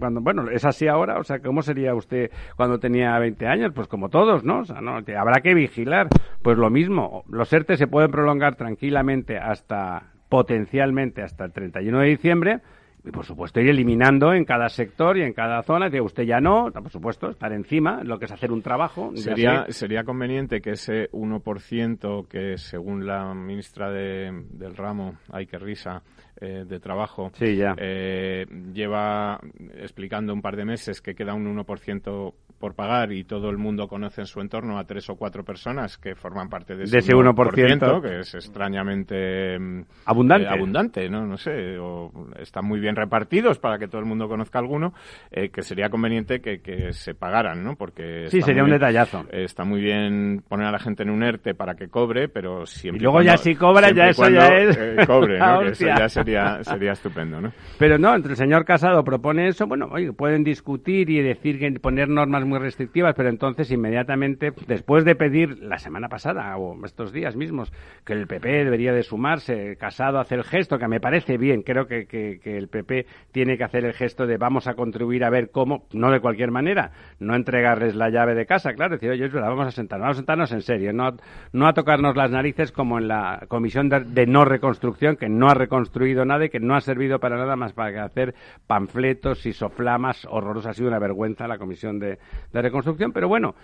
cuando, 0.01 0.20
bueno, 0.20 0.51
es 0.51 0.64
así 0.64 0.89
ahora, 0.89 1.18
o 1.18 1.24
sea, 1.24 1.39
¿cómo 1.39 1.62
sería 1.62 1.95
usted 1.95 2.30
cuando 2.57 2.78
tenía 2.78 3.16
20 3.18 3.47
años? 3.47 3.72
Pues 3.72 3.87
como 3.87 4.09
todos, 4.09 4.45
¿no? 4.45 4.61
O 4.61 4.64
sea, 4.64 4.80
no, 4.80 4.97
habrá 4.97 5.41
que 5.41 5.55
vigilar. 5.55 6.09
Pues 6.43 6.59
lo 6.59 6.68
mismo, 6.68 7.24
los 7.28 7.53
ERTE 7.53 7.76
se 7.76 7.87
pueden 7.87 8.11
prolongar 8.11 8.57
tranquilamente 8.57 9.39
hasta 9.39 10.13
potencialmente 10.28 11.22
hasta 11.22 11.44
el 11.44 11.52
31 11.52 12.00
de 12.00 12.06
diciembre 12.06 12.60
y 13.04 13.10
por 13.10 13.26
supuesto 13.26 13.60
ir 13.60 13.68
eliminando 13.68 14.32
en 14.32 14.44
cada 14.44 14.68
sector 14.70 15.18
y 15.18 15.22
en 15.22 15.34
cada 15.34 15.62
zona, 15.62 15.90
que 15.90 16.00
usted 16.00 16.22
ya 16.22 16.40
no, 16.40 16.70
por 16.72 16.90
supuesto, 16.90 17.28
estar 17.28 17.52
encima, 17.52 18.02
lo 18.02 18.18
que 18.18 18.24
es 18.24 18.32
hacer 18.32 18.50
un 18.50 18.62
trabajo. 18.62 19.12
Sería, 19.14 19.66
sería 19.68 20.04
conveniente 20.04 20.62
que 20.62 20.70
ese 20.70 21.10
1% 21.10 22.26
que 22.28 22.56
según 22.56 23.06
la 23.06 23.34
ministra 23.34 23.90
de, 23.90 24.32
del 24.52 24.74
ramo, 24.74 25.18
hay 25.30 25.46
que 25.46 25.58
risa, 25.58 26.02
eh, 26.40 26.64
de 26.66 26.80
trabajo, 26.80 27.30
eh, 27.38 28.44
lleva 28.72 29.38
explicando 29.74 30.32
un 30.32 30.42
par 30.42 30.56
de 30.56 30.64
meses 30.64 31.00
que 31.00 31.14
queda 31.14 31.32
un 31.32 31.46
1% 31.46 32.34
por 32.64 32.74
pagar 32.74 33.12
y 33.12 33.24
todo 33.24 33.50
el 33.50 33.58
mundo 33.58 33.88
conoce 33.88 34.22
en 34.22 34.26
su 34.26 34.40
entorno 34.40 34.78
a 34.78 34.84
tres 34.84 35.10
o 35.10 35.16
cuatro 35.16 35.44
personas 35.44 35.98
que 35.98 36.14
forman 36.14 36.48
parte 36.48 36.74
de 36.74 36.84
ese, 36.84 37.12
1%, 37.12 38.00
que 38.00 38.20
es 38.20 38.34
extrañamente 38.34 39.58
mm, 39.58 39.82
abundante, 40.06 40.46
eh, 40.46 40.50
abundante 40.50 41.10
¿no? 41.10 41.26
No 41.26 41.36
sé, 41.36 41.76
o 41.78 42.10
están 42.38 42.64
muy 42.64 42.80
bien 42.80 42.96
repartidos 42.96 43.58
para 43.58 43.78
que 43.78 43.86
todo 43.86 44.00
el 44.00 44.06
mundo 44.06 44.28
conozca 44.28 44.60
alguno, 44.60 44.94
eh, 45.30 45.50
que 45.50 45.60
sería 45.60 45.90
conveniente 45.90 46.40
que, 46.40 46.92
se 46.92 47.14
pagaran, 47.14 47.62
¿no? 47.62 47.76
Porque 47.76 48.28
sí, 48.30 48.40
sería 48.40 48.64
un 48.64 48.70
detallazo. 48.70 49.26
está 49.30 49.66
muy 49.66 49.82
bien 49.82 50.42
poner 50.48 50.66
a 50.68 50.72
la 50.72 50.78
gente 50.78 51.02
en 51.02 51.10
un 51.10 51.22
ERTE 51.22 51.54
para 51.54 51.74
que 51.74 51.88
cobre, 51.88 52.30
pero 52.30 52.64
siempre 52.64 52.98
y 52.98 53.02
luego 53.02 53.20
ya 53.20 53.36
si 53.36 53.54
cobra 53.54 53.90
ya 53.90 54.08
eso 54.08 54.26
ya 54.30 54.48
es 54.48 54.78
eh, 54.78 54.96
cobre, 55.06 55.38
¿no? 55.38 55.60
que 55.60 55.68
eso 55.68 55.84
ya 55.84 56.08
sería 56.08 56.64
sería 56.64 56.92
estupendo, 56.92 57.42
¿no? 57.42 57.52
Pero 57.78 57.98
no, 57.98 58.14
entre 58.14 58.30
el 58.30 58.38
señor 58.38 58.64
Casado 58.64 59.04
propone 59.04 59.48
eso, 59.48 59.66
bueno, 59.66 59.88
oye, 59.92 60.14
pueden 60.14 60.44
discutir 60.44 61.10
y 61.10 61.20
decir 61.20 61.58
que 61.58 61.70
poner 61.78 62.08
normas 62.08 62.46
muy 62.46 62.53
restrictivas, 62.59 63.14
pero 63.14 63.28
entonces 63.28 63.70
inmediatamente, 63.70 64.52
después 64.66 65.05
de 65.05 65.14
pedir 65.14 65.59
la 65.59 65.78
semana 65.78 66.09
pasada 66.09 66.57
o 66.57 66.84
estos 66.84 67.12
días 67.12 67.36
mismos 67.36 67.72
que 68.05 68.12
el 68.12 68.26
PP 68.26 68.64
debería 68.64 68.92
de 68.92 69.02
sumarse, 69.02 69.76
Casado 69.76 70.18
hacer 70.18 70.38
el 70.38 70.44
gesto, 70.44 70.78
que 70.78 70.88
me 70.88 71.00
parece 71.00 71.36
bien, 71.36 71.62
creo 71.62 71.86
que, 71.86 72.07
que, 72.07 72.57
el 72.57 72.68
PP 72.68 73.07
tiene 73.32 73.59
que 73.59 73.64
hacer 73.64 73.84
el 73.84 73.92
gesto 73.92 74.26
de 74.26 74.36
vamos 74.36 74.66
a 74.66 74.74
contribuir 74.74 75.24
a 75.24 75.30
ver 75.30 75.50
cómo, 75.50 75.86
no 75.92 76.11
de 76.11 76.20
cualquier 76.20 76.50
manera, 76.50 76.92
no 77.18 77.34
entregarles 77.34 77.94
la 77.94 78.11
llave 78.11 78.34
de 78.34 78.46
casa, 78.46 78.72
claro, 78.74 78.94
decir, 78.94 79.11
oye, 79.11 79.28
verdad, 79.28 79.48
vamos 79.48 79.66
a 79.66 79.70
sentarnos, 79.70 80.05
vamos 80.05 80.16
a 80.16 80.20
sentarnos 80.20 80.52
en 80.52 80.62
serio, 80.62 80.92
no, 80.92 81.16
no 81.52 81.66
a 81.66 81.74
tocarnos 81.74 82.16
las 82.16 82.30
narices 82.30 82.72
como 82.72 82.98
en 82.98 83.09
la 83.09 83.44
comisión 83.48 83.88
de, 83.88 84.26
no 84.26 84.44
reconstrucción, 84.44 85.16
que 85.16 85.28
no 85.28 85.48
ha 85.48 85.55
reconstruido 85.55 86.24
nada 86.24 86.46
y 86.46 86.50
que 86.50 86.61
no 86.61 86.74
ha 86.74 86.80
servido 86.80 87.18
para 87.18 87.36
nada 87.36 87.57
más 87.57 87.72
para 87.72 88.05
hacer 88.05 88.34
panfletos 88.66 89.46
y 89.46 89.52
soflamas 89.52 90.26
horrorosas. 90.30 90.70
Ha 90.70 90.74
sido 90.74 90.88
una 90.88 90.98
vergüenza 90.98 91.46
la 91.46 91.59
comisión 91.59 91.98
de, 91.98 92.18
de 92.53 92.62
reconstrucción, 92.62 93.12
pero 93.12 93.28
bueno, 93.28 93.55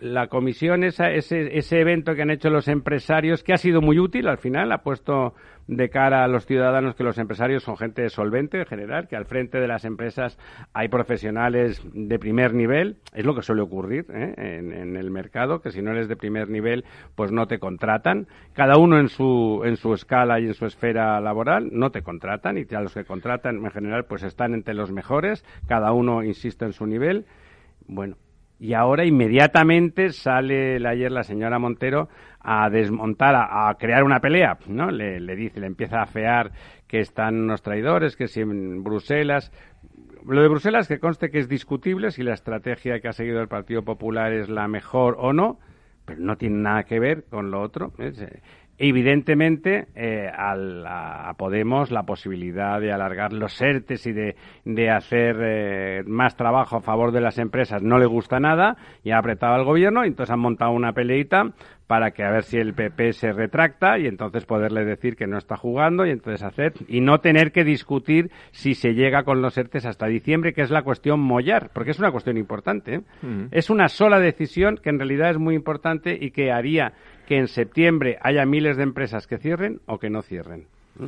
la 0.00 0.28
comisión, 0.28 0.82
esa, 0.82 1.10
ese, 1.10 1.58
ese 1.58 1.80
evento 1.80 2.14
que 2.14 2.22
han 2.22 2.30
hecho 2.30 2.48
los 2.48 2.68
empresarios, 2.68 3.42
que 3.42 3.52
ha 3.52 3.58
sido 3.58 3.80
muy 3.80 3.98
útil 3.98 4.28
al 4.28 4.38
final, 4.38 4.72
ha 4.72 4.78
puesto 4.78 5.34
de 5.66 5.88
cara 5.88 6.24
a 6.24 6.28
los 6.28 6.46
ciudadanos 6.46 6.96
que 6.96 7.04
los 7.04 7.18
empresarios 7.18 7.62
son 7.62 7.76
gente 7.76 8.08
solvente 8.08 8.58
en 8.58 8.66
general, 8.66 9.06
que 9.08 9.14
al 9.14 9.26
frente 9.26 9.60
de 9.60 9.68
las 9.68 9.84
empresas 9.84 10.38
hay 10.72 10.88
profesionales 10.88 11.80
de 11.92 12.18
primer 12.18 12.54
nivel, 12.54 12.96
es 13.14 13.24
lo 13.24 13.34
que 13.34 13.42
suele 13.42 13.62
ocurrir 13.62 14.06
¿eh? 14.12 14.34
en, 14.36 14.72
en, 14.72 14.96
el 14.96 15.10
mercado, 15.10 15.60
que 15.60 15.70
si 15.70 15.80
no 15.80 15.92
eres 15.92 16.08
de 16.08 16.16
primer 16.16 16.48
nivel, 16.48 16.84
pues 17.14 17.30
no 17.30 17.46
te 17.46 17.58
contratan, 17.58 18.26
cada 18.52 18.78
uno 18.78 18.98
en 18.98 19.08
su, 19.08 19.62
en 19.64 19.76
su 19.76 19.94
escala 19.94 20.40
y 20.40 20.46
en 20.46 20.54
su 20.54 20.66
esfera 20.66 21.20
laboral, 21.20 21.68
no 21.72 21.90
te 21.90 22.02
contratan, 22.02 22.58
y 22.58 22.74
a 22.74 22.80
los 22.80 22.94
que 22.94 23.04
contratan 23.04 23.64
en 23.64 23.70
general, 23.70 24.06
pues 24.06 24.22
están 24.22 24.54
entre 24.54 24.74
los 24.74 24.90
mejores, 24.90 25.44
cada 25.68 25.92
uno, 25.92 26.24
insisto, 26.24 26.64
en 26.64 26.72
su 26.72 26.86
nivel. 26.86 27.26
Bueno, 27.92 28.16
y 28.60 28.74
ahora 28.74 29.04
inmediatamente 29.04 30.10
sale 30.10 30.76
ayer 30.86 31.10
la 31.10 31.24
señora 31.24 31.58
Montero 31.58 32.08
a 32.38 32.70
desmontar, 32.70 33.34
a, 33.34 33.74
crear 33.80 34.04
una 34.04 34.20
pelea, 34.20 34.58
¿no? 34.68 34.92
Le, 34.92 35.18
dice, 35.34 35.58
le 35.58 35.66
empieza 35.66 36.00
a 36.00 36.06
fear 36.06 36.52
que 36.86 37.00
están 37.00 37.40
unos 37.40 37.62
traidores, 37.62 38.14
que 38.16 38.28
si 38.28 38.42
en 38.42 38.84
Bruselas... 38.84 39.50
Lo 40.24 40.40
de 40.40 40.48
Bruselas, 40.48 40.86
que 40.86 41.00
conste 41.00 41.30
que 41.30 41.38
es 41.38 41.48
discutible 41.48 42.12
si 42.12 42.22
la 42.22 42.34
estrategia 42.34 43.00
que 43.00 43.08
ha 43.08 43.12
seguido 43.12 43.40
el 43.40 43.48
Partido 43.48 43.82
Popular 43.82 44.32
es 44.32 44.48
la 44.48 44.68
mejor 44.68 45.16
o 45.18 45.32
no, 45.32 45.58
pero 46.04 46.20
no 46.20 46.36
tiene 46.36 46.58
nada 46.58 46.84
que 46.84 47.00
ver 47.00 47.24
con 47.24 47.50
lo 47.50 47.60
otro. 47.60 47.92
Evidentemente, 48.82 49.88
eh, 49.94 50.30
a 50.34 51.34
Podemos 51.36 51.90
la 51.90 52.04
posibilidad 52.04 52.80
de 52.80 52.92
alargar 52.92 53.34
los 53.34 53.60
ERTES 53.60 54.06
y 54.06 54.12
de, 54.12 54.90
hacer 54.90 55.36
eh, 55.38 56.02
más 56.06 56.34
trabajo 56.34 56.76
a 56.78 56.80
favor 56.80 57.12
de 57.12 57.20
las 57.20 57.36
empresas 57.36 57.82
no 57.82 57.98
le 57.98 58.06
gusta 58.06 58.40
nada 58.40 58.78
y 59.04 59.10
ha 59.10 59.18
apretado 59.18 59.54
al 59.54 59.64
gobierno 59.64 60.04
y 60.04 60.08
entonces 60.08 60.32
han 60.32 60.40
montado 60.40 60.70
una 60.72 60.94
peleita 60.94 61.52
para 61.86 62.12
que 62.12 62.22
a 62.22 62.30
ver 62.30 62.44
si 62.44 62.56
el 62.56 62.72
PP 62.72 63.12
se 63.12 63.32
retracta 63.32 63.98
y 63.98 64.06
entonces 64.06 64.46
poderle 64.46 64.84
decir 64.84 65.16
que 65.16 65.26
no 65.26 65.36
está 65.36 65.56
jugando 65.56 66.06
y 66.06 66.10
entonces 66.10 66.42
hacer 66.42 66.72
y 66.88 67.00
no 67.00 67.18
tener 67.18 67.52
que 67.52 67.64
discutir 67.64 68.30
si 68.50 68.74
se 68.74 68.94
llega 68.94 69.24
con 69.24 69.42
los 69.42 69.58
ERTES 69.58 69.86
hasta 69.86 70.06
diciembre, 70.06 70.54
que 70.54 70.62
es 70.62 70.70
la 70.70 70.82
cuestión 70.82 71.20
mollar, 71.20 71.70
porque 71.74 71.90
es 71.90 71.98
una 71.98 72.12
cuestión 72.12 72.38
importante. 72.38 72.94
¿eh? 72.94 73.02
Es 73.50 73.70
una 73.70 73.88
sola 73.88 74.20
decisión 74.20 74.78
que 74.82 74.88
en 74.88 74.98
realidad 74.98 75.30
es 75.30 75.38
muy 75.38 75.54
importante 75.54 76.16
y 76.18 76.30
que 76.30 76.52
haría 76.52 76.92
que 77.30 77.36
en 77.36 77.46
septiembre 77.46 78.18
haya 78.22 78.44
miles 78.44 78.76
de 78.76 78.82
empresas 78.82 79.28
que 79.28 79.38
cierren 79.38 79.80
o 79.86 80.00
que 80.00 80.10
no 80.10 80.20
cierren. 80.20 80.66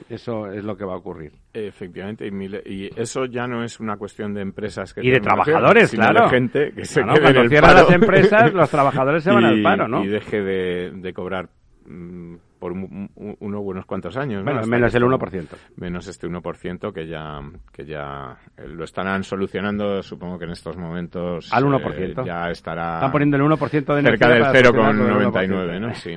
Eso 0.08 0.52
es 0.52 0.62
lo 0.62 0.76
que 0.76 0.84
va 0.84 0.92
a 0.92 0.98
ocurrir. 0.98 1.32
Efectivamente, 1.52 2.28
y, 2.64 2.88
eso 2.94 3.24
ya 3.24 3.48
no 3.48 3.64
es 3.64 3.80
una 3.80 3.96
cuestión 3.96 4.32
de 4.32 4.40
empresas 4.40 4.94
que 4.94 5.04
y 5.04 5.10
de 5.10 5.18
trabajadores, 5.18 5.90
claro. 5.90 6.26
de 6.26 6.30
gente 6.30 6.72
que 6.76 6.84
se 6.84 7.02
cuando 7.02 7.48
cierran 7.48 7.74
las 7.74 7.90
empresas, 7.90 8.54
los 8.54 8.70
trabajadores 8.70 9.24
se 9.24 9.32
van 9.32 9.44
al 9.44 9.62
paro, 9.64 9.88
¿no? 9.88 10.04
Y 10.04 10.06
deje 10.06 10.40
de, 10.42 10.92
de 10.92 11.12
cobrar 11.12 11.48
mm, 11.86 12.36
por 12.62 12.70
unos 12.70 13.64
buenos 13.64 13.86
cuantos 13.86 14.16
años. 14.16 14.44
menos 14.44 14.94
el 14.94 15.02
1%. 15.02 15.48
Menos 15.78 16.06
este 16.06 16.28
1% 16.28 16.92
que 16.92 17.08
ya, 17.08 17.40
que 17.72 17.84
ya 17.84 18.36
eh, 18.56 18.68
lo 18.68 18.84
estarán 18.84 19.24
solucionando, 19.24 20.00
supongo 20.00 20.38
que 20.38 20.44
en 20.44 20.52
estos 20.52 20.76
momentos. 20.76 21.52
Al 21.52 21.64
1%. 21.64 22.20
Eh, 22.20 22.22
ya 22.24 22.50
estará. 22.50 22.94
Están 22.94 23.10
poniendo 23.10 23.36
el 23.36 23.42
1% 23.42 23.94
de 23.96 24.02
Cerca 24.02 24.28
del 24.28 24.44
0,99, 24.44 25.80
¿no? 25.80 25.92
Sí, 25.94 26.14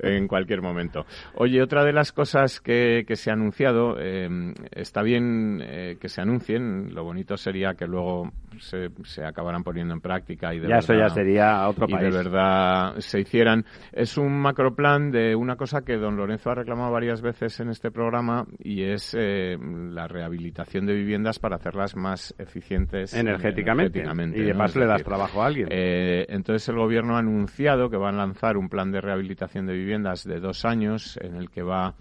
en 0.00 0.28
cualquier 0.28 0.60
momento. 0.60 1.06
Oye, 1.36 1.62
otra 1.62 1.82
de 1.82 1.94
las 1.94 2.12
cosas 2.12 2.60
que, 2.60 3.04
que 3.08 3.16
se 3.16 3.30
ha 3.30 3.32
anunciado, 3.32 3.96
eh, 3.98 4.28
está 4.72 5.00
bien 5.00 5.64
que 5.98 6.08
se 6.10 6.20
anuncien, 6.20 6.94
lo 6.94 7.04
bonito 7.04 7.38
sería 7.38 7.72
que 7.72 7.86
luego 7.86 8.30
se, 8.58 8.90
se 9.04 9.24
acabaran 9.24 9.64
poniendo 9.64 9.94
en 9.94 10.02
práctica 10.02 10.52
y 10.52 10.58
de 10.58 10.68
ya 10.68 10.76
verdad, 10.76 10.90
eso 10.90 10.94
ya 10.94 11.08
sería 11.08 11.68
otro 11.68 11.86
país. 11.86 12.02
Y 12.02 12.04
de 12.04 12.10
verdad 12.10 12.96
se 12.98 13.20
hicieran. 13.20 13.64
Es 13.92 14.18
un 14.18 14.38
macroplan 14.38 15.10
de 15.10 15.34
una 15.34 15.56
cosa 15.56 15.85
que 15.86 15.96
don 15.96 16.16
Lorenzo 16.16 16.50
ha 16.50 16.54
reclamado 16.56 16.92
varias 16.92 17.22
veces 17.22 17.58
en 17.60 17.70
este 17.70 17.90
programa 17.90 18.44
y 18.58 18.82
es 18.82 19.16
eh, 19.18 19.56
la 19.58 20.06
rehabilitación 20.08 20.84
de 20.84 20.92
viviendas 20.92 21.38
para 21.38 21.56
hacerlas 21.56 21.96
más 21.96 22.34
eficientes 22.38 23.14
energéticamente. 23.14 24.00
y 24.34 24.42
de 24.42 24.54
paso 24.54 24.80
le 24.80 24.86
das 24.86 25.02
trabajo 25.02 25.42
a 25.42 25.46
alguien. 25.46 25.68
Eh, 25.70 26.26
entonces 26.28 26.68
el 26.68 26.76
gobierno 26.76 27.16
ha 27.16 27.20
anunciado 27.20 27.88
que 27.88 27.96
va 27.96 28.10
a 28.10 28.12
lanzar 28.12 28.58
un 28.58 28.68
plan 28.68 28.90
de 28.90 29.00
rehabilitación 29.00 29.66
de 29.66 29.72
viviendas 29.72 30.24
de 30.24 30.40
dos 30.40 30.64
años 30.64 31.18
en 31.22 31.36
el 31.36 31.48
que 31.48 31.62
va 31.62 31.94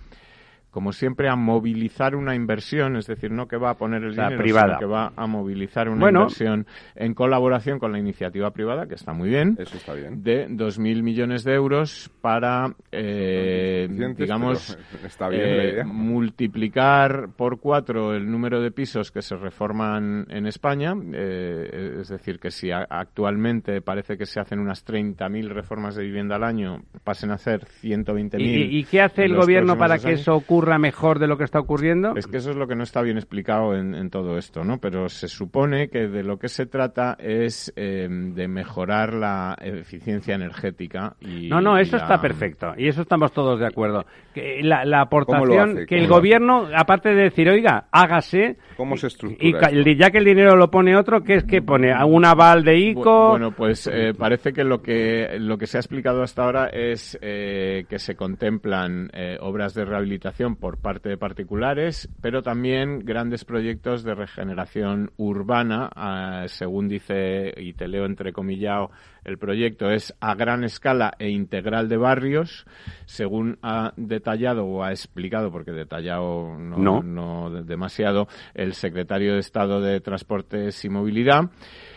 como 0.75 0.91
siempre, 0.91 1.29
a 1.29 1.37
movilizar 1.37 2.17
una 2.17 2.35
inversión, 2.35 2.97
es 2.97 3.07
decir, 3.07 3.31
no 3.31 3.47
que 3.47 3.55
va 3.55 3.69
a 3.69 3.73
poner 3.75 4.03
el 4.03 4.11
dinero, 4.11 4.37
privada. 4.37 4.77
sino 4.77 4.79
que 4.79 4.85
va 4.85 5.13
a 5.15 5.25
movilizar 5.25 5.87
una 5.87 6.09
inversión 6.09 6.67
en 6.95 7.13
colaboración 7.13 7.79
con 7.79 7.93
la 7.93 7.97
iniciativa 7.97 8.51
privada, 8.51 8.85
que 8.85 8.95
está 8.95 9.13
muy 9.13 9.29
bien, 9.29 9.55
Eso 9.57 9.77
está 9.77 9.93
bien. 9.93 10.21
de 10.21 10.49
2.000 10.49 11.01
millones 11.01 11.45
de 11.45 11.53
euros 11.53 12.11
para, 12.19 12.73
eh, 12.91 13.87
digamos, 14.17 14.77
eh, 15.31 15.81
multiplicar 15.85 17.29
por 17.37 17.61
cuatro 17.61 18.13
el 18.13 18.29
número 18.29 18.59
de 18.59 18.71
pisos 18.71 19.13
que 19.13 19.21
se 19.21 19.37
reforman 19.37 20.27
en 20.29 20.45
España, 20.45 20.93
eh, 21.13 21.99
es 22.01 22.09
decir, 22.09 22.37
que 22.37 22.51
si 22.51 22.69
actualmente 22.71 23.79
parece 23.79 24.17
que 24.17 24.25
se 24.25 24.41
hacen 24.41 24.59
unas 24.59 24.85
30.000 24.85 25.47
reformas 25.47 25.95
de 25.95 26.03
vivienda 26.03 26.35
al 26.35 26.43
año, 26.43 26.81
pasen 27.05 27.31
a 27.31 27.37
ser 27.37 27.61
120.000. 27.61 28.41
¿Y, 28.41 28.79
¿Y 28.79 28.83
qué 28.83 28.99
hace 29.01 29.23
el 29.23 29.37
gobierno 29.37 29.77
para 29.77 29.99
que 29.99 30.11
eso 30.11 30.35
ocurra 30.35 30.64
mejor 30.77 31.19
de 31.19 31.27
lo 31.27 31.37
que 31.37 31.43
está 31.43 31.59
ocurriendo? 31.59 32.15
Es 32.15 32.27
que 32.27 32.37
eso 32.37 32.51
es 32.51 32.55
lo 32.55 32.67
que 32.67 32.75
no 32.75 32.83
está 32.83 33.01
bien 33.01 33.17
explicado 33.17 33.75
en, 33.75 34.09
todo 34.09 34.37
esto, 34.37 34.63
¿no? 34.63 34.77
Pero 34.79 35.09
se 35.09 35.27
supone 35.27 35.89
que 35.89 36.07
de 36.07 36.23
lo 36.23 36.37
que 36.37 36.47
se 36.47 36.65
trata 36.65 37.15
es 37.19 37.73
eh, 37.75 38.07
de 38.09 38.47
mejorar 38.47 39.13
la 39.13 39.55
eficiencia 39.59 40.35
energética. 40.35 41.15
Y, 41.19 41.49
no, 41.49 41.61
no, 41.61 41.77
eso 41.77 41.97
está 41.97 42.21
perfecto. 42.21 42.73
Y 42.77 42.87
eso 42.87 43.01
estamos 43.01 43.31
todos 43.31 43.59
de 43.59 43.67
acuerdo. 43.67 44.05
Que 44.33 44.61
la, 44.61 44.85
la 44.85 45.01
aportación, 45.01 45.85
que 45.87 45.97
el 45.97 46.07
gobierno, 46.07 46.67
aparte 46.75 47.09
de 47.09 47.23
decir, 47.23 47.49
oiga, 47.49 47.87
hágase. 47.91 48.57
¿Cómo 48.77 48.97
se 48.97 49.07
estructura? 49.07 49.71
Y 49.71 49.97
ya 49.97 50.11
que 50.11 50.17
el 50.17 50.25
dinero 50.25 50.55
lo 50.55 50.69
pone 50.69 50.95
otro, 50.95 51.23
¿qué 51.23 51.35
es 51.35 51.43
que 51.43 51.61
pone? 51.61 51.93
¿Un 52.03 52.25
aval 52.25 52.63
de 52.63 52.77
ICO? 52.77 53.29
Bueno, 53.29 53.51
pues 53.51 53.87
eh, 53.87 54.13
parece 54.17 54.53
que 54.53 54.63
lo 54.63 54.81
que 54.81 55.37
lo 55.39 55.57
que 55.57 55.67
se 55.67 55.77
ha 55.77 55.79
explicado 55.79 56.21
hasta 56.21 56.43
ahora 56.43 56.67
es 56.67 57.17
eh, 57.21 57.85
que 57.89 57.99
se 57.99 58.15
contemplan 58.15 59.09
obras 59.39 59.73
de 59.73 59.85
rehabilitación 59.85 60.54
por 60.55 60.77
parte 60.77 61.09
de 61.09 61.17
particulares, 61.17 62.09
pero 62.21 62.41
también 62.41 62.99
grandes 62.99 63.45
proyectos 63.45 64.03
de 64.03 64.15
regeneración 64.15 65.11
urbana, 65.17 65.89
ah, 65.95 66.45
según 66.47 66.87
dice, 66.87 67.53
y 67.57 67.73
te 67.73 67.87
leo 67.87 68.05
entrecomillado, 68.05 68.91
el 69.23 69.37
proyecto 69.37 69.89
es 69.89 70.13
a 70.19 70.35
gran 70.35 70.63
escala 70.63 71.13
e 71.19 71.29
integral 71.29 71.89
de 71.89 71.97
barrios, 71.97 72.65
según 73.05 73.57
ha 73.61 73.93
detallado 73.97 74.65
o 74.65 74.83
ha 74.83 74.91
explicado, 74.91 75.51
porque 75.51 75.71
detallado 75.71 76.57
no, 76.57 77.01
no 77.01 77.49
demasiado, 77.63 78.27
el 78.53 78.73
secretario 78.73 79.33
de 79.33 79.39
Estado 79.39 79.81
de 79.81 79.99
Transportes 79.99 80.83
y 80.85 80.89
Movilidad. 80.89 81.49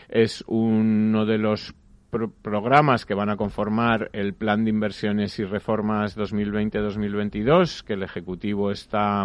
Es 0.09 0.43
uno 0.47 1.27
de 1.27 1.37
los 1.37 1.75
programas 2.11 3.05
que 3.05 3.15
van 3.15 3.31
a 3.31 3.37
conformar 3.37 4.11
el 4.13 4.35
Plan 4.35 4.65
de 4.65 4.71
Inversiones 4.71 5.39
y 5.39 5.45
Reformas 5.45 6.17
2020-2022, 6.17 7.83
que 7.83 7.95
el 7.95 8.03
Ejecutivo 8.03 8.71
está 8.71 9.25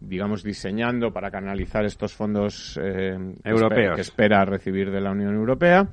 digamos, 0.00 0.42
diseñando 0.42 1.10
para 1.12 1.30
canalizar 1.30 1.84
estos 1.84 2.14
fondos 2.14 2.78
eh, 2.82 3.16
europeos. 3.44 3.94
que 3.96 4.02
espera 4.02 4.44
recibir 4.44 4.90
de 4.90 5.00
la 5.00 5.10
Unión 5.10 5.34
Europea 5.34 5.88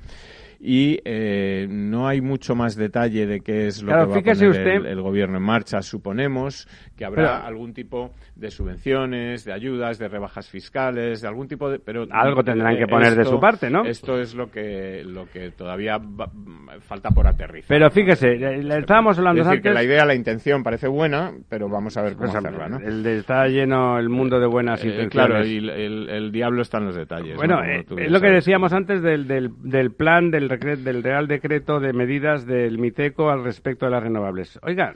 y 0.66 1.02
eh, 1.04 1.68
no 1.70 2.08
hay 2.08 2.22
mucho 2.22 2.56
más 2.56 2.78
detalle 2.78 3.28
de 3.28 3.42
qué 3.42 3.68
es 3.68 3.84
lo 3.84 3.90
que 3.90 3.98
va 3.98 4.04
a 4.04 4.08
poner 4.08 4.88
el, 4.88 5.02
gobierno 5.02 5.38
en 5.38 5.44
marcha. 5.44 5.82
Suponemos 5.82 6.70
que 6.96 7.04
habrá 7.04 7.46
algún 7.46 7.74
tipo 7.74 8.14
de 8.38 8.50
subvenciones, 8.50 9.44
de 9.44 9.52
ayudas, 9.52 10.00
de 10.00 10.08
rebajas 10.08 10.50
fiscales, 10.50 11.22
de 11.22 11.28
algún 11.28 11.50
tipo 11.50 11.70
de... 11.70 11.80
Pero 11.80 12.08
Algo 12.10 12.46
tendrán 12.46 12.78
que 12.78 12.88
poner 12.88 13.14
de 13.14 13.26
su 13.26 13.42
parte, 13.42 13.70
¿no? 13.70 13.84
Esto 13.84 14.18
es 14.18 14.36
lo 14.36 14.50
que, 14.50 15.04
lo 15.06 15.26
que 15.26 15.52
todavía 15.52 16.00
falta 16.80 17.10
por 17.10 17.28
aterrizar. 17.28 17.68
Pero 17.68 17.92
fíjese, 17.92 18.38
le 18.38 18.78
estábamos 18.78 19.18
hablando 19.18 19.42
es 19.42 19.48
decir, 19.48 19.64
que 19.64 19.72
la 19.72 19.84
idea, 19.84 20.06
la 20.06 20.16
intención 20.16 20.64
parece 20.64 20.88
buena, 20.88 21.34
pero 21.50 21.68
vamos 21.68 21.98
a 21.98 22.04
ver 22.04 22.14
cómo 22.14 22.32
pues, 22.32 22.36
hacerla, 22.36 22.70
¿no? 22.70 22.80
El 22.80 23.06
está 23.06 23.48
lleno 23.48 24.00
el 24.00 24.08
mundo 24.08 24.40
de 24.40 24.48
buenas 24.48 24.82
eh, 24.82 24.88
intenciones. 24.88 25.12
Claro, 25.12 25.46
y 25.46 25.58
el, 25.58 26.32
diablo 26.32 26.62
está 26.62 26.78
en 26.78 26.86
los 26.86 26.96
detalles. 26.96 27.36
Bueno, 27.36 27.62
eh, 27.66 27.86
es 27.98 28.10
lo 28.10 28.22
que 28.22 28.30
decíamos 28.30 28.72
antes 28.72 29.02
del, 29.02 29.28
del, 29.28 29.52
del 29.62 29.92
plan 29.92 30.32
del 30.32 30.53
del 30.60 31.04
Real 31.04 31.28
Decreto 31.28 31.80
de 31.80 31.94
medidas 31.94 32.46
del 32.46 32.78
MITECO 32.78 33.30
al 33.30 33.44
respecto 33.44 33.86
de 33.86 33.92
las 33.92 34.04
renovables. 34.04 34.60
Oiga, 34.64 34.96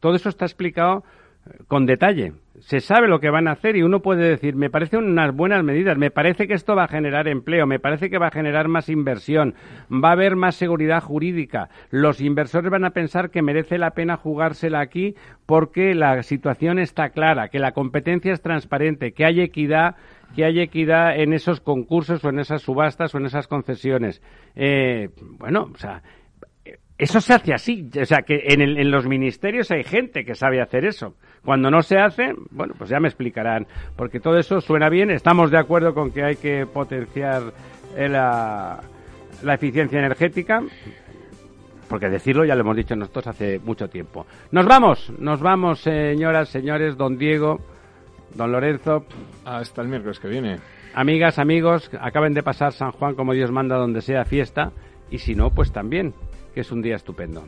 todo 0.00 0.14
eso 0.14 0.28
está 0.28 0.44
explicado 0.44 1.04
eh, 1.46 1.58
con 1.66 1.86
detalle. 1.86 2.32
Se 2.60 2.80
sabe 2.80 3.06
lo 3.06 3.20
que 3.20 3.30
van 3.30 3.46
a 3.46 3.52
hacer 3.52 3.76
y 3.76 3.82
uno 3.82 4.00
puede 4.00 4.28
decir, 4.28 4.56
me 4.56 4.68
parecen 4.68 5.04
unas 5.04 5.34
buenas 5.34 5.62
medidas, 5.62 5.96
me 5.96 6.10
parece 6.10 6.48
que 6.48 6.54
esto 6.54 6.74
va 6.74 6.84
a 6.84 6.88
generar 6.88 7.28
empleo, 7.28 7.66
me 7.66 7.78
parece 7.78 8.10
que 8.10 8.18
va 8.18 8.26
a 8.26 8.32
generar 8.32 8.66
más 8.66 8.88
inversión, 8.88 9.54
va 9.92 10.08
a 10.08 10.12
haber 10.12 10.34
más 10.34 10.56
seguridad 10.56 11.00
jurídica, 11.00 11.68
los 11.90 12.20
inversores 12.20 12.70
van 12.70 12.84
a 12.84 12.90
pensar 12.90 13.30
que 13.30 13.42
merece 13.42 13.78
la 13.78 13.92
pena 13.92 14.16
jugársela 14.16 14.80
aquí 14.80 15.14
porque 15.46 15.94
la 15.94 16.22
situación 16.24 16.80
está 16.80 17.10
clara, 17.10 17.48
que 17.48 17.60
la 17.60 17.72
competencia 17.72 18.32
es 18.32 18.42
transparente, 18.42 19.12
que 19.12 19.24
hay 19.24 19.40
equidad 19.40 19.94
que 20.34 20.44
haya 20.44 20.62
equidad 20.62 21.18
en 21.18 21.32
esos 21.32 21.60
concursos 21.60 22.24
o 22.24 22.28
en 22.28 22.38
esas 22.38 22.62
subastas 22.62 23.14
o 23.14 23.18
en 23.18 23.26
esas 23.26 23.46
concesiones. 23.46 24.22
Eh, 24.54 25.08
bueno, 25.38 25.70
o 25.74 25.78
sea, 25.78 26.02
eso 26.98 27.20
se 27.20 27.32
hace 27.32 27.54
así. 27.54 27.88
O 28.00 28.04
sea, 28.04 28.22
que 28.22 28.40
en, 28.48 28.60
en, 28.60 28.90
los 28.90 29.06
ministerios 29.06 29.70
hay 29.70 29.84
gente 29.84 30.24
que 30.24 30.34
sabe 30.34 30.60
hacer 30.60 30.84
eso. 30.84 31.14
Cuando 31.44 31.70
no 31.70 31.80
se 31.82 31.98
hace, 31.98 32.34
bueno, 32.50 32.74
pues 32.76 32.90
ya 32.90 32.98
me 32.98 33.08
explicarán. 33.08 33.66
Porque 33.96 34.18
todo 34.18 34.36
eso 34.36 34.60
suena 34.60 34.88
bien. 34.88 35.10
Estamos 35.10 35.50
de 35.50 35.58
acuerdo 35.58 35.94
con 35.94 36.10
que 36.10 36.24
hay 36.24 36.36
que 36.36 36.66
potenciar 36.66 37.52
eh, 37.96 38.08
la, 38.08 38.80
la 39.42 39.54
eficiencia 39.54 39.98
energética. 39.98 40.60
Porque 41.88 42.08
decirlo 42.08 42.44
ya 42.44 42.54
lo 42.54 42.62
hemos 42.62 42.76
dicho 42.76 42.96
nosotros 42.96 43.28
hace 43.28 43.60
mucho 43.60 43.88
tiempo. 43.88 44.26
Nos 44.50 44.66
vamos, 44.66 45.10
nos 45.18 45.40
vamos, 45.40 45.80
señoras, 45.80 46.48
señores, 46.48 46.96
don 46.96 47.16
Diego. 47.16 47.60
Don 48.38 48.52
Lorenzo. 48.52 49.04
Hasta 49.44 49.82
el 49.82 49.88
miércoles 49.88 50.20
que 50.20 50.28
viene. 50.28 50.58
Amigas, 50.94 51.38
amigos, 51.38 51.90
acaben 52.00 52.34
de 52.34 52.42
pasar 52.42 52.72
San 52.72 52.92
Juan 52.92 53.14
como 53.16 53.34
Dios 53.34 53.50
manda 53.50 53.76
donde 53.76 54.00
sea 54.00 54.24
fiesta. 54.24 54.72
Y 55.10 55.18
si 55.18 55.34
no, 55.34 55.50
pues 55.50 55.72
también, 55.72 56.14
que 56.54 56.60
es 56.60 56.70
un 56.70 56.80
día 56.80 56.96
estupendo. 56.96 57.44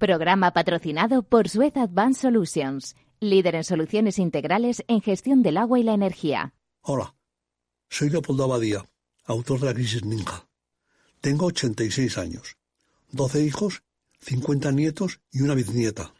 Programa 0.00 0.54
patrocinado 0.54 1.22
por 1.22 1.50
Suez 1.50 1.76
Advanced 1.76 2.22
Solutions, 2.22 2.96
líder 3.20 3.54
en 3.54 3.64
soluciones 3.64 4.18
integrales 4.18 4.82
en 4.88 5.02
gestión 5.02 5.42
del 5.42 5.58
agua 5.58 5.78
y 5.78 5.82
la 5.82 5.92
energía. 5.92 6.54
Hola, 6.80 7.14
soy 7.90 8.08
Leopoldo 8.08 8.44
Abadía, 8.44 8.88
autor 9.26 9.60
de 9.60 9.66
La 9.66 9.74
Crisis 9.74 10.02
Ninja. 10.02 10.48
Tengo 11.20 11.44
86 11.44 12.16
años, 12.16 12.56
12 13.12 13.44
hijos, 13.44 13.82
50 14.20 14.72
nietos 14.72 15.20
y 15.30 15.42
una 15.42 15.54
bisnieta. 15.54 16.14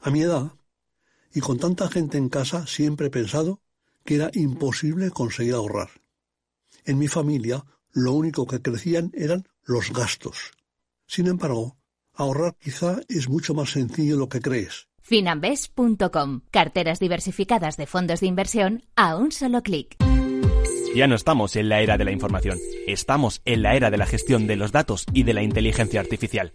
A 0.00 0.10
mi 0.10 0.22
edad, 0.22 0.50
y 1.32 1.38
con 1.38 1.60
tanta 1.60 1.88
gente 1.88 2.18
en 2.18 2.28
casa, 2.28 2.66
siempre 2.66 3.06
he 3.06 3.10
pensado 3.10 3.60
que 4.04 4.16
era 4.16 4.32
imposible 4.34 5.12
conseguir 5.12 5.54
ahorrar. 5.54 5.90
En 6.84 6.98
mi 6.98 7.06
familia, 7.06 7.64
lo 7.92 8.14
único 8.14 8.48
que 8.48 8.60
crecían 8.60 9.12
eran 9.14 9.46
los 9.62 9.92
gastos. 9.92 10.50
Sin 11.06 11.28
embargo, 11.28 11.76
Ahorrar 12.16 12.56
quizá 12.58 13.00
es 13.08 13.28
mucho 13.28 13.54
más 13.54 13.70
sencillo 13.70 14.14
de 14.14 14.20
lo 14.20 14.28
que 14.28 14.40
crees. 14.40 14.88
Finambes.com. 15.02 16.40
Carteras 16.50 16.98
diversificadas 16.98 17.76
de 17.76 17.86
fondos 17.86 18.20
de 18.20 18.26
inversión 18.26 18.82
a 18.96 19.16
un 19.16 19.30
solo 19.30 19.62
clic. 19.62 19.96
Ya 20.96 21.06
no 21.06 21.14
estamos 21.14 21.54
en 21.56 21.68
la 21.68 21.82
era 21.82 21.98
de 21.98 22.04
la 22.04 22.10
información, 22.10 22.58
estamos 22.86 23.42
en 23.44 23.60
la 23.60 23.76
era 23.76 23.90
de 23.90 23.98
la 23.98 24.06
gestión 24.06 24.46
de 24.46 24.56
los 24.56 24.72
datos 24.72 25.04
y 25.12 25.24
de 25.24 25.34
la 25.34 25.42
inteligencia 25.42 26.00
artificial. 26.00 26.54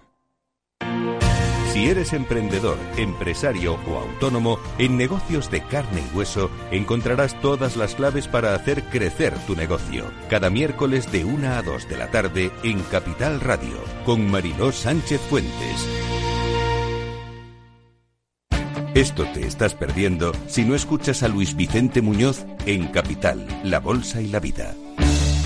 Si 1.81 1.87
eres 1.87 2.13
emprendedor, 2.13 2.77
empresario 2.95 3.79
o 3.87 3.97
autónomo, 3.97 4.59
en 4.77 4.97
negocios 4.97 5.49
de 5.49 5.63
carne 5.63 6.03
y 6.13 6.15
hueso 6.15 6.51
encontrarás 6.69 7.41
todas 7.41 7.75
las 7.75 7.95
claves 7.95 8.27
para 8.27 8.53
hacer 8.53 8.83
crecer 8.83 9.33
tu 9.47 9.55
negocio. 9.55 10.05
Cada 10.29 10.51
miércoles 10.51 11.11
de 11.11 11.25
1 11.25 11.47
a 11.47 11.63
2 11.63 11.89
de 11.89 11.97
la 11.97 12.11
tarde 12.11 12.51
en 12.61 12.81
Capital 12.83 13.41
Radio, 13.41 13.83
con 14.05 14.29
Mariló 14.29 14.71
Sánchez 14.71 15.19
Fuentes. 15.21 15.87
Esto 18.93 19.25
te 19.33 19.47
estás 19.47 19.73
perdiendo 19.73 20.33
si 20.45 20.63
no 20.63 20.75
escuchas 20.75 21.23
a 21.23 21.29
Luis 21.29 21.55
Vicente 21.55 22.03
Muñoz 22.03 22.45
en 22.67 22.89
Capital, 22.89 23.47
La 23.63 23.79
Bolsa 23.79 24.21
y 24.21 24.27
la 24.27 24.39
Vida. 24.39 24.75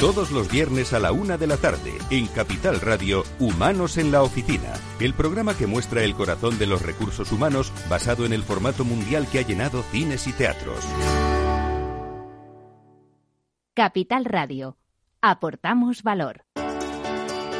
Todos 0.00 0.30
los 0.30 0.48
viernes 0.48 0.92
a 0.92 1.00
la 1.00 1.10
una 1.10 1.36
de 1.36 1.48
la 1.48 1.56
tarde, 1.56 1.92
en 2.10 2.28
Capital 2.28 2.80
Radio, 2.80 3.24
Humanos 3.40 3.98
en 3.98 4.12
la 4.12 4.22
Oficina, 4.22 4.74
el 5.00 5.12
programa 5.12 5.56
que 5.56 5.66
muestra 5.66 6.04
el 6.04 6.14
corazón 6.14 6.56
de 6.56 6.68
los 6.68 6.82
recursos 6.82 7.32
humanos 7.32 7.72
basado 7.90 8.24
en 8.24 8.32
el 8.32 8.44
formato 8.44 8.84
mundial 8.84 9.26
que 9.26 9.40
ha 9.40 9.42
llenado 9.42 9.82
cines 9.82 10.28
y 10.28 10.32
teatros. 10.32 10.84
Capital 13.74 14.24
Radio. 14.24 14.76
Aportamos 15.20 16.04
valor. 16.04 16.44